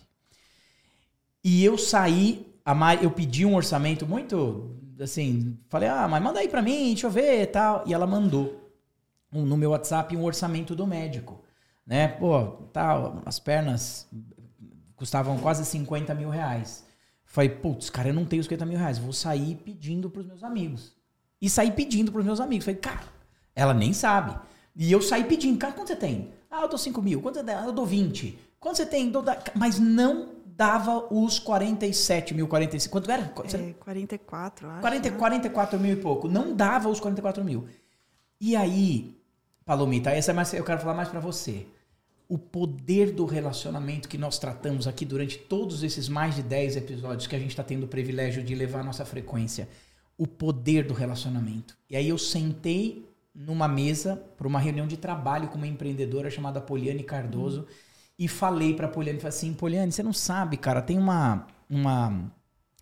E 1.44 1.64
eu 1.64 1.78
saí, 1.78 2.54
a 2.64 2.74
Mari, 2.74 3.04
eu 3.04 3.12
pedi 3.12 3.46
um 3.46 3.56
orçamento 3.56 4.06
muito 4.06 4.76
assim, 5.00 5.58
falei: 5.70 5.90
"Ah, 5.90 6.08
mas 6.08 6.22
manda 6.22 6.40
aí 6.40 6.48
para 6.48 6.62
mim, 6.62 6.88
deixa 6.88 7.08
eu 7.08 7.12
ver", 7.12 7.48
tal, 7.48 7.84
e 7.86 7.94
ela 7.94 8.08
mandou 8.08 8.72
um, 9.34 9.46
no 9.46 9.58
meu 9.58 9.72
WhatsApp 9.72 10.16
um 10.16 10.24
orçamento 10.24 10.76
do 10.76 10.88
médico, 10.88 11.44
né? 11.86 12.08
Pô, 12.08 12.46
tal, 12.72 13.22
as 13.26 13.40
pernas 13.40 14.08
custavam 14.96 15.38
quase 15.38 15.66
50 15.66 16.14
mil 16.14 16.30
reais. 16.30 16.86
Falei, 17.26 17.50
putz, 17.50 17.90
cara, 17.90 18.10
eu 18.10 18.14
não 18.14 18.26
tenho 18.26 18.44
50 18.44 18.66
mil 18.66 18.78
reais, 18.78 19.00
vou 19.00 19.12
sair 19.12 19.56
pedindo 19.56 20.10
pros 20.10 20.26
meus 20.26 20.44
amigos. 20.44 20.94
E 21.42 21.50
saí 21.50 21.72
pedindo 21.72 22.12
pros 22.12 22.24
meus 22.24 22.40
amigos. 22.40 22.64
Falei, 22.64 22.80
cara, 22.80 23.04
ela 23.56 23.74
nem 23.74 23.92
sabe. 23.92 24.40
E 24.76 24.92
eu 24.92 25.02
saí 25.02 25.24
pedindo, 25.24 25.58
cara, 25.58 25.74
quanto 25.74 25.88
você 25.88 25.96
tem? 25.96 26.32
Ah, 26.54 26.62
eu 26.62 26.68
dou 26.68 26.78
5 26.78 27.02
mil. 27.02 27.20
Quanto 27.20 27.40
você 27.40 27.44
dá? 27.44 27.66
Eu 27.66 27.72
dou 27.72 27.84
20. 27.84 28.38
Quanto 28.60 28.78
você 28.78 28.86
tem? 28.86 29.12
Mas 29.56 29.80
não 29.80 30.30
dava 30.46 31.12
os 31.12 31.40
47 31.40 32.36
mil, 32.36 32.48
45. 32.48 32.92
Quanto 32.92 33.10
era? 33.10 33.24
É, 33.24 33.74
44, 33.74 34.70
acho. 34.70 34.82
40, 34.82 35.10
né? 35.10 35.18
44 35.18 35.80
mil 35.80 35.94
e 35.94 35.96
pouco. 35.96 36.28
Não 36.28 36.56
dava 36.56 36.90
os 36.90 37.00
44 37.00 37.44
mil. 37.44 37.68
E 38.40 38.56
aí, 38.56 39.18
Palomita, 39.66 40.12
essa 40.12 40.30
é 40.30 40.34
mais, 40.34 40.54
eu 40.54 40.64
quero 40.64 40.80
falar 40.80 40.94
mais 40.94 41.10
para 41.10 41.20
você. 41.20 41.66
O 42.30 42.38
poder 42.38 43.12
do 43.12 43.26
relacionamento 43.26 44.08
que 44.08 44.18
nós 44.18 44.38
tratamos 44.38 44.88
aqui 44.88 45.06
durante 45.06 45.40
todos 45.40 45.82
esses 45.82 46.08
mais 46.08 46.36
de 46.36 46.44
10 46.44 46.78
episódios 46.78 47.26
que 47.26 47.36
a 47.36 47.40
gente 47.40 47.50
está 47.50 47.64
tendo 47.64 47.86
o 47.86 47.88
privilégio 47.88 48.44
de 48.44 48.54
levar 48.54 48.82
a 48.82 48.84
nossa 48.84 49.04
frequência. 49.04 49.68
O 50.16 50.28
poder 50.28 50.86
do 50.86 50.94
relacionamento. 50.94 51.76
E 51.90 51.96
aí 51.96 52.08
eu 52.08 52.18
sentei 52.20 53.12
numa 53.34 53.68
mesa 53.68 54.16
para 54.38 54.48
uma 54.48 54.60
reunião 54.60 54.86
de 54.86 54.98
trabalho 54.98 55.48
com 55.48 55.58
uma 55.58 55.68
empreendedora 55.68 56.30
chamada 56.30 56.62
Poliane 56.62 57.04
Cardoso 57.04 57.62
uhum. 57.62 57.66
e 58.20 58.28
falei 58.28 58.76
para 58.76 58.88
Poliane, 58.88 59.20
falei 59.20 59.36
assim, 59.36 59.54
Poliane, 59.54 59.92
você 59.92 60.04
não 60.04 60.14
sabe, 60.14 60.58
cara, 60.58 60.82
tem 60.82 60.98
uma 60.98 61.48
uma 61.70 62.32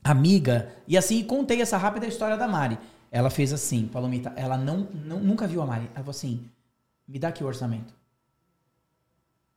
amiga 0.04 0.74
e 0.88 0.98
assim 0.98 1.24
contei 1.24 1.62
essa 1.62 1.78
rápida 1.78 2.06
história 2.06 2.36
da 2.36 2.48
Mari. 2.48 2.78
Ela 3.10 3.30
fez 3.30 3.52
assim, 3.52 3.88
Palomita, 3.88 4.34
ela 4.36 4.58
não, 4.58 4.88
não 5.06 5.20
nunca 5.20 5.48
viu 5.48 5.62
a 5.62 5.66
Mari. 5.66 5.86
Ela 5.88 5.96
falou 5.96 6.12
assim, 6.12 6.50
me 7.08 7.20
dá 7.20 7.28
aqui 7.28 7.44
o 7.44 7.48
orçamento. 7.48 7.94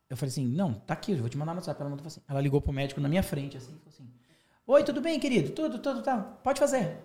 Eu 0.09 0.17
falei 0.17 0.29
assim, 0.29 0.45
não, 0.45 0.73
tá 0.73 0.93
aqui, 0.93 1.13
eu 1.13 1.17
vou 1.19 1.29
te 1.29 1.37
mandar 1.37 1.53
no 1.53 1.59
WhatsApp. 1.59 1.79
Ela 1.79 1.89
mandou 1.89 2.05
assim. 2.05 2.21
Ela 2.27 2.41
ligou 2.41 2.61
pro 2.61 2.73
médico 2.73 3.01
na 3.01 3.09
minha 3.09 3.23
frente, 3.23 3.57
assim, 3.57 3.73
falou 3.77 3.87
assim, 3.87 4.07
Oi, 4.67 4.83
tudo 4.83 4.99
bem, 4.99 5.19
querido? 5.19 5.51
Tudo, 5.51 5.77
tudo, 5.77 6.01
tá. 6.01 6.17
Pode 6.17 6.59
fazer. 6.59 6.97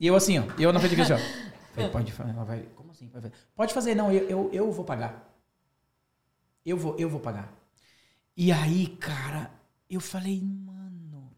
E 0.00 0.06
eu 0.06 0.16
assim, 0.16 0.38
ó, 0.38 0.44
eu 0.58 0.72
na 0.72 0.80
frente 0.80 1.00
aqui, 1.00 1.12
assim, 1.12 1.12
ó. 1.12 1.46
Falei, 1.76 1.90
pode 1.90 2.12
fazer. 2.12 2.30
Ela 2.30 2.44
vai, 2.44 2.62
como 2.74 2.90
assim? 2.90 3.10
Pode 3.54 3.74
fazer, 3.74 3.94
não, 3.94 4.10
eu, 4.10 4.28
eu, 4.28 4.50
eu 4.52 4.72
vou 4.72 4.84
pagar. 4.84 5.30
Eu 6.64 6.76
vou, 6.76 6.96
eu 6.98 7.08
vou 7.08 7.20
pagar. 7.20 7.52
E 8.36 8.50
aí, 8.50 8.86
cara, 8.88 9.50
eu 9.88 10.00
falei, 10.00 10.40
mano. 10.42 11.30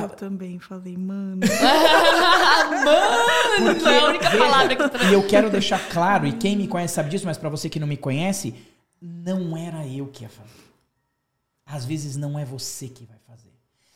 Eu 0.00 0.08
também 0.08 0.58
falei, 0.58 0.96
mano. 0.96 1.40
mano! 2.84 3.74
Porque, 3.74 3.88
é 3.88 3.98
a 3.98 4.06
única 4.06 4.30
veja, 4.30 4.44
palavra 4.44 4.76
que 4.76 4.82
eu 4.82 5.10
E 5.10 5.12
eu 5.12 5.26
quero 5.26 5.50
deixar 5.50 5.90
claro, 5.90 6.26
e 6.26 6.32
quem 6.32 6.56
me 6.56 6.66
conhece 6.66 6.94
sabe 6.94 7.10
disso, 7.10 7.26
mas 7.26 7.36
para 7.36 7.50
você 7.50 7.68
que 7.68 7.78
não 7.78 7.86
me 7.86 7.98
conhece, 7.98 8.54
não 9.00 9.54
era 9.54 9.86
eu 9.86 10.06
que 10.06 10.22
ia 10.22 10.30
fazer. 10.30 10.72
Às 11.66 11.84
vezes 11.84 12.16
não 12.16 12.38
é 12.38 12.44
você 12.44 12.88
que 12.88 13.04
vai 13.04 13.18
fazer, 13.26 13.52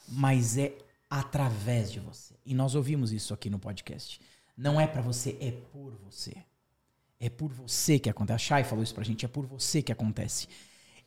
mas 0.09 0.59
é 0.59 0.76
através 1.09 1.90
de 1.90 2.00
você. 2.00 2.35
E 2.44 2.54
nós 2.54 2.74
ouvimos 2.74 3.12
isso 3.12 3.32
aqui 3.32 3.48
no 3.48 3.59
podcast. 3.59 4.20
Não 4.57 4.81
é 4.81 4.87
para 4.87 5.03
você, 5.03 5.37
é 5.40 5.53
por 5.73 5.92
você. 6.05 6.35
É 7.21 7.29
por 7.29 7.53
você 7.53 7.99
que 7.99 8.09
acontece. 8.09 8.35
A 8.35 8.38
Chay 8.38 8.64
falou 8.64 8.83
isso 8.83 8.95
pra 8.95 9.05
gente, 9.05 9.25
é 9.25 9.29
por 9.29 9.47
você 9.47 9.83
que 9.83 9.92
acontece. 9.92 10.49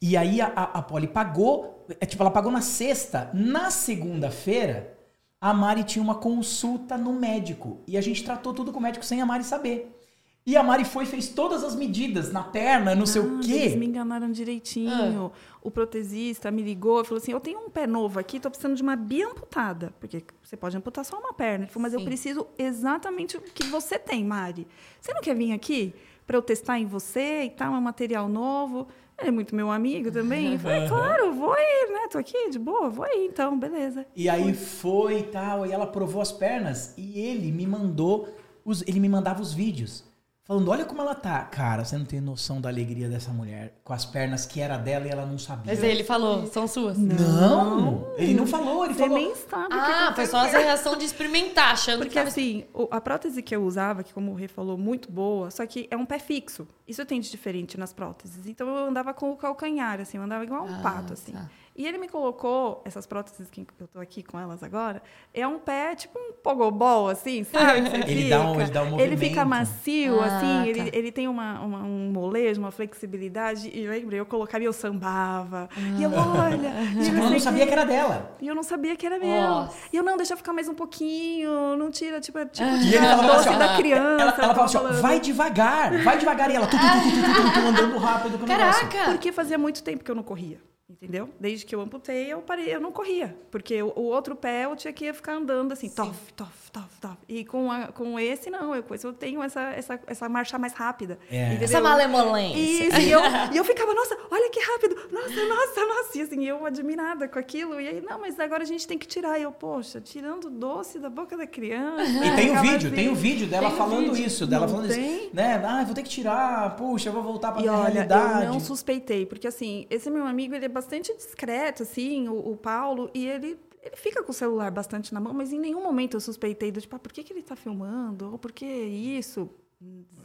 E 0.02 0.16
aí 0.16 0.40
a, 0.40 0.48
a, 0.48 0.64
a 0.64 0.82
Polly 0.82 1.08
pagou, 1.08 1.86
é, 2.00 2.06
tipo, 2.06 2.22
ela 2.24 2.32
pagou 2.32 2.52
na 2.52 2.62
sexta. 2.62 3.30
Na 3.34 3.70
segunda-feira, 3.70 4.98
a 5.42 5.54
Mari 5.54 5.84
tinha 5.84 6.02
uma 6.04 6.16
consulta 6.16 6.98
no 6.98 7.14
médico. 7.14 7.82
E 7.88 7.98
a 7.98 8.02
gente 8.02 8.24
tratou 8.24 8.54
tudo 8.54 8.72
com 8.72 8.80
o 8.80 8.82
médico 8.82 9.06
sem 9.06 9.22
a 9.22 9.26
Mari 9.26 9.44
saber. 9.44 9.99
E 10.46 10.58
a 10.58 10.64
Mari 10.64 10.84
foi 10.84 11.06
fez 11.06 11.30
todas 11.30 11.64
as 11.64 11.76
medidas 11.76 12.32
na 12.32 12.42
perna, 12.42 12.96
não 12.96 13.06
sei 13.06 13.22
o 13.22 13.40
quê. 13.40 13.52
Eles 13.52 13.76
me 13.76 13.86
enganaram 13.86 14.32
direitinho. 14.32 15.32
Ah. 15.34 15.58
O 15.62 15.70
protesista 15.70 16.50
me 16.50 16.64
ligou 16.64 17.02
e 17.02 17.06
falou 17.06 17.22
assim: 17.22 17.32
Eu 17.32 17.40
tenho 17.40 17.60
um 17.60 17.70
pé 17.70 17.86
novo 17.86 18.20
aqui, 18.20 18.40
tô 18.40 18.50
precisando 18.50 18.76
de 18.76 18.82
uma 18.82 18.96
bia 18.96 19.28
amputada. 19.28 19.94
Porque 20.00 20.24
você 20.42 20.58
pode 20.58 20.76
amputar 20.76 21.06
só 21.06 21.20
uma 21.20 21.34
perna. 21.34 21.66
Ele 21.66 21.72
falou, 21.72 21.84
mas 21.84 21.94
Sim. 21.94 22.00
eu 22.00 22.06
preciso 22.06 22.48
exatamente 22.58 23.38
o 23.38 23.42
que 23.42 23.66
você 23.66 24.00
tem, 24.00 24.24
Mari. 24.24 24.68
Você 25.00 25.14
não 25.14 25.22
quer 25.22 25.36
vir 25.36 25.52
aqui 25.52 25.94
para 26.26 26.38
eu 26.38 26.42
testar 26.42 26.80
em 26.80 26.86
você 26.86 27.44
e 27.44 27.50
tal, 27.50 27.74
é 27.74 27.78
um 27.78 27.82
material 27.82 28.28
novo? 28.28 28.88
Ele 29.20 29.30
é 29.30 29.32
muito 29.32 29.54
meu 29.54 29.70
amigo 29.70 30.10
também. 30.10 30.54
Eu 30.54 30.60
falei, 30.60 30.88
claro, 30.88 31.34
vou 31.34 31.54
ir, 31.54 31.92
né? 31.92 32.08
Tô 32.10 32.18
aqui 32.18 32.50
de 32.50 32.58
boa, 32.58 32.90
vou 32.90 33.06
ir 33.06 33.26
então, 33.26 33.60
beleza. 33.60 34.06
E 34.16 34.30
aí 34.30 34.54
foi 34.54 35.20
e 35.20 35.24
tal, 35.24 35.66
e 35.66 35.72
ela 35.72 35.86
provou 35.86 36.22
as 36.22 36.32
pernas 36.32 36.94
e 36.98 37.20
ele 37.20 37.52
me 37.52 37.68
mandou, 37.68 38.30
os, 38.64 38.82
ele 38.88 39.00
me 39.00 39.10
mandava 39.10 39.42
os 39.42 39.54
vídeos. 39.54 40.09
Falando, 40.50 40.72
olha 40.72 40.84
como 40.84 41.00
ela 41.00 41.14
tá. 41.14 41.44
Cara, 41.44 41.86
você 41.86 41.96
não 41.96 42.06
tem 42.06 42.20
noção 42.20 42.60
da 42.60 42.70
alegria 42.70 43.08
dessa 43.08 43.32
mulher. 43.32 43.80
Com 43.84 43.94
as 43.94 44.04
pernas 44.04 44.48
que 44.48 44.60
era 44.60 44.78
dela 44.78 45.06
e 45.06 45.10
ela 45.12 45.24
não 45.24 45.38
sabia. 45.38 45.72
Mas 45.72 45.84
ele 45.84 46.04
falou, 46.04 46.48
são 46.48 46.68
suas. 46.68 46.98
Não, 46.98 48.12
ele 48.18 48.34
não 48.34 48.48
falou, 48.48 48.84
ele 48.84 48.96
você 48.96 49.00
falou. 49.02 49.20
nem 49.20 49.36
sabe 49.36 49.68
Ah, 49.70 50.12
foi 50.16 50.26
só 50.26 50.44
essa 50.44 50.58
reação 50.58 50.98
de 50.98 51.06
experimentar, 51.06 51.74
achando 51.74 52.00
Porque 52.00 52.10
que 52.10 52.16
tava... 52.16 52.30
assim, 52.30 52.66
a 52.90 53.00
prótese 53.00 53.44
que 53.44 53.56
eu 53.56 53.64
usava, 53.64 54.02
que 54.02 54.12
como 54.12 54.32
o 54.32 54.34
Rê 54.34 54.48
falou, 54.48 54.76
muito 54.76 55.12
boa, 55.12 55.52
só 55.52 55.64
que 55.68 55.88
é 55.92 55.96
um 55.96 56.04
pé 56.04 56.18
fixo. 56.18 56.68
Isso 56.88 57.06
tem 57.06 57.22
de 57.22 57.30
diferente 57.30 57.78
nas 57.78 57.94
próteses. 57.94 58.48
Então 58.48 58.68
eu 58.76 58.88
andava 58.88 59.14
com 59.14 59.30
o 59.30 59.38
calcanhar, 59.38 60.02
assim, 60.02 60.18
eu 60.18 60.24
andava 60.24 60.44
igual 60.44 60.66
um 60.66 60.80
ah, 60.80 60.80
pato, 60.82 61.14
assim. 61.14 61.32
Tá. 61.32 61.48
E 61.80 61.88
ele 61.88 61.98
me 61.98 62.10
colocou, 62.10 62.82
essas 62.84 63.06
próteses 63.08 63.50
que 63.50 63.66
eu 63.80 63.88
tô 63.88 64.02
aqui 64.02 64.22
com 64.22 64.38
elas 64.38 64.62
agora, 64.62 65.02
é 65.34 65.48
um 65.48 65.58
pé 65.58 65.96
tipo 65.96 66.20
um 66.20 66.34
pogobol, 66.34 67.08
assim, 67.08 67.46
sabe? 67.50 67.88
ele, 68.06 68.30
dá 68.30 68.42
um, 68.42 68.60
ele 68.60 68.70
dá 68.70 68.82
um 68.82 68.90
movimento. 68.90 69.08
Ele 69.08 69.16
fica 69.16 69.46
macio, 69.46 70.20
Ah, 70.20 70.26
assim, 70.26 70.46
tá. 70.46 70.68
ele, 70.68 70.90
ele 70.92 71.10
tem 71.10 71.30
uma, 71.30 71.62
uma- 71.62 71.84
um 71.84 72.12
molejo, 72.12 72.60
uma 72.60 72.70
flexibilidade. 72.70 73.72
E 73.74 73.88
lembra, 73.88 74.18
eu 74.18 74.26
colocava 74.26 74.62
e 74.62 74.68
eu 74.68 74.74
sambava. 74.74 75.70
E 75.98 76.04
eu, 76.04 76.12
olha... 76.12 76.68
e 77.02 77.08
eu 77.08 77.14
não 77.14 77.30
sei 77.30 77.40
sabia 77.40 77.66
que 77.66 77.72
era 77.72 77.86
dela. 77.86 78.36
E 78.42 78.48
eu 78.50 78.56
não 78.56 78.64
sabia 78.64 78.98
que 78.98 79.06
era 79.06 79.18
meu. 79.18 79.70
E 79.94 79.96
eu, 79.96 80.04
não, 80.04 80.18
deixa 80.18 80.34
eu 80.34 80.38
ficar 80.38 80.52
mais 80.52 80.68
um 80.68 80.76
pouquinho, 80.76 81.78
não 81.78 81.90
tira, 81.90 82.20
tipo, 82.20 82.46
tipo 82.48 82.68
E 82.68 82.74
ele 82.74 82.90
tira 82.92 83.14
a 83.14 83.18
falava 83.18 83.36
doce 83.38 83.48
assim, 83.48 83.58
da 83.58 83.78
criança. 83.78 84.22
Ela, 84.22 84.32
ela 84.44 84.54
falava 84.54 84.90
assim, 84.90 85.02
vai 85.02 85.20
devagar, 85.22 86.04
vai 86.04 86.18
devagar. 86.18 86.52
E 86.52 86.56
ela 86.58 86.68
tu, 86.68 86.76
tu, 86.76 86.84
tu, 86.84 87.10
tu, 87.10 87.22
tu, 87.22 87.54
tu, 87.54 87.54
tu, 87.54 87.60
andando 87.68 87.98
rápido 88.00 88.38
com 88.38 88.44
o 88.44 88.48
negócio. 88.50 88.90
Caraca! 88.90 89.12
Porque 89.12 89.32
fazia 89.32 89.58
muito 89.58 89.82
tempo 89.82 90.04
que 90.04 90.12
eu 90.12 90.16
não 90.16 90.24
corria. 90.24 90.60
Entendeu? 90.90 91.30
Desde 91.40 91.66
que 91.68 91.76
eu 91.76 91.82
amputei, 91.82 92.34
eu 92.34 92.40
parei, 92.42 92.74
eu 92.74 92.82
não 92.82 92.92
corria. 92.92 93.36
Porque 93.52 93.82
o, 93.84 93.94
o 93.96 94.02
outro 94.06 94.36
pé 94.36 94.66
eu 94.66 94.76
tinha 94.76 94.92
que 94.92 95.14
ficar 95.14 95.34
andando 95.34 95.72
assim, 95.72 95.88
tof, 95.88 96.34
tof, 96.34 96.72
tof, 96.72 97.00
tof. 97.00 97.16
E 97.28 97.46
com, 97.46 97.72
a- 97.72 97.90
com 97.90 98.20
esse, 98.20 98.50
não. 98.50 98.76
Eu, 98.76 98.82
com 98.82 98.96
esse 98.96 99.06
eu 99.06 99.14
tenho 99.14 99.42
essa, 99.44 99.62
essa, 99.72 100.00
essa 100.08 100.28
marcha 100.28 100.58
mais 100.58 100.74
rápida. 100.74 101.20
É. 101.30 101.64
Essa 101.64 101.80
malemolência. 101.80 102.58
Isso, 102.60 103.00
e 103.02 103.12
eu, 103.12 103.20
e 103.54 103.58
eu 103.58 103.64
ficava, 103.64 103.94
nossa, 103.94 104.18
olha 104.32 104.50
que 104.50 104.60
rápido, 104.60 104.96
nossa, 105.12 105.46
nossa, 105.46 105.86
nossa. 105.86 106.18
E 106.18 106.22
assim, 106.24 106.44
eu 106.46 106.66
admirada 106.66 107.28
com 107.28 107.38
aquilo. 107.38 107.80
E 107.80 107.88
aí, 107.88 108.02
não, 108.02 108.20
mas 108.20 108.40
agora 108.40 108.64
a 108.64 108.66
gente 108.66 108.88
tem 108.88 108.98
que 108.98 109.08
tirar. 109.08 109.38
E 109.40 109.44
eu, 109.44 109.52
poxa, 109.52 110.02
tirando 110.02 110.50
doce 110.50 110.98
da 110.98 111.10
boca 111.10 111.38
da 111.38 111.46
criança. 111.46 112.04
E 112.04 112.36
tem 112.36 112.58
o 112.58 112.62
vídeo, 112.62 112.88
assim. 112.88 112.96
tem 112.96 113.10
o 113.10 113.16
vídeo 113.16 113.48
dela 113.48 113.70
falando 113.72 114.12
vídeo. 114.12 114.26
isso, 114.26 114.48
dela 114.48 114.66
Não 114.66 114.74
falando 114.76 114.90
tem? 114.90 115.18
isso. 115.26 115.30
Né? 115.36 115.64
Ah, 115.64 115.84
vou 115.84 115.94
ter 115.94 116.02
que 116.02 116.10
tirar, 116.10 116.76
puxa, 116.76 117.10
eu 117.10 117.14
vou 117.14 117.22
voltar 117.22 117.52
pra 117.52 117.62
E 117.62 117.64
minha 117.66 117.74
olha, 117.78 117.90
realidade. 117.92 118.46
eu 118.46 118.54
não 118.54 118.60
suspeitei, 118.60 119.26
porque 119.26 119.48
assim, 119.48 119.86
esse 119.90 120.10
meu 120.10 120.26
amigo, 120.26 120.56
ele 120.56 120.66
é 120.66 120.70
bastante 120.80 121.14
discreto, 121.16 121.84
assim, 121.84 122.30
o, 122.30 122.52
o 122.52 122.58
Paulo, 122.58 123.12
e 123.14 123.28
ele, 123.28 123.60
ele 123.84 123.96
fica 123.96 124.24
com 124.24 124.32
o 124.32 124.34
celular 124.34 124.72
bastante 124.72 125.14
na 125.14 125.20
mão, 125.20 125.34
mas 125.34 125.52
em 125.52 125.60
nenhum 125.60 125.84
momento 125.84 126.16
eu 126.16 126.22
suspeitei 126.22 126.72
do 126.72 126.80
tipo, 126.82 126.96
ah, 126.96 127.00
por 127.00 127.12
que, 127.12 127.24
que 127.24 127.34
ele 127.34 127.44
tá 127.44 127.56
filmando? 127.56 128.32
Ou 128.32 128.38
por 128.40 128.52
que 128.52 128.66
isso? 128.66 129.50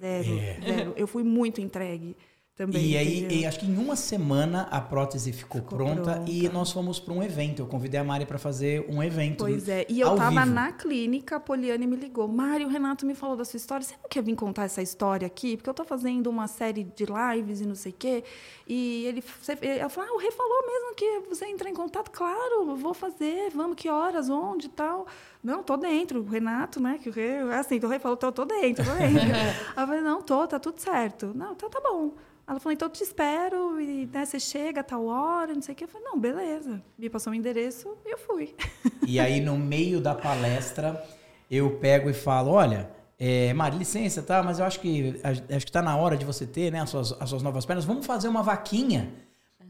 Zero, 0.00 0.28
zero. 0.64 0.94
Eu 0.96 1.07
fui 1.07 1.22
muito 1.22 1.61
entregue 1.61 2.16
também. 2.57 2.84
E 2.90 2.96
aí, 2.96 3.18
entendeu? 3.18 3.38
e 3.38 3.46
acho 3.46 3.59
que 3.59 3.66
em 3.66 3.76
uma 3.76 3.96
semana 3.96 4.68
a 4.70 4.80
prótese 4.80 5.32
ficou, 5.32 5.61
Ficou 5.61 5.76
pronta, 5.78 6.12
pronta. 6.14 6.30
e 6.30 6.48
nós 6.48 6.70
fomos 6.70 7.00
para 7.00 7.12
um 7.12 7.22
evento. 7.22 7.61
Eu 7.62 7.66
convidei 7.66 7.98
a 7.98 8.05
Mari 8.05 8.26
para 8.26 8.38
fazer 8.38 8.86
um 8.88 9.02
evento. 9.02 9.38
Pois 9.38 9.68
é, 9.68 9.84
e 9.88 10.00
eu 10.00 10.09
ao 10.11 10.16
tava 10.16 10.40
vivo. 10.42 10.55
na 10.55 10.72
clínica, 10.72 11.36
a 11.36 11.40
Poliane 11.40 11.86
me 11.86 11.96
ligou. 11.96 12.28
Mário, 12.28 12.66
o 12.68 12.70
Renato 12.70 13.05
me 13.05 13.14
falou 13.14 13.36
da 13.36 13.44
sua 13.44 13.57
história. 13.57 13.84
Você 13.84 13.94
não 14.00 14.09
quer 14.09 14.22
vir 14.22 14.36
contar 14.36 14.64
essa 14.64 14.80
história 14.80 15.26
aqui? 15.26 15.57
Porque 15.57 15.68
eu 15.68 15.74
tô 15.74 15.84
fazendo 15.84 16.28
uma 16.28 16.46
série 16.46 16.84
de 16.84 17.05
lives 17.07 17.61
e 17.61 17.66
não 17.66 17.74
sei 17.74 17.90
o 17.90 17.94
quê. 17.98 18.22
E 18.68 19.05
ele, 19.07 19.22
ela 19.61 19.88
falou, 19.88 20.11
ah, 20.11 20.14
o 20.14 20.18
Rê 20.18 20.30
falou 20.30 20.66
mesmo 20.66 20.94
que 20.94 21.28
você 21.28 21.46
entrar 21.46 21.68
em 21.68 21.74
contato. 21.74 22.11
Claro, 22.11 22.76
vou 22.76 22.94
fazer, 22.94 23.50
vamos, 23.50 23.74
que 23.76 23.88
horas, 23.88 24.30
onde 24.30 24.66
e 24.66 24.70
tal. 24.70 25.07
Não, 25.42 25.62
tô 25.62 25.76
dentro. 25.76 26.20
O 26.20 26.24
Renato, 26.24 26.80
né, 26.80 26.98
que 27.02 27.09
o 27.09 27.12
Rê, 27.12 27.38
assim, 27.59 27.78
o 27.82 27.88
Rê 27.88 27.98
falou, 27.98 28.16
tô, 28.16 28.30
tô 28.30 28.44
dentro, 28.44 28.84
tô 28.84 28.92
dentro. 28.92 29.20
Aí 29.76 29.82
eu 29.82 29.86
falei, 29.86 30.00
não, 30.00 30.22
tô, 30.22 30.46
tá 30.46 30.59
tudo 30.59 30.78
certo. 30.78 31.32
Não, 31.34 31.52
então 31.52 31.68
tá 31.68 31.80
bom. 31.80 32.12
Ela 32.47 32.61
falou, 32.61 32.74
então 32.74 32.88
eu 32.88 32.92
te 32.92 33.03
espero, 33.03 33.80
e 33.80 34.07
né, 34.07 34.24
você 34.24 34.38
chega 34.38 34.82
a 34.82 34.84
tal 34.84 35.07
hora, 35.07 35.55
não 35.55 35.62
sei 35.62 35.72
o 35.72 35.76
quê. 35.76 35.84
Eu 35.84 35.88
falei, 35.88 36.07
não, 36.07 36.18
beleza. 36.18 36.82
Me 36.99 37.09
passou 37.09 37.32
o 37.32 37.34
endereço 37.34 37.97
e 38.05 38.12
eu 38.12 38.18
fui. 38.18 38.55
E 39.07 39.18
aí, 39.18 39.40
no 39.40 39.57
meio 39.57 40.01
da 40.01 40.14
palestra, 40.14 41.03
eu 41.51 41.78
pego 41.78 42.11
e 42.11 42.14
falo: 42.14 42.51
olha, 42.51 42.90
é, 43.18 43.53
Mari, 43.55 43.78
licença, 43.78 44.22
tá? 44.22 44.42
Mas 44.42 44.59
eu 44.59 44.64
acho 44.64 44.80
que 44.80 45.20
acho 45.22 45.66
que 45.66 45.72
tá 45.72 45.82
na 45.82 45.97
hora 45.97 46.16
de 46.16 46.24
você 46.24 46.47
ter 46.47 46.70
né, 46.70 46.80
as, 46.80 46.90
suas, 46.90 47.12
as 47.20 47.28
suas 47.28 47.42
novas 47.42 47.64
pernas. 47.64 47.84
Vamos 47.84 48.05
fazer 48.05 48.28
uma 48.28 48.42
vaquinha. 48.42 49.12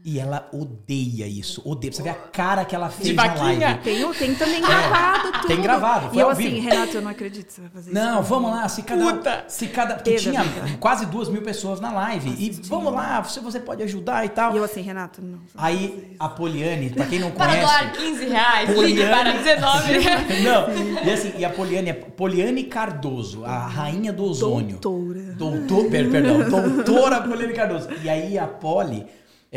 E 0.07 0.19
ela 0.19 0.47
odeia 0.53 1.25
isso. 1.25 1.63
Odeia. 1.65 1.91
Você 1.91 2.03
vê 2.03 2.09
a 2.09 2.13
cara 2.13 2.63
que 2.63 2.75
ela 2.75 2.89
fez 2.89 3.15
na 3.15 3.23
vaquinha? 3.23 3.67
live. 3.69 3.81
Tem, 3.81 4.13
tem 4.13 4.35
também 4.35 4.61
gravado 4.61 5.31
tudo. 5.31 5.45
É. 5.45 5.47
tem 5.47 5.61
gravado, 5.61 6.07
foi 6.09 6.17
E 6.17 6.19
eu 6.19 6.25
ao 6.27 6.31
assim, 6.31 6.43
vivo. 6.49 6.69
Renato, 6.69 6.97
eu 6.97 7.01
não 7.01 7.09
acredito 7.09 7.47
que 7.47 7.53
você 7.53 7.61
vai 7.61 7.69
fazer 7.71 7.89
isso. 7.91 7.99
Não, 7.99 8.21
vamos 8.21 8.51
lá, 8.51 8.69
se 8.69 8.83
cada. 8.83 9.03
Puta! 9.03 9.45
Se 9.47 9.65
cada 9.65 9.95
porque 9.95 10.11
Pedro, 10.11 10.29
tinha 10.29 10.41
amiga. 10.41 10.77
quase 10.79 11.07
duas 11.07 11.27
mil 11.27 11.41
pessoas 11.41 11.79
na 11.81 11.91
live. 11.91 12.29
E 12.37 12.51
vamos 12.67 12.93
lá, 12.93 13.19
você, 13.23 13.39
você 13.39 13.59
pode 13.59 13.81
ajudar 13.81 14.23
e 14.25 14.29
tal. 14.29 14.53
E 14.53 14.57
eu 14.57 14.63
assim, 14.63 14.81
Renato, 14.81 15.23
não. 15.23 15.39
Aí 15.57 16.15
a 16.19 16.29
Poliane, 16.29 16.91
pra 16.91 17.07
quem 17.07 17.17
não 17.17 17.31
Para 17.31 17.47
conhece. 17.47 17.65
doar 17.65 17.91
15 17.93 18.25
reais, 18.25 18.73
Poliane. 18.75 19.09
para 19.09 19.31
19 19.31 19.93
Não, 20.45 21.03
e 21.03 21.11
assim, 21.11 21.33
e 21.35 21.43
a 21.43 21.49
Poliane 21.49 21.89
é 21.89 21.93
Poliane 21.93 22.63
Cardoso, 22.65 23.43
a 23.43 23.57
rainha 23.65 24.13
do 24.13 24.23
ozônio. 24.23 24.77
Doutora. 24.79 25.33
Doutor, 25.33 25.89
per- 25.89 26.11
perdão, 26.11 26.47
doutora 26.47 27.21
Poliane 27.21 27.53
Cardoso. 27.53 27.89
E 28.03 28.07
aí 28.07 28.37
a 28.37 28.45
Poli 28.45 29.07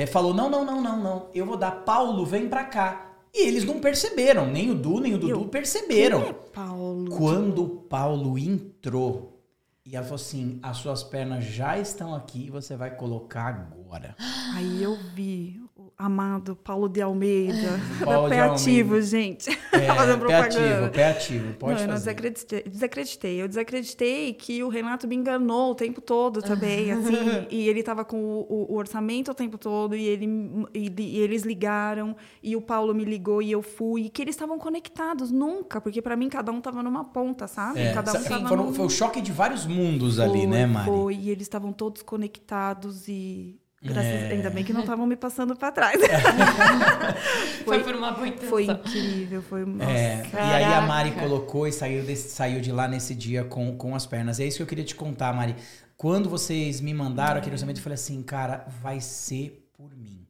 eh, 0.03 0.07
falou: 0.07 0.33
não, 0.33 0.49
não, 0.49 0.65
não, 0.65 0.81
não, 0.81 1.03
não. 1.03 1.27
Eu 1.35 1.45
vou 1.45 1.57
dar, 1.57 1.71
Paulo, 1.71 2.25
vem 2.25 2.49
pra 2.49 2.65
cá. 2.65 3.17
E 3.35 3.47
eles 3.47 3.65
não 3.65 3.81
perceberam, 3.81 4.47
nem 4.47 4.71
o 4.71 4.75
Du, 4.75 5.01
nem 5.01 5.15
o 5.15 5.19
Dudu 5.19 5.31
Eu, 5.33 5.49
perceberam. 5.49 6.21
Quem 6.21 6.31
é 6.31 6.33
Paulo? 6.33 7.11
Quando 7.11 7.65
o 7.65 7.69
Paulo 7.69 8.39
entrou, 8.39 9.43
e 9.85 9.97
ela 9.97 10.05
falou 10.05 10.17
assim: 10.17 10.61
as 10.63 10.77
suas 10.77 11.03
pernas 11.03 11.45
já 11.45 11.79
estão 11.79 12.15
aqui 12.15 12.51
você 12.51 12.77
vai 12.77 12.95
colocar 12.95 13.47
agora. 13.47 14.15
Aí 14.55 14.83
eu 14.83 14.97
vi 15.15 15.61
amado 15.99 16.55
Paulo 16.55 16.89
de 16.89 17.03
Almeida. 17.03 17.81
Paulo 18.05 18.29
da 18.29 18.37
Pé 18.37 18.41
Ativo, 18.41 19.01
gente. 19.03 19.51
É, 19.79 19.95
Fazendo 19.95 20.27
pé 20.27 20.35
ativo, 20.35 20.59
propaganda. 20.61 20.89
pé 20.91 21.11
ativo, 21.11 21.53
pode 21.55 21.75
não, 21.75 21.81
eu 21.83 21.89
fazer. 21.91 21.95
desacreditei, 22.15 22.63
desacreditei. 22.65 23.43
Eu 23.43 23.47
desacreditei 23.49 24.33
que 24.33 24.63
o 24.65 24.69
Renato 24.69 25.07
me 25.07 25.15
enganou 25.15 25.71
o 25.71 25.75
tempo 25.75 26.01
todo 26.01 26.43
também, 26.43 26.91
assim. 26.91 27.47
e 27.51 27.69
ele 27.69 27.81
estava 27.81 28.05
com 28.05 28.17
o, 28.21 28.41
o- 28.49 28.73
o 28.73 28.77
orçamento 28.77 29.31
o 29.31 29.35
tempo 29.35 29.57
todo, 29.57 29.95
e, 29.95 30.05
ele, 30.05 30.27
e, 30.75 30.93
e 30.99 31.19
eles 31.21 31.43
ligaram, 31.43 32.17
e 32.43 32.57
o 32.57 32.61
Paulo 32.61 32.93
me 32.95 33.05
ligou, 33.05 33.41
e 33.41 33.53
eu 33.53 33.63
fui. 33.63 34.07
E 34.07 34.09
que 34.11 34.21
eles 34.23 34.35
estavam 34.35 34.59
conectados, 34.59 35.31
nunca. 35.31 35.81
Porque 35.81 36.03
para 36.03 36.17
mim, 36.17 36.29
cada 36.29 36.51
um 36.51 36.59
estava 36.59 36.83
numa 36.83 37.05
ponta, 37.05 37.47
sabe? 37.47 37.79
É, 37.81 37.93
cada 37.93 38.11
um 38.19 38.23
tava 38.25 38.49
foram- 38.49 38.65
num- 38.67 38.75
foi 38.75 38.87
o 38.87 38.91
choque 38.91 39.21
de 39.21 39.31
vários 39.31 39.65
mundos 39.67 40.19
ali, 40.19 40.39
Foi, 40.39 40.47
né, 40.47 40.67
Mari? 40.67 40.87
Foi, 40.91 41.15
e 41.15 41.31
eles 41.31 41.43
estavam 41.43 41.73
todos 41.73 42.03
conectados 42.03 43.07
e... 43.07 43.61
Graças, 43.81 44.05
É. 44.11 44.33
Ainda 44.33 44.51
bem 44.51 44.65
que 44.65 44.73
não 44.73 44.81
estavam 44.81 45.07
me 45.07 45.15
passando 45.17 45.55
para 45.55 45.71
trás. 45.71 46.01
Foi 47.65 47.83
por 47.83 47.95
uma 47.95 48.13
boa 48.13 48.27
intenção. 48.27 48.49
Foi 48.49 48.65
incrível, 48.65 49.43
foi... 49.43 49.65
Nossa. 49.65 49.91
É, 49.91 50.23
e 50.33 50.37
aí 50.39 50.65
a 50.65 50.81
Mari 50.81 51.13
colocou 51.13 51.67
e 51.67 51.73
saiu, 51.73 52.03
desse- 52.03 52.31
saiu 52.31 52.61
de 52.61 52.73
lá 52.73 52.89
nesse 52.89 53.15
dia 53.15 53.45
com, 53.45 53.77
com 53.77 53.95
as 53.95 54.07
pernas. 54.07 54.41
É 54.41 54.47
isso 54.47 54.57
que 54.59 54.63
eu 54.63 54.67
queria 54.67 54.85
te 54.85 54.95
contar, 54.95 55.33
Mari. 55.35 55.55
Quando 55.97 56.29
vocês 56.29 56.81
me 56.81 56.93
mandaram 56.95 57.39
aquele 57.39 57.55
orçamento, 57.55 57.79
eu 57.79 57.83
falei 57.83 57.95
assim, 57.95 58.23
cara, 58.23 58.67
vai 58.83 59.01
ser 59.01 59.69
por 59.77 59.95
mim. 59.97 60.27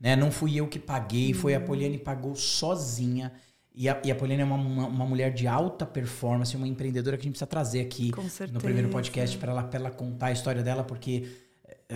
Né? 0.00 0.16
Não 0.16 0.30
fui 0.30 0.56
eu 0.56 0.66
que 0.66 0.78
paguei, 0.78 1.32
foi 1.32 1.54
a 1.54 1.60
Poliane 1.60 1.98
que 1.98 2.04
pagou 2.04 2.34
sozinha. 2.34 3.32
E 3.74 3.88
a, 3.88 4.00
e 4.04 4.10
a 4.10 4.14
Poliane 4.14 4.42
é 4.42 4.44
uma, 4.44 4.56
uma, 4.56 4.86
uma 4.86 5.06
mulher 5.06 5.32
de 5.32 5.46
alta 5.46 5.86
performance, 5.86 6.54
uma 6.56 6.68
empreendedora 6.68 7.16
que 7.16 7.22
a 7.22 7.24
gente 7.24 7.32
precisa 7.32 7.46
trazer 7.46 7.80
aqui 7.80 8.10
no 8.52 8.60
primeiro 8.60 8.88
podcast 8.90 9.38
para 9.38 9.52
ela, 9.52 9.62
pra 9.62 9.80
ela 9.80 9.90
contar 9.90 10.26
a 10.26 10.32
história 10.32 10.62
dela, 10.62 10.84
porque 10.84 11.26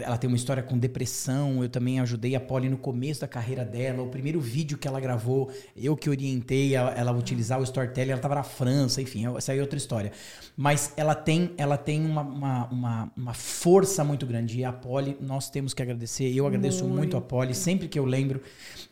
ela 0.02 0.16
tem 0.18 0.28
uma 0.28 0.36
história 0.36 0.62
com 0.62 0.78
depressão. 0.78 1.62
Eu 1.62 1.68
também 1.68 2.00
ajudei 2.00 2.34
a 2.34 2.40
Polly 2.40 2.68
no 2.68 2.76
começo 2.76 3.20
da 3.20 3.28
carreira 3.28 3.64
dela. 3.64 4.02
O 4.02 4.08
primeiro 4.08 4.40
vídeo 4.40 4.78
que 4.78 4.86
ela 4.86 5.00
gravou, 5.00 5.50
eu 5.76 5.96
que 5.96 6.08
orientei 6.08 6.74
ela 6.74 7.10
a 7.10 7.14
utilizar 7.14 7.60
o 7.60 7.62
storytelling. 7.62 8.10
Ela 8.10 8.18
estava 8.18 8.34
na 8.34 8.42
França, 8.42 9.00
enfim, 9.00 9.24
essa 9.36 9.52
aí 9.52 9.58
é 9.58 9.60
outra 9.60 9.76
história. 9.76 10.12
Mas 10.56 10.92
ela 10.96 11.14
tem, 11.14 11.52
ela 11.56 11.76
tem 11.76 12.04
uma, 12.04 12.22
uma, 12.22 12.66
uma, 12.66 13.12
uma 13.16 13.34
força 13.34 14.02
muito 14.04 14.26
grande. 14.26 14.58
E 14.58 14.64
a 14.64 14.72
Polly, 14.72 15.16
nós 15.20 15.50
temos 15.50 15.74
que 15.74 15.82
agradecer. 15.82 16.34
Eu 16.34 16.46
agradeço 16.46 16.84
muito, 16.84 17.16
a 17.16 17.20
Polly, 17.20 17.54
sempre 17.54 17.88
que 17.88 17.98
eu 17.98 18.04
lembro. 18.04 18.40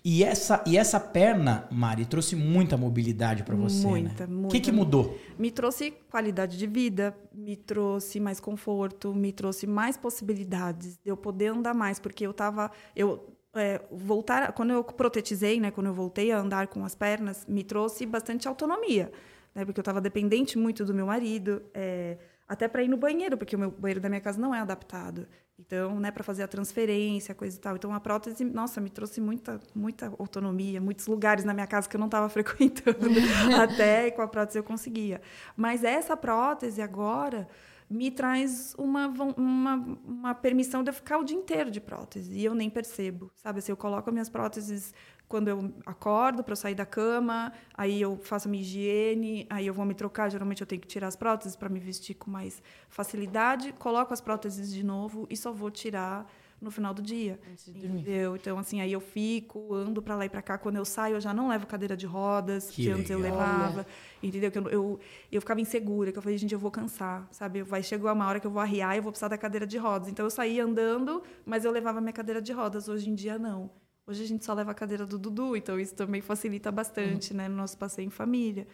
E 0.07 0.23
essa, 0.23 0.63
e 0.67 0.77
essa 0.77 1.01
perna, 1.01 1.67
Mari, 1.71 2.05
trouxe 2.05 2.37
muita 2.37 2.77
mobilidade 2.77 3.43
para 3.43 3.57
você. 3.57 3.87
Muita, 3.87 4.27
né? 4.27 4.35
O 4.35 4.37
muita. 4.37 4.55
que, 4.55 4.61
que 4.61 4.71
mudou? 4.71 5.19
Me 5.39 5.51
trouxe 5.51 5.93
qualidade 6.11 6.59
de 6.59 6.67
vida, 6.67 7.17
me 7.33 7.57
trouxe 7.57 8.21
mais 8.21 8.39
conforto, 8.39 9.15
me 9.15 9.33
trouxe 9.33 9.67
mais 9.67 9.97
possibilidades 9.97 10.99
de 11.03 11.11
eu 11.11 11.17
poder 11.17 11.47
andar 11.47 11.73
mais, 11.73 11.99
porque 11.99 12.27
eu 12.27 12.35
tava. 12.35 12.71
Eu, 12.95 13.35
é, 13.55 13.81
voltar, 13.91 14.53
quando 14.53 14.75
eu 14.75 14.85
protetizei, 14.85 15.59
né, 15.59 15.71
quando 15.71 15.87
eu 15.87 15.95
voltei 15.95 16.33
a 16.33 16.39
andar 16.39 16.67
com 16.67 16.85
as 16.85 16.95
pernas, 16.95 17.47
me 17.49 17.65
trouxe 17.65 18.05
bastante 18.05 18.47
autonomia, 18.47 19.11
né, 19.55 19.65
porque 19.65 19.81
eu 19.81 19.83
estava 19.83 20.03
dependente 20.03 20.59
muito 20.59 20.85
do 20.85 20.93
meu 20.93 21.07
marido, 21.07 21.63
é, 21.73 22.19
até 22.47 22.69
para 22.69 22.83
ir 22.83 22.89
no 22.89 22.97
banheiro, 22.97 23.39
porque 23.39 23.57
o 23.57 23.59
meu 23.59 23.71
banheiro 23.71 24.01
da 24.01 24.09
minha 24.09 24.21
casa 24.21 24.39
não 24.39 24.55
é 24.55 24.61
adaptado. 24.61 25.27
Então, 25.59 26.01
né, 26.01 26.11
para 26.11 26.25
fazer 26.25 26.43
a 26.43 26.49
transferência, 26.49 27.35
coisa 27.35 27.57
e 27.57 27.61
tal. 27.61 27.77
Então, 27.77 27.95
a 27.95 28.01
prótese, 28.01 28.45
nossa, 28.45 28.81
me 28.81 28.91
trouxe 28.91 29.21
muita, 29.21 29.61
muita 29.75 30.13
autonomia, 30.19 30.81
muitos 30.81 31.07
lugares 31.07 31.45
na 31.45 31.55
minha 31.55 31.67
casa 31.67 31.89
que 31.89 31.95
eu 31.95 31.99
não 32.01 32.07
estava 32.07 32.29
frequentando. 32.31 32.99
até 33.63 34.11
com 34.11 34.21
a 34.23 34.27
prótese 34.27 34.59
eu 34.59 34.65
conseguia. 34.65 35.21
Mas 35.57 35.85
essa 35.85 36.17
prótese 36.17 36.83
agora 36.83 37.49
me 37.89 38.11
traz 38.11 38.75
uma, 38.77 39.07
uma, 39.37 39.99
uma 40.05 40.35
permissão 40.35 40.83
de 40.83 40.91
eu 40.91 40.95
ficar 40.95 41.19
o 41.19 41.25
dia 41.25 41.37
inteiro 41.37 41.71
de 41.71 41.81
prótese. 41.81 42.37
E 42.37 42.45
eu 42.45 42.55
nem 42.55 42.69
percebo, 42.69 43.31
sabe? 43.37 43.61
Assim, 43.61 43.71
eu 43.71 43.77
coloco 43.77 44.09
as 44.09 44.13
minhas 44.13 44.29
próteses 44.29 44.93
quando 45.29 45.49
eu 45.49 45.73
acordo 45.87 46.45
para 46.45 46.53
eu 46.53 46.57
sair 46.57 46.75
da 46.75 46.87
cama, 46.87 47.53
aí 47.75 48.01
eu 48.01 48.17
faço 48.23 48.47
a 48.47 48.51
minha 48.51 48.63
higiene, 48.63 49.47
aí 49.51 49.67
eu 49.67 49.75
vou 49.75 49.85
me 49.85 49.95
trocar. 49.95 50.31
Geralmente 50.31 50.61
eu 50.61 50.67
tenho 50.67 50.81
que 50.81 50.87
tirar 50.89 51.09
as 51.09 51.17
próteses 51.17 51.57
para 51.57 51.69
me 51.69 51.81
vestir 51.81 52.15
com 52.15 52.31
mais 52.31 52.63
facilidade. 52.89 53.73
Coloco 53.73 54.13
as 54.13 54.21
próteses 54.21 54.73
de 54.73 54.85
novo 54.85 55.27
e 55.31 55.37
só 55.37 55.53
vou 55.53 55.71
tirar 55.71 56.31
no 56.61 56.71
final 56.71 56.95
do 56.95 57.03
dia. 57.03 57.39
Antes 57.51 57.67
de 57.67 57.73
dormir. 57.73 58.01
Entendeu? 58.01 58.37
Então, 58.37 58.59
assim, 58.59 58.81
aí 58.81 58.93
eu 58.93 59.01
fico, 59.01 59.75
ando 59.75 60.01
pra 60.01 60.15
lá 60.15 60.25
e 60.25 60.29
pra 60.31 60.41
cá. 60.41 60.57
Quando 60.57 60.77
eu 60.77 60.85
saio, 60.85 61.17
eu 61.17 61.21
já 61.21 61.35
não 61.35 61.49
levo 61.49 61.67
cadeira 61.67 61.97
de 61.97 62.07
rodas, 62.07 62.71
Que 62.71 62.85
que, 62.85 62.91
antes 62.91 63.11
eu 63.11 63.19
legal. 63.19 63.39
levava. 63.39 63.87
Entendeu? 64.23 64.51
Que 64.51 64.59
eu, 64.59 64.69
eu, 64.71 65.01
eu 65.33 65.41
ficava 65.41 65.61
insegura, 65.61 66.11
que 66.13 66.17
eu 66.19 66.23
falei, 66.23 66.39
gente, 66.39 66.53
eu 66.55 66.59
vou 66.59 66.71
cansar, 66.71 67.27
sabe? 67.31 67.63
Vai 67.63 67.83
chegar 67.83 68.13
uma 68.13 68.27
hora 68.27 68.41
que 68.41 68.47
eu 68.47 68.51
vou 68.51 68.63
arriar 68.63 68.95
e 68.95 68.99
eu 68.99 69.03
vou 69.03 69.13
precisar 69.13 69.29
da 69.29 69.37
cadeira 69.37 69.67
de 69.67 69.77
rodas. 69.77 70.09
Então, 70.09 70.25
eu 70.25 70.31
saía 70.31 70.65
andando, 70.65 71.23
mas 71.45 71.65
eu 71.65 71.71
levava 71.73 72.01
minha 72.01 72.13
cadeira 72.13 72.41
de 72.41 72.53
rodas. 72.53 72.89
Hoje 72.89 73.11
em 73.11 73.15
dia, 73.15 73.39
não. 73.39 73.71
Hoje 74.07 74.23
a 74.23 74.27
gente 74.27 74.45
só 74.45 74.53
leva 74.53 74.73
a 74.73 74.75
cadeira 74.75 75.07
do 75.07 75.19
Dudu, 75.19 75.57
então 75.57 75.81
isso 75.81 75.95
também 75.95 76.21
facilita 76.21 76.71
bastante, 76.71 77.33
né, 77.33 77.49
no 77.49 77.57
nosso 77.57 77.77
passeio 77.79 78.07
em 78.07 78.11
família. 78.11 78.67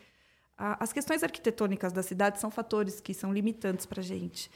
A- 0.58 0.82
As 0.82 0.92
questões 0.92 1.22
arquitetônicas 1.22 1.92
da 1.92 2.02
cidade 2.02 2.40
são 2.40 2.50
fatores 2.50 3.00
que 3.00 3.14
são 3.14 3.32
limitantes 3.32 3.86
para 3.86 4.00
a 4.00 4.04
gente. 4.04 4.50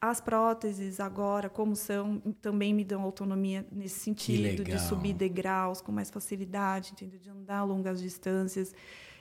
As 0.00 0.20
próteses, 0.20 0.98
agora, 0.98 1.48
como 1.50 1.76
são, 1.76 2.20
também 2.40 2.72
me 2.74 2.84
dão 2.84 3.02
autonomia 3.02 3.66
nesse 3.70 4.00
sentido, 4.00 4.64
de 4.64 4.70
subir 4.88 5.12
degraus 5.14 5.80
com 5.80 5.92
mais 5.92 6.10
facilidade, 6.10 6.92
entendeu? 6.92 7.18
de 7.20 7.30
andar 7.30 7.62
longas 7.64 8.00
distâncias 8.00 8.74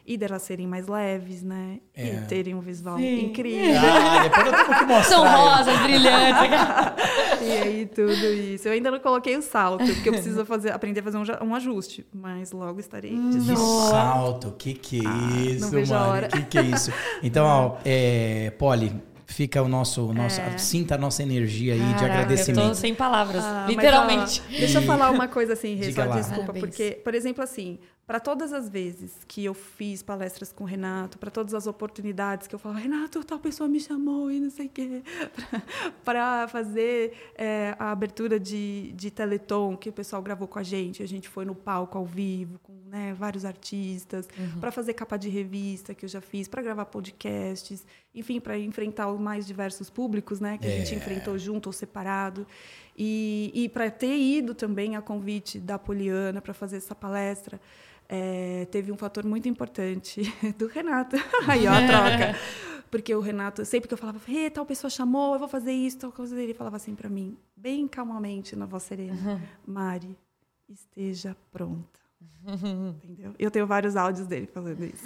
e 0.05 0.17
delas 0.17 0.41
serem 0.41 0.67
mais 0.67 0.87
leves, 0.87 1.41
né? 1.43 1.79
É. 1.95 2.15
E 2.15 2.17
terem 2.27 2.53
um 2.55 2.59
visual 2.59 2.97
Sim. 2.97 3.25
incrível. 3.25 3.79
Ah, 3.79 4.23
depois 4.23 4.45
eu 4.47 4.51
tenho 4.53 4.65
que 4.79 4.85
mostrar. 4.85 5.03
São 5.03 5.27
rosas, 5.27 5.79
brilhantes. 5.81 6.59
E 7.43 7.51
aí, 7.51 7.85
tudo 7.87 8.11
isso. 8.13 8.67
Eu 8.69 8.71
ainda 8.71 8.89
não 8.89 8.99
coloquei 8.99 9.35
o 9.35 9.41
salto, 9.41 9.83
porque 9.85 10.07
eu 10.07 10.13
preciso 10.13 10.45
fazer, 10.45 10.71
aprender 10.71 11.01
a 11.01 11.03
fazer 11.03 11.17
um, 11.17 11.23
um 11.47 11.53
ajuste, 11.55 12.05
mas 12.13 12.53
logo 12.53 12.79
estarei 12.79 13.11
Que 13.11 13.29
dizendo. 13.31 13.57
salto, 13.89 14.51
que 14.57 14.73
que 14.73 14.99
é 14.99 15.07
Ah, 15.09 15.11
não 15.13 15.41
isso, 15.41 15.69
vejo 15.69 15.93
a 15.93 15.99
Mari? 15.99 16.09
hora. 16.11 16.27
Que 16.29 16.41
que 16.43 16.57
é 16.57 16.61
isso? 16.61 16.91
Então, 17.21 17.45
ó, 17.45 17.75
é, 17.83 18.51
Polly, 18.57 18.95
fica 19.25 19.61
o 19.61 19.67
nosso, 19.67 20.07
o 20.07 20.13
nosso 20.13 20.39
É. 20.39 20.57
sinta 20.57 20.95
a 20.95 20.97
nossa 20.97 21.21
energia 21.21 21.73
aí 21.73 21.79
de 21.79 21.85
Caraca, 21.85 22.03
Eu 22.05 22.07
tô 22.07 22.13
agradecimento. 22.13 22.75
sem 22.75 22.95
palavras, 22.95 23.43
Ah, 23.43 23.63
mas, 23.67 23.75
literalmente. 23.75 24.41
ó, 24.45 24.49
deixa 24.49 24.77
eu 24.79 24.83
falar 24.83 25.09
uma 25.11 25.27
coisa 25.27 25.51
assim, 25.53 25.75
Rê, 25.75 25.91
só 25.91 26.05
desculpa, 26.07 26.41
Parabéns. 26.53 26.65
porque, 26.65 26.91
por 27.03 27.13
exemplo, 27.13 27.43
assim, 27.43 27.77
para 28.05 28.19
todas 28.19 28.51
as 28.51 28.67
vezes 28.67 29.23
que 29.27 29.45
eu 29.45 29.53
fiz 29.53 30.03
palestras 30.03 30.51
com 30.51 30.65
o 30.65 30.67
Renato, 30.67 31.17
para 31.17 31.31
todas 31.31 31.53
as 31.53 31.67
oportunidades 31.67 32.47
que 32.47 32.53
eu 32.55 32.59
falo, 32.59 32.75
Renato, 32.75 33.23
tal 33.23 33.39
pessoa 33.39 33.69
me 33.69 33.79
chamou 33.79 34.29
e 34.29 34.39
não 34.39 34.49
sei 34.49 34.65
o 34.65 34.69
quê, 34.69 35.01
para 36.03 36.47
fazer 36.49 37.13
é, 37.35 37.75
a 37.79 37.91
abertura 37.91 38.39
de, 38.39 38.91
de 38.93 39.09
Teleton, 39.09 39.77
que 39.77 39.89
o 39.89 39.93
pessoal 39.93 40.21
gravou 40.21 40.47
com 40.47 40.59
a 40.59 40.63
gente, 40.63 41.01
a 41.01 41.07
gente 41.07 41.29
foi 41.29 41.45
no 41.45 41.55
palco 41.55 41.97
ao 41.97 42.05
vivo, 42.05 42.59
com 42.61 42.73
né, 42.87 43.13
vários 43.13 43.45
artistas, 43.45 44.27
para 44.59 44.71
fazer 44.71 44.93
capa 44.93 45.17
de 45.17 45.29
revista, 45.29 45.93
que 45.95 46.05
eu 46.05 46.09
já 46.09 46.21
fiz, 46.21 46.47
para 46.47 46.61
gravar 46.61 46.85
podcasts, 46.85 47.85
enfim, 48.13 48.39
para 48.39 48.57
enfrentar 48.57 49.09
os 49.11 49.19
mais 49.19 49.47
diversos 49.47 49.89
públicos, 49.89 50.39
né, 50.39 50.57
que 50.57 50.67
a 50.67 50.69
gente 50.69 50.93
É. 50.93 50.97
enfrentou 50.97 51.37
junto 51.37 51.67
ou 51.67 51.73
separado. 51.73 52.45
E, 52.95 53.51
e 53.55 53.69
para 53.69 53.89
ter 53.89 54.15
ido 54.15 54.53
também 54.53 54.95
a 54.95 55.01
convite 55.01 55.57
da 55.59 55.79
Poliana 55.79 56.39
para 56.41 56.53
fazer 56.53 56.77
essa 56.77 56.93
palestra, 56.93 57.59
é, 58.09 58.65
teve 58.71 58.91
um 58.91 58.97
fator 58.97 59.25
muito 59.25 59.47
importante 59.47 60.21
do 60.57 60.67
Renato. 60.67 61.15
Aí, 61.47 61.67
ó, 61.67 61.71
a 61.71 61.87
troca. 61.87 62.39
Porque 62.91 63.13
o 63.15 63.19
Renato, 63.19 63.65
sempre 63.65 63.87
que 63.87 63.93
eu 63.93 63.97
falava, 63.97 64.19
Rê, 64.25 64.49
tal 64.49 64.65
pessoa 64.65 64.89
chamou, 64.89 65.33
eu 65.33 65.39
vou 65.39 65.47
fazer 65.47 65.71
isso, 65.71 65.97
tal 65.97 66.11
coisa, 66.11 66.39
ele 66.39 66.53
falava 66.53 66.75
assim 66.75 66.93
para 66.93 67.09
mim, 67.09 67.35
bem 67.55 67.87
calmamente, 67.87 68.55
na 68.55 68.67
voz 68.67 68.83
serena, 68.83 69.41
Mari, 69.65 70.15
esteja 70.69 71.35
pronta. 71.51 71.99
Entendeu? 72.45 73.33
Eu 73.39 73.49
tenho 73.49 73.65
vários 73.65 73.95
áudios 73.95 74.27
dele 74.27 74.45
falando 74.45 74.83
isso. 74.83 75.03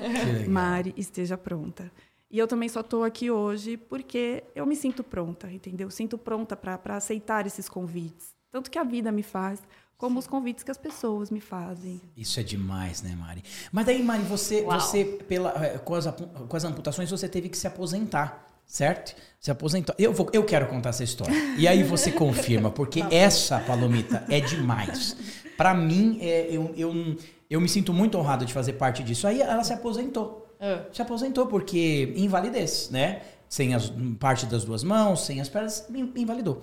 Mari, 0.49 0.93
esteja 0.97 1.37
pronta. 1.37 1.89
E 2.29 2.37
eu 2.37 2.47
também 2.47 2.67
só 2.67 2.81
estou 2.81 3.03
aqui 3.03 3.31
hoje 3.31 3.77
porque 3.77 4.43
eu 4.53 4.65
me 4.65 4.75
sinto 4.75 5.03
pronta, 5.03 5.49
entendeu? 5.49 5.89
Sinto 5.89 6.17
pronta 6.17 6.57
para 6.57 6.97
aceitar 6.97 7.47
esses 7.47 7.69
convites. 7.69 8.35
Tanto 8.51 8.69
que 8.69 8.77
a 8.77 8.83
vida 8.83 9.11
me 9.11 9.23
faz, 9.23 9.61
como 9.97 10.19
os 10.19 10.27
convites 10.27 10.63
que 10.63 10.69
as 10.71 10.77
pessoas 10.77 11.31
me 11.31 11.39
fazem. 11.41 11.99
Isso 12.15 12.39
é 12.39 12.43
demais, 12.43 13.01
né, 13.01 13.15
Mari? 13.15 13.43
Mas 13.71 13.85
daí, 13.85 14.03
Mari, 14.03 14.23
você, 14.23 14.61
Uau. 14.61 14.79
você 14.79 15.03
pela, 15.03 15.49
eh, 15.65 15.77
com, 15.79 15.95
as, 15.95 16.05
com 16.47 16.55
as 16.57 16.63
amputações, 16.63 17.09
você 17.09 17.27
teve 17.27 17.49
que 17.49 17.57
se 17.57 17.65
aposentar, 17.65 18.45
certo? 18.65 19.15
Se 19.39 19.49
aposentou. 19.49 19.95
Eu, 19.97 20.13
vou, 20.13 20.29
eu 20.33 20.43
quero 20.43 20.67
contar 20.67 20.89
essa 20.89 21.03
história. 21.03 21.33
E 21.57 21.67
aí 21.67 21.81
você 21.83 22.11
confirma, 22.13 22.69
porque 22.69 23.03
essa, 23.09 23.59
Palomita, 23.59 24.23
é 24.29 24.39
demais. 24.39 25.15
Pra 25.57 25.73
mim, 25.73 26.19
é, 26.21 26.47
eu, 26.51 26.71
eu, 26.77 27.17
eu 27.49 27.59
me 27.59 27.67
sinto 27.67 27.91
muito 27.91 28.17
honrado 28.19 28.45
de 28.45 28.53
fazer 28.53 28.73
parte 28.73 29.01
disso. 29.03 29.25
Aí 29.27 29.41
ela 29.41 29.63
se 29.63 29.73
aposentou. 29.73 30.55
Ah. 30.59 30.83
Se 30.91 31.01
aposentou 31.01 31.47
porque 31.47 32.13
invalidez, 32.15 32.89
né? 32.91 33.21
Sem 33.49 33.73
as 33.73 33.91
parte 34.19 34.45
das 34.45 34.63
duas 34.65 34.83
mãos, 34.83 35.25
sem 35.25 35.39
as 35.41 35.49
pernas, 35.49 35.85
in- 35.89 36.11
invalidou. 36.15 36.61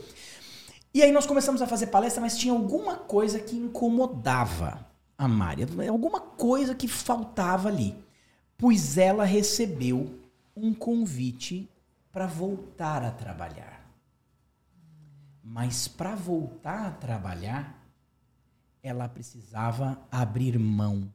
E 0.94 1.02
aí 1.02 1.10
nós 1.10 1.26
começamos 1.26 1.60
a 1.60 1.66
fazer 1.66 1.88
palestra, 1.88 2.20
mas 2.20 2.38
tinha 2.38 2.54
alguma 2.54 2.96
coisa 2.96 3.40
que 3.40 3.56
incomodava 3.56 4.86
a 5.18 5.26
Mari, 5.26 5.66
alguma 5.88 6.20
coisa 6.20 6.72
que 6.72 6.86
faltava 6.86 7.68
ali. 7.68 7.96
Pois 8.56 8.96
ela 8.96 9.24
recebeu 9.24 10.20
um 10.56 10.72
convite 10.72 11.68
para 12.12 12.28
voltar 12.28 13.02
a 13.02 13.10
trabalhar. 13.10 13.84
Mas 15.42 15.88
para 15.88 16.14
voltar 16.14 16.86
a 16.86 16.90
trabalhar, 16.92 17.84
ela 18.80 19.08
precisava 19.08 20.00
abrir 20.12 20.56
mão 20.60 21.12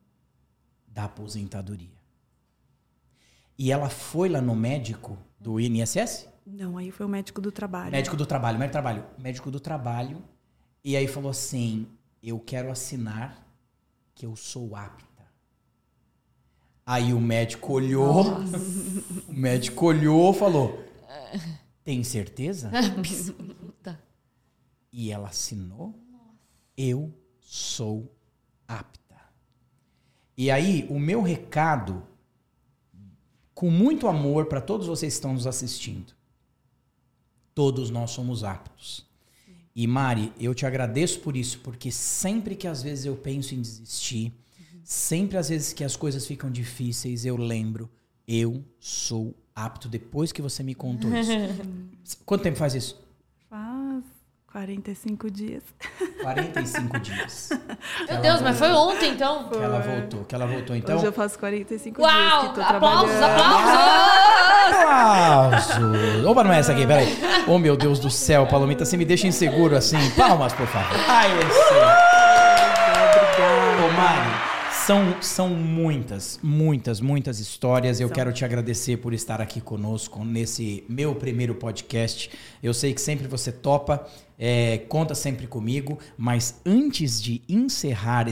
da 0.87 1.05
aposentadoria. 1.05 1.87
E 3.57 3.71
ela 3.71 3.89
foi 3.89 4.27
lá 4.27 4.41
no 4.41 4.55
médico 4.55 5.17
do 5.39 5.57
INSS? 5.57 6.27
Não, 6.51 6.77
aí 6.77 6.89
foi 6.89 7.05
o 7.05 7.09
médico 7.09 7.39
do 7.39 7.51
trabalho. 7.51 7.91
Médico 7.91 8.17
do 8.17 8.25
trabalho, 8.25 8.57
médico 8.57 8.71
do 8.71 8.81
trabalho, 8.81 9.05
médico 9.19 9.51
do 9.51 9.59
trabalho. 9.59 10.23
E 10.83 10.97
aí 10.97 11.07
falou 11.07 11.29
assim: 11.29 11.87
eu 12.23 12.39
quero 12.39 12.71
assinar 12.71 13.47
que 14.15 14.25
eu 14.25 14.35
sou 14.35 14.75
apta. 14.75 15.07
Aí 16.85 17.13
o 17.13 17.19
médico 17.19 17.73
olhou, 17.73 18.25
o 19.29 19.33
médico 19.33 19.85
olhou, 19.85 20.33
falou: 20.33 20.83
tem 21.83 22.03
certeza? 22.03 22.71
Puta. 23.59 24.01
E 24.91 25.11
ela 25.11 25.27
assinou: 25.27 25.93
eu 26.75 27.13
sou 27.39 28.11
apta. 28.67 29.15
E 30.35 30.49
aí 30.49 30.87
o 30.89 30.99
meu 30.99 31.21
recado, 31.21 32.01
com 33.53 33.69
muito 33.69 34.07
amor 34.07 34.47
para 34.47 34.61
todos 34.61 34.87
vocês 34.87 35.13
que 35.13 35.17
estão 35.17 35.33
nos 35.33 35.45
assistindo, 35.45 36.17
todos 37.59 37.89
nós 37.89 38.11
somos 38.11 38.45
aptos. 38.45 39.05
E 39.75 39.85
Mari, 39.85 40.31
eu 40.39 40.55
te 40.55 40.65
agradeço 40.65 41.19
por 41.19 41.35
isso, 41.35 41.59
porque 41.59 41.91
sempre 41.91 42.55
que 42.55 42.65
às 42.65 42.81
vezes 42.81 43.03
eu 43.03 43.17
penso 43.17 43.53
em 43.53 43.59
desistir, 43.59 44.31
sempre 44.81 45.37
às 45.37 45.49
vezes 45.49 45.73
que 45.73 45.83
as 45.83 45.97
coisas 45.97 46.25
ficam 46.25 46.49
difíceis, 46.49 47.25
eu 47.25 47.35
lembro, 47.35 47.89
eu 48.25 48.63
sou 48.79 49.35
apto. 49.53 49.89
Depois 49.89 50.31
que 50.31 50.41
você 50.41 50.63
me 50.63 50.73
contou 50.73 51.13
isso. 51.13 51.31
Quanto 52.25 52.43
tempo 52.43 52.57
faz 52.57 52.75
isso? 52.75 52.97
Faz 54.51 54.65
45 54.65 55.29
dias. 55.29 55.63
45 56.21 56.99
dias. 57.01 57.49
Meu 58.09 58.17
Deus, 58.19 58.41
mas 58.41 58.57
foi 58.57 58.71
ontem, 58.71 59.11
então. 59.11 59.47
Que 59.47 59.57
ela 59.57 59.79
voltou, 59.79 60.23
que 60.25 60.35
ela 60.35 60.47
voltou. 60.47 60.75
Então, 60.75 60.97
Hoje 60.97 61.05
eu 61.05 61.13
faço 61.13 61.37
45 61.37 62.01
dias 62.01 62.11
Uau! 62.13 62.49
que 62.49 62.55
tô 62.55 62.61
Aplausos, 62.61 63.15
aplausos! 63.21 63.79
aplausos. 64.81 66.25
Opa, 66.25 66.43
não 66.43 66.51
é 66.53 66.59
essa 66.59 66.71
aqui, 66.71 66.85
peraí. 66.87 67.15
Oh, 67.47 67.59
meu 67.59 67.77
Deus 67.77 67.99
do 67.99 68.09
céu, 68.09 68.47
Palomita, 68.47 68.85
você 68.85 68.97
me 68.97 69.05
deixa 69.05 69.27
inseguro 69.27 69.75
assim. 69.75 69.97
Palmas, 70.11 70.51
por 70.53 70.65
favor. 70.67 70.97
Ai, 71.07 71.27
esse. 71.39 71.73
Ô, 73.85 73.87
Mari, 73.93 74.48
são, 74.89 75.21
são 75.21 75.49
muitas, 75.49 76.39
muitas, 76.41 76.99
muitas 76.99 77.39
histórias. 77.39 77.99
Eu 77.99 78.07
São. 78.07 78.15
quero 78.15 78.33
te 78.33 78.43
agradecer 78.43 78.97
por 78.97 79.13
estar 79.13 79.39
aqui 79.39 79.61
conosco 79.61 80.25
nesse 80.25 80.83
meu 80.89 81.13
primeiro 81.13 81.53
podcast. 81.53 82.31
Eu 82.63 82.73
sei 82.73 82.91
que 82.91 82.99
sempre 82.99 83.27
você 83.27 83.51
topa, 83.51 84.07
é, 84.39 84.79
conta 84.89 85.13
sempre 85.13 85.45
comigo, 85.45 85.99
mas 86.17 86.59
antes 86.65 87.21
de 87.21 87.43
encerrar, 87.47 88.25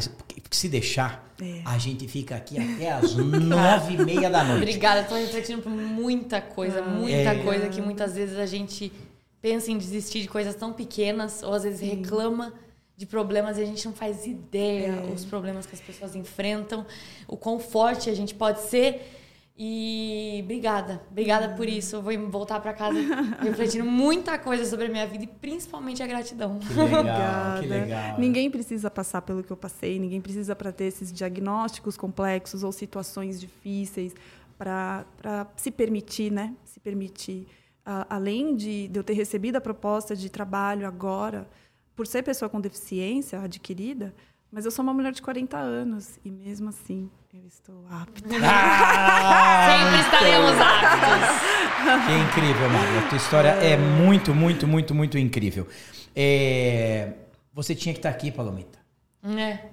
se 0.49 0.67
deixar, 0.67 1.31
É. 1.39 1.61
a 1.63 1.77
gente 1.77 2.07
fica 2.07 2.35
aqui 2.35 2.57
até 2.57 2.91
as 2.91 3.15
nove 3.15 3.93
e 3.93 3.97
meia 4.03 4.27
da 4.27 4.43
noite. 4.43 4.63
Obrigada, 4.63 5.03
tô 5.03 5.13
refletindo 5.13 5.61
por 5.61 5.69
muita 5.71 6.41
coisa, 6.41 6.81
muita 6.81 7.33
É. 7.35 7.43
coisa 7.43 7.69
que 7.69 7.79
muitas 7.79 8.15
vezes 8.15 8.35
a 8.35 8.47
gente 8.47 8.91
pensa 9.39 9.69
em 9.71 9.77
desistir 9.77 10.23
de 10.23 10.27
coisas 10.27 10.55
tão 10.55 10.73
pequenas, 10.73 11.43
ou 11.43 11.53
às 11.53 11.61
vezes 11.61 11.81
reclama 11.81 12.51
de 12.97 13.05
problemas 13.05 13.59
e 13.59 13.61
a 13.61 13.65
gente 13.65 13.85
não 13.85 13.93
faz 13.93 14.25
ideia 14.25 15.03
os 15.13 15.23
problemas 15.23 15.67
que 15.67 15.75
as 15.75 15.79
pessoas 15.79 16.15
enfrentam, 16.15 16.83
o 17.27 17.37
quão 17.37 17.59
forte 17.59 18.09
a 18.09 18.15
gente 18.15 18.33
pode 18.33 18.61
ser. 18.61 19.13
E 19.59 20.39
obrigada, 20.43 21.01
obrigada 21.09 21.49
por 21.55 21.67
isso. 21.67 21.95
Eu 21.95 22.01
vou 22.01 22.29
voltar 22.29 22.59
pra 22.59 22.73
casa 22.73 22.99
refletindo 23.41 23.85
muita 23.85 24.37
coisa 24.37 24.65
sobre 24.65 24.85
a 24.85 24.89
minha 24.89 25.07
vida 25.07 25.23
e 25.23 25.27
principalmente 25.27 26.01
a 26.01 26.07
gratidão. 26.07 26.59
Que 26.59 26.73
legal, 26.73 26.99
Obrigada. 26.99 27.61
que 27.61 27.67
legal. 27.67 28.19
Ninguém 28.19 28.51
precisa 28.51 28.89
passar 28.89 29.21
pelo 29.21 29.43
que 29.43 29.51
eu 29.51 29.57
passei, 29.57 29.99
ninguém 29.99 30.21
precisa 30.21 30.55
para 30.55 30.71
ter 30.71 30.85
esses 30.85 31.11
diagnósticos 31.11 31.97
complexos 31.97 32.63
ou 32.63 32.71
situações 32.71 33.39
difíceis 33.39 34.13
para 34.57 35.05
se 35.55 35.71
permitir, 35.71 36.31
né? 36.31 36.53
Se 36.63 36.79
permitir. 36.79 37.47
Ah, 37.83 38.05
além 38.09 38.55
de, 38.55 38.87
de 38.89 38.99
eu 38.99 39.03
ter 39.03 39.13
recebido 39.13 39.55
a 39.55 39.61
proposta 39.61 40.15
de 40.15 40.29
trabalho 40.29 40.85
agora, 40.85 41.47
por 41.97 42.05
ser 42.05 42.21
pessoa 42.21 42.47
com 42.47 42.61
deficiência 42.61 43.41
adquirida, 43.41 44.13
mas 44.51 44.65
eu 44.65 44.71
sou 44.71 44.83
uma 44.83 44.93
mulher 44.93 45.11
de 45.11 45.21
40 45.21 45.57
anos 45.57 46.19
e 46.23 46.29
mesmo 46.29 46.69
assim 46.69 47.09
eu 47.33 47.45
estou 47.47 47.83
apta. 47.89 48.29
Ah, 48.43 49.67
Sempre 49.67 49.99
estaremos 50.05 50.61
aptos. 50.61 52.05
que 52.05 52.39
incrível, 52.39 52.69
Mari. 52.69 52.97
A 52.99 53.09
tua 53.09 53.17
história 53.17 53.49
é 53.49 53.75
muito, 53.75 54.33
muito, 54.33 54.67
muito, 54.67 54.93
muito 54.93 55.17
incrível. 55.17 55.67
É, 56.15 57.13
Você 57.51 57.73
tinha 57.73 57.93
que 57.93 57.99
estar 57.99 58.09
aqui, 58.09 58.31
Palomita. 58.31 58.77
É. 59.23 59.65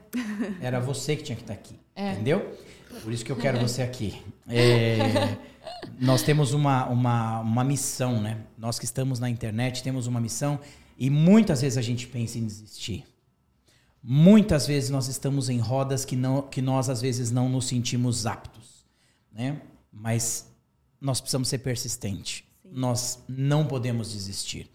Era 0.63 0.81
você 0.81 1.15
que 1.17 1.23
tinha 1.23 1.37
que 1.37 1.43
estar 1.43 1.55
aqui. 1.55 1.79
É. 1.95 2.13
Entendeu? 2.13 2.59
Por 3.03 3.13
isso 3.13 3.23
que 3.25 3.31
eu 3.31 3.37
quero 3.37 3.59
você 3.59 3.83
aqui. 3.83 4.21
É, 4.49 5.37
nós 6.01 6.23
temos 6.23 6.55
uma, 6.55 6.87
uma, 6.87 7.41
uma 7.41 7.65
missão, 7.65 8.21
né? 8.21 8.39
Nós 8.57 8.79
que 8.79 8.87
estamos 8.87 9.21
na 9.21 9.29
internet 9.29 9.83
temos 9.83 10.07
uma 10.07 10.21
missão 10.21 10.59
e 10.99 11.11
muitas 11.11 11.63
vezes 11.63 11.79
a 11.79 11.83
gente 11.83 12.07
pensa 12.07 12.39
em 12.39 12.47
desistir. 12.47 13.05
Muitas 14.03 14.67
vezes 14.67 14.91
nós 14.91 15.09
estamos 15.09 15.49
em 15.49 15.59
rodas 15.59 16.05
que, 16.05 16.15
não, 16.15 16.43
que 16.43 16.61
nós 16.61 16.91
às 16.91 17.01
vezes 17.01 17.31
não 17.31 17.49
nos 17.49 17.67
sentimos 17.67 18.27
aptos, 18.27 18.87
né? 19.33 19.61
Mas 19.91 20.47
nós 21.01 21.21
precisamos 21.21 21.49
ser 21.49 21.59
persistentes. 21.59 22.45
Nós 22.65 23.21
não 23.29 23.67
podemos 23.67 24.13
desistir. 24.13 24.71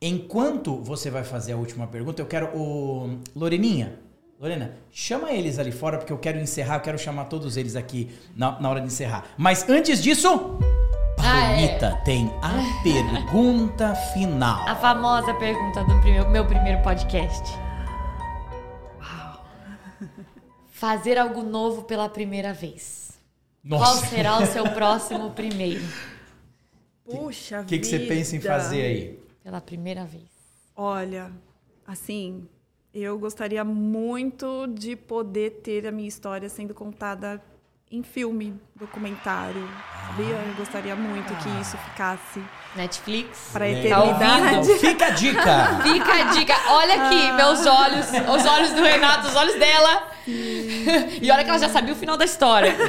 Enquanto 0.00 0.76
você 0.76 1.10
vai 1.10 1.22
fazer 1.22 1.52
a 1.52 1.56
última 1.56 1.86
pergunta, 1.86 2.20
eu 2.20 2.26
quero 2.26 2.46
o 2.56 3.20
Loreninha. 3.36 4.00
Lorena, 4.40 4.74
chama 4.90 5.30
eles 5.30 5.60
ali 5.60 5.70
fora 5.70 5.98
porque 5.98 6.12
eu 6.12 6.18
quero 6.18 6.40
encerrar, 6.40 6.76
eu 6.76 6.80
quero 6.80 6.98
chamar 6.98 7.26
todos 7.26 7.56
eles 7.56 7.76
aqui 7.76 8.10
na, 8.34 8.60
na 8.60 8.68
hora 8.68 8.80
de 8.80 8.88
encerrar. 8.88 9.32
Mas 9.38 9.68
antes 9.68 10.02
disso, 10.02 10.58
Ah, 11.18 11.52
é. 11.52 11.78
Palomita 11.78 12.02
tem 12.04 12.30
a 12.42 12.52
pergunta 12.82 13.94
final. 13.94 14.68
A 14.68 14.74
famosa 14.76 15.34
pergunta 15.34 15.84
do 15.84 16.00
primeiro- 16.00 16.30
meu 16.30 16.44
primeiro 16.46 16.82
podcast. 16.82 17.42
Fazer 20.68 21.16
algo 21.16 21.42
novo 21.42 21.82
pela 21.84 22.08
primeira 22.08 22.52
vez. 22.52 23.12
Qual 23.68 23.80
Nossa, 23.80 24.06
será 24.06 24.38
o 24.40 24.46
seu 24.46 24.64
próximo 24.70 25.30
primeiro? 25.30 25.84
Puxa 27.04 27.60
o 27.60 27.64
que, 27.64 27.78
que 27.78 27.86
você 27.86 28.00
pensa 28.00 28.34
em 28.34 28.40
fazer 28.40 28.82
aí? 28.82 29.22
Pela 29.44 29.60
primeira 29.60 30.04
vez. 30.04 30.24
Olha, 30.74 31.30
assim, 31.86 32.48
eu 32.92 33.16
gostaria 33.18 33.62
muito 33.62 34.66
de 34.66 34.96
poder 34.96 35.60
ter 35.62 35.86
a 35.86 35.92
minha 35.92 36.08
história 36.08 36.48
sendo 36.48 36.74
contada 36.74 37.40
em 37.92 38.02
filme, 38.02 38.54
documentário. 38.74 39.68
Sabia? 40.06 40.34
Eu 40.34 40.54
gostaria 40.56 40.96
muito 40.96 41.34
que 41.34 41.48
isso 41.60 41.76
ficasse 41.76 42.42
Netflix. 42.74 43.50
para 43.52 43.66
a 43.66 43.68
Legal. 43.68 44.06
eternidade. 44.10 44.78
Fica 44.78 45.06
a 45.06 45.10
dica! 45.10 45.66
Fica 45.84 46.12
a 46.12 46.24
dica. 46.32 46.54
Olha 46.70 46.94
aqui, 46.94 47.32
meus 47.32 47.66
olhos, 47.66 48.06
os 48.08 48.46
olhos 48.46 48.72
do 48.72 48.82
Renato, 48.82 49.28
os 49.28 49.36
olhos 49.36 49.58
dela. 49.58 50.08
E 51.20 51.30
olha 51.30 51.42
que 51.44 51.50
ela 51.50 51.58
já 51.58 51.68
sabia 51.68 51.92
o 51.92 51.96
final 51.96 52.16
da 52.16 52.24
história. 52.24 52.74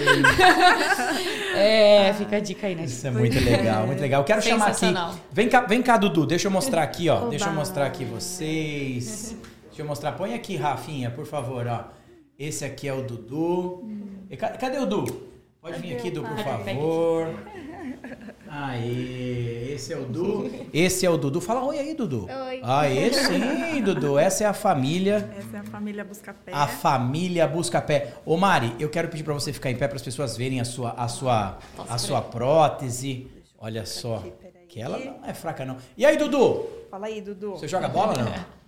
É, 1.55 2.11
fica 2.13 2.37
a 2.37 2.39
dica 2.39 2.65
aí, 2.65 2.73
né? 2.75 2.85
Isso 2.85 3.05
é 3.05 3.11
muito 3.11 3.39
legal, 3.39 3.85
muito 3.85 4.01
legal. 4.01 4.21
Eu 4.21 4.25
quero 4.25 4.41
chamar 4.41 4.69
aqui. 4.69 4.85
Vem 5.31 5.47
cá, 5.47 5.61
vem 5.61 5.83
cá, 5.83 5.97
Dudu. 5.97 6.25
Deixa 6.25 6.47
eu 6.47 6.51
mostrar 6.51 6.81
aqui, 6.81 7.09
ó. 7.09 7.17
Oba. 7.17 7.29
Deixa 7.29 7.45
eu 7.45 7.53
mostrar 7.53 7.85
aqui 7.85 8.03
vocês. 8.03 9.35
Deixa 9.67 9.81
eu 9.81 9.85
mostrar. 9.85 10.13
Põe 10.13 10.33
aqui, 10.33 10.55
Rafinha, 10.55 11.11
por 11.11 11.27
favor, 11.27 11.67
ó. 11.67 11.83
Esse 12.37 12.65
aqui 12.65 12.87
é 12.87 12.93
o 12.93 13.01
Dudu. 13.03 13.83
E 14.29 14.35
ca- 14.37 14.49
Cadê 14.49 14.77
o 14.79 14.85
Dudu? 14.85 15.23
Pode 15.61 15.79
vir 15.79 15.95
aqui, 15.95 16.09
Dudu, 16.11 16.27
por 16.27 16.37
favor. 16.43 17.33
Aí, 18.49 19.71
esse 19.73 19.93
é 19.93 19.97
o 19.97 20.03
Dudu. 20.05 20.51
Esse 20.73 21.05
é 21.05 21.09
o 21.09 21.17
Dudu. 21.17 21.41
Fala 21.41 21.63
oi 21.63 21.79
aí, 21.79 21.93
Dudu. 21.95 22.27
Oi. 22.47 22.61
Aí 22.63 23.11
sim, 23.13 23.81
Dudu. 23.81 24.17
Essa 24.19 24.43
é 24.43 24.47
a 24.47 24.53
família. 24.53 25.27
Essa 25.37 25.57
é 25.57 25.59
a 25.59 25.63
família 25.63 26.03
Buscapé. 26.03 26.51
A 26.53 26.67
família 26.67 27.47
busca 27.47 27.81
pé. 27.81 28.13
Ô 28.25 28.37
Mari, 28.37 28.75
eu 28.79 28.89
quero 28.89 29.07
pedir 29.07 29.23
pra 29.23 29.33
você 29.33 29.51
ficar 29.51 29.71
em 29.71 29.75
pé 29.75 29.87
para 29.87 29.95
as 29.95 30.01
pessoas 30.03 30.37
verem 30.37 30.59
a 30.59 30.65
sua 30.65 30.91
a 30.91 31.07
sua 31.07 31.57
a 31.89 31.97
sua 31.97 32.21
prótese. 32.21 33.27
Olha 33.57 33.85
só, 33.85 34.23
que 34.69 34.79
ela 34.79 34.99
não 34.99 35.25
é 35.25 35.33
fraca 35.33 35.65
não. 35.65 35.77
E 35.97 36.05
aí, 36.05 36.17
Dudu? 36.17 36.65
Fala 36.91 37.07
aí, 37.07 37.21
Dudu. 37.21 37.51
Você 37.51 37.67
joga 37.67 37.87
bola 37.87 38.13
não? 38.13 38.31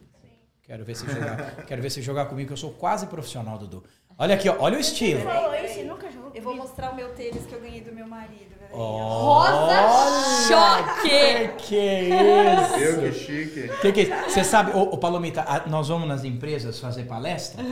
Quero 0.68 0.84
ver 0.84 0.96
você 0.96 1.06
jogar. 1.12 1.56
Quero 1.68 1.82
ver 1.82 1.90
você 1.90 2.02
jogar 2.02 2.26
comigo 2.26 2.48
que 2.48 2.54
eu 2.54 2.58
sou 2.58 2.72
quase 2.72 3.06
profissional, 3.08 3.58
Dudu. 3.58 3.84
Olha 4.18 4.36
aqui, 4.36 4.48
ó, 4.50 4.56
olha 4.60 4.78
o 4.78 4.80
estilo. 4.80 5.22
Falou 5.22 5.54
isso, 5.56 5.84
nunca 5.84 6.10
jogou. 6.12 6.32
Eu 6.34 6.42
vou 6.42 6.56
mostrar 6.56 6.92
o 6.92 6.96
meu 6.96 7.10
tênis 7.10 7.46
que 7.46 7.54
eu 7.54 7.60
ganhei 7.62 7.82
do 7.82 7.94
meu 7.94 8.08
marido. 8.08 8.56
peraí. 8.58 8.72
Rosa 8.74 10.48
choque! 10.48 11.50
Que 11.58 12.10
isso? 12.10 12.76
Eu, 12.80 13.02
que 13.12 13.12
chique. 13.20 13.70
Que 13.82 13.92
que 13.92 14.00
é 14.00 14.04
isso? 14.04 14.30
Você 14.30 14.44
sabe, 14.44 14.72
ô, 14.72 14.82
ô, 14.84 14.98
Palomita, 14.98 15.42
a- 15.42 15.68
nós 15.68 15.88
vamos 15.90 16.08
nas 16.08 16.24
empresas 16.24 16.80
fazer 16.80 17.04
palestra. 17.04 17.64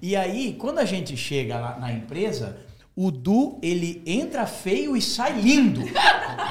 E 0.00 0.14
aí, 0.14 0.54
quando 0.54 0.78
a 0.78 0.84
gente 0.84 1.16
chega 1.16 1.58
lá 1.58 1.78
na 1.78 1.92
empresa, 1.92 2.58
o 2.98 3.10
Du, 3.10 3.58
ele 3.62 4.02
entra 4.06 4.46
feio 4.46 4.96
e 4.96 5.02
sai 5.02 5.32
lindo. 5.32 5.82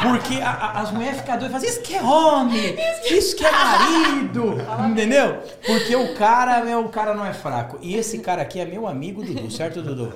Porque 0.04 0.39
a- 0.39 0.50
a- 0.52 0.82
as 0.82 0.91
mulheres 0.91 1.18
ficam 1.18 1.39
doidas 1.39 1.64
e 1.64 1.66
falam, 1.66 1.68
isso 1.74 1.82
que 1.82 1.96
é 1.96 2.02
homem, 2.04 2.76
isso 3.10 3.36
que 3.36 3.43
é 3.46 3.52
marido. 3.52 4.56
Entendeu? 4.91 5.39
Porque 5.66 5.96
o 5.96 6.14
cara, 6.14 6.64
meu, 6.64 6.82
o 6.82 6.89
cara 6.89 7.16
não 7.16 7.26
é 7.26 7.34
fraco. 7.34 7.80
E 7.82 7.96
esse 7.96 8.20
cara 8.20 8.43
aqui 8.43 8.60
é 8.60 8.66
meu 8.66 8.86
amigo, 8.88 9.24
Dudu, 9.24 9.50
certo, 9.50 9.82
Dudu? 9.82 10.14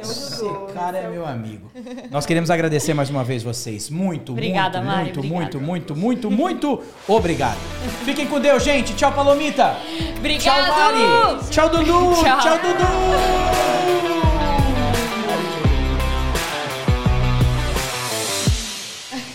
Esse 0.00 0.44
é 0.44 0.48
Esse 0.48 0.72
cara 0.72 0.98
é 0.98 1.08
meu 1.08 1.26
amigo. 1.26 1.68
Nós 2.12 2.26
queremos 2.26 2.48
agradecer 2.50 2.94
mais 2.94 3.10
uma 3.10 3.24
vez 3.24 3.42
vocês. 3.42 3.90
Muito, 3.90 4.32
Obrigada, 4.32 4.78
muito, 4.80 4.92
Mari, 4.92 5.04
muito, 5.18 5.60
muito, 5.60 5.60
muito, 5.60 5.96
muito, 5.96 6.30
muito 6.30 6.82
obrigado. 7.08 7.58
Fiquem 8.04 8.26
com 8.26 8.38
Deus, 8.38 8.62
gente. 8.62 8.94
Tchau, 8.94 9.10
Palomita. 9.12 9.76
Obrigado! 10.18 10.42
Tchau, 10.64 10.76
Mari. 10.76 11.48
Tchau, 11.50 11.68
Dudu. 11.68 12.14
Tchau. 12.22 12.40
Tchau 12.40 12.58
Dudu. 12.58 14.11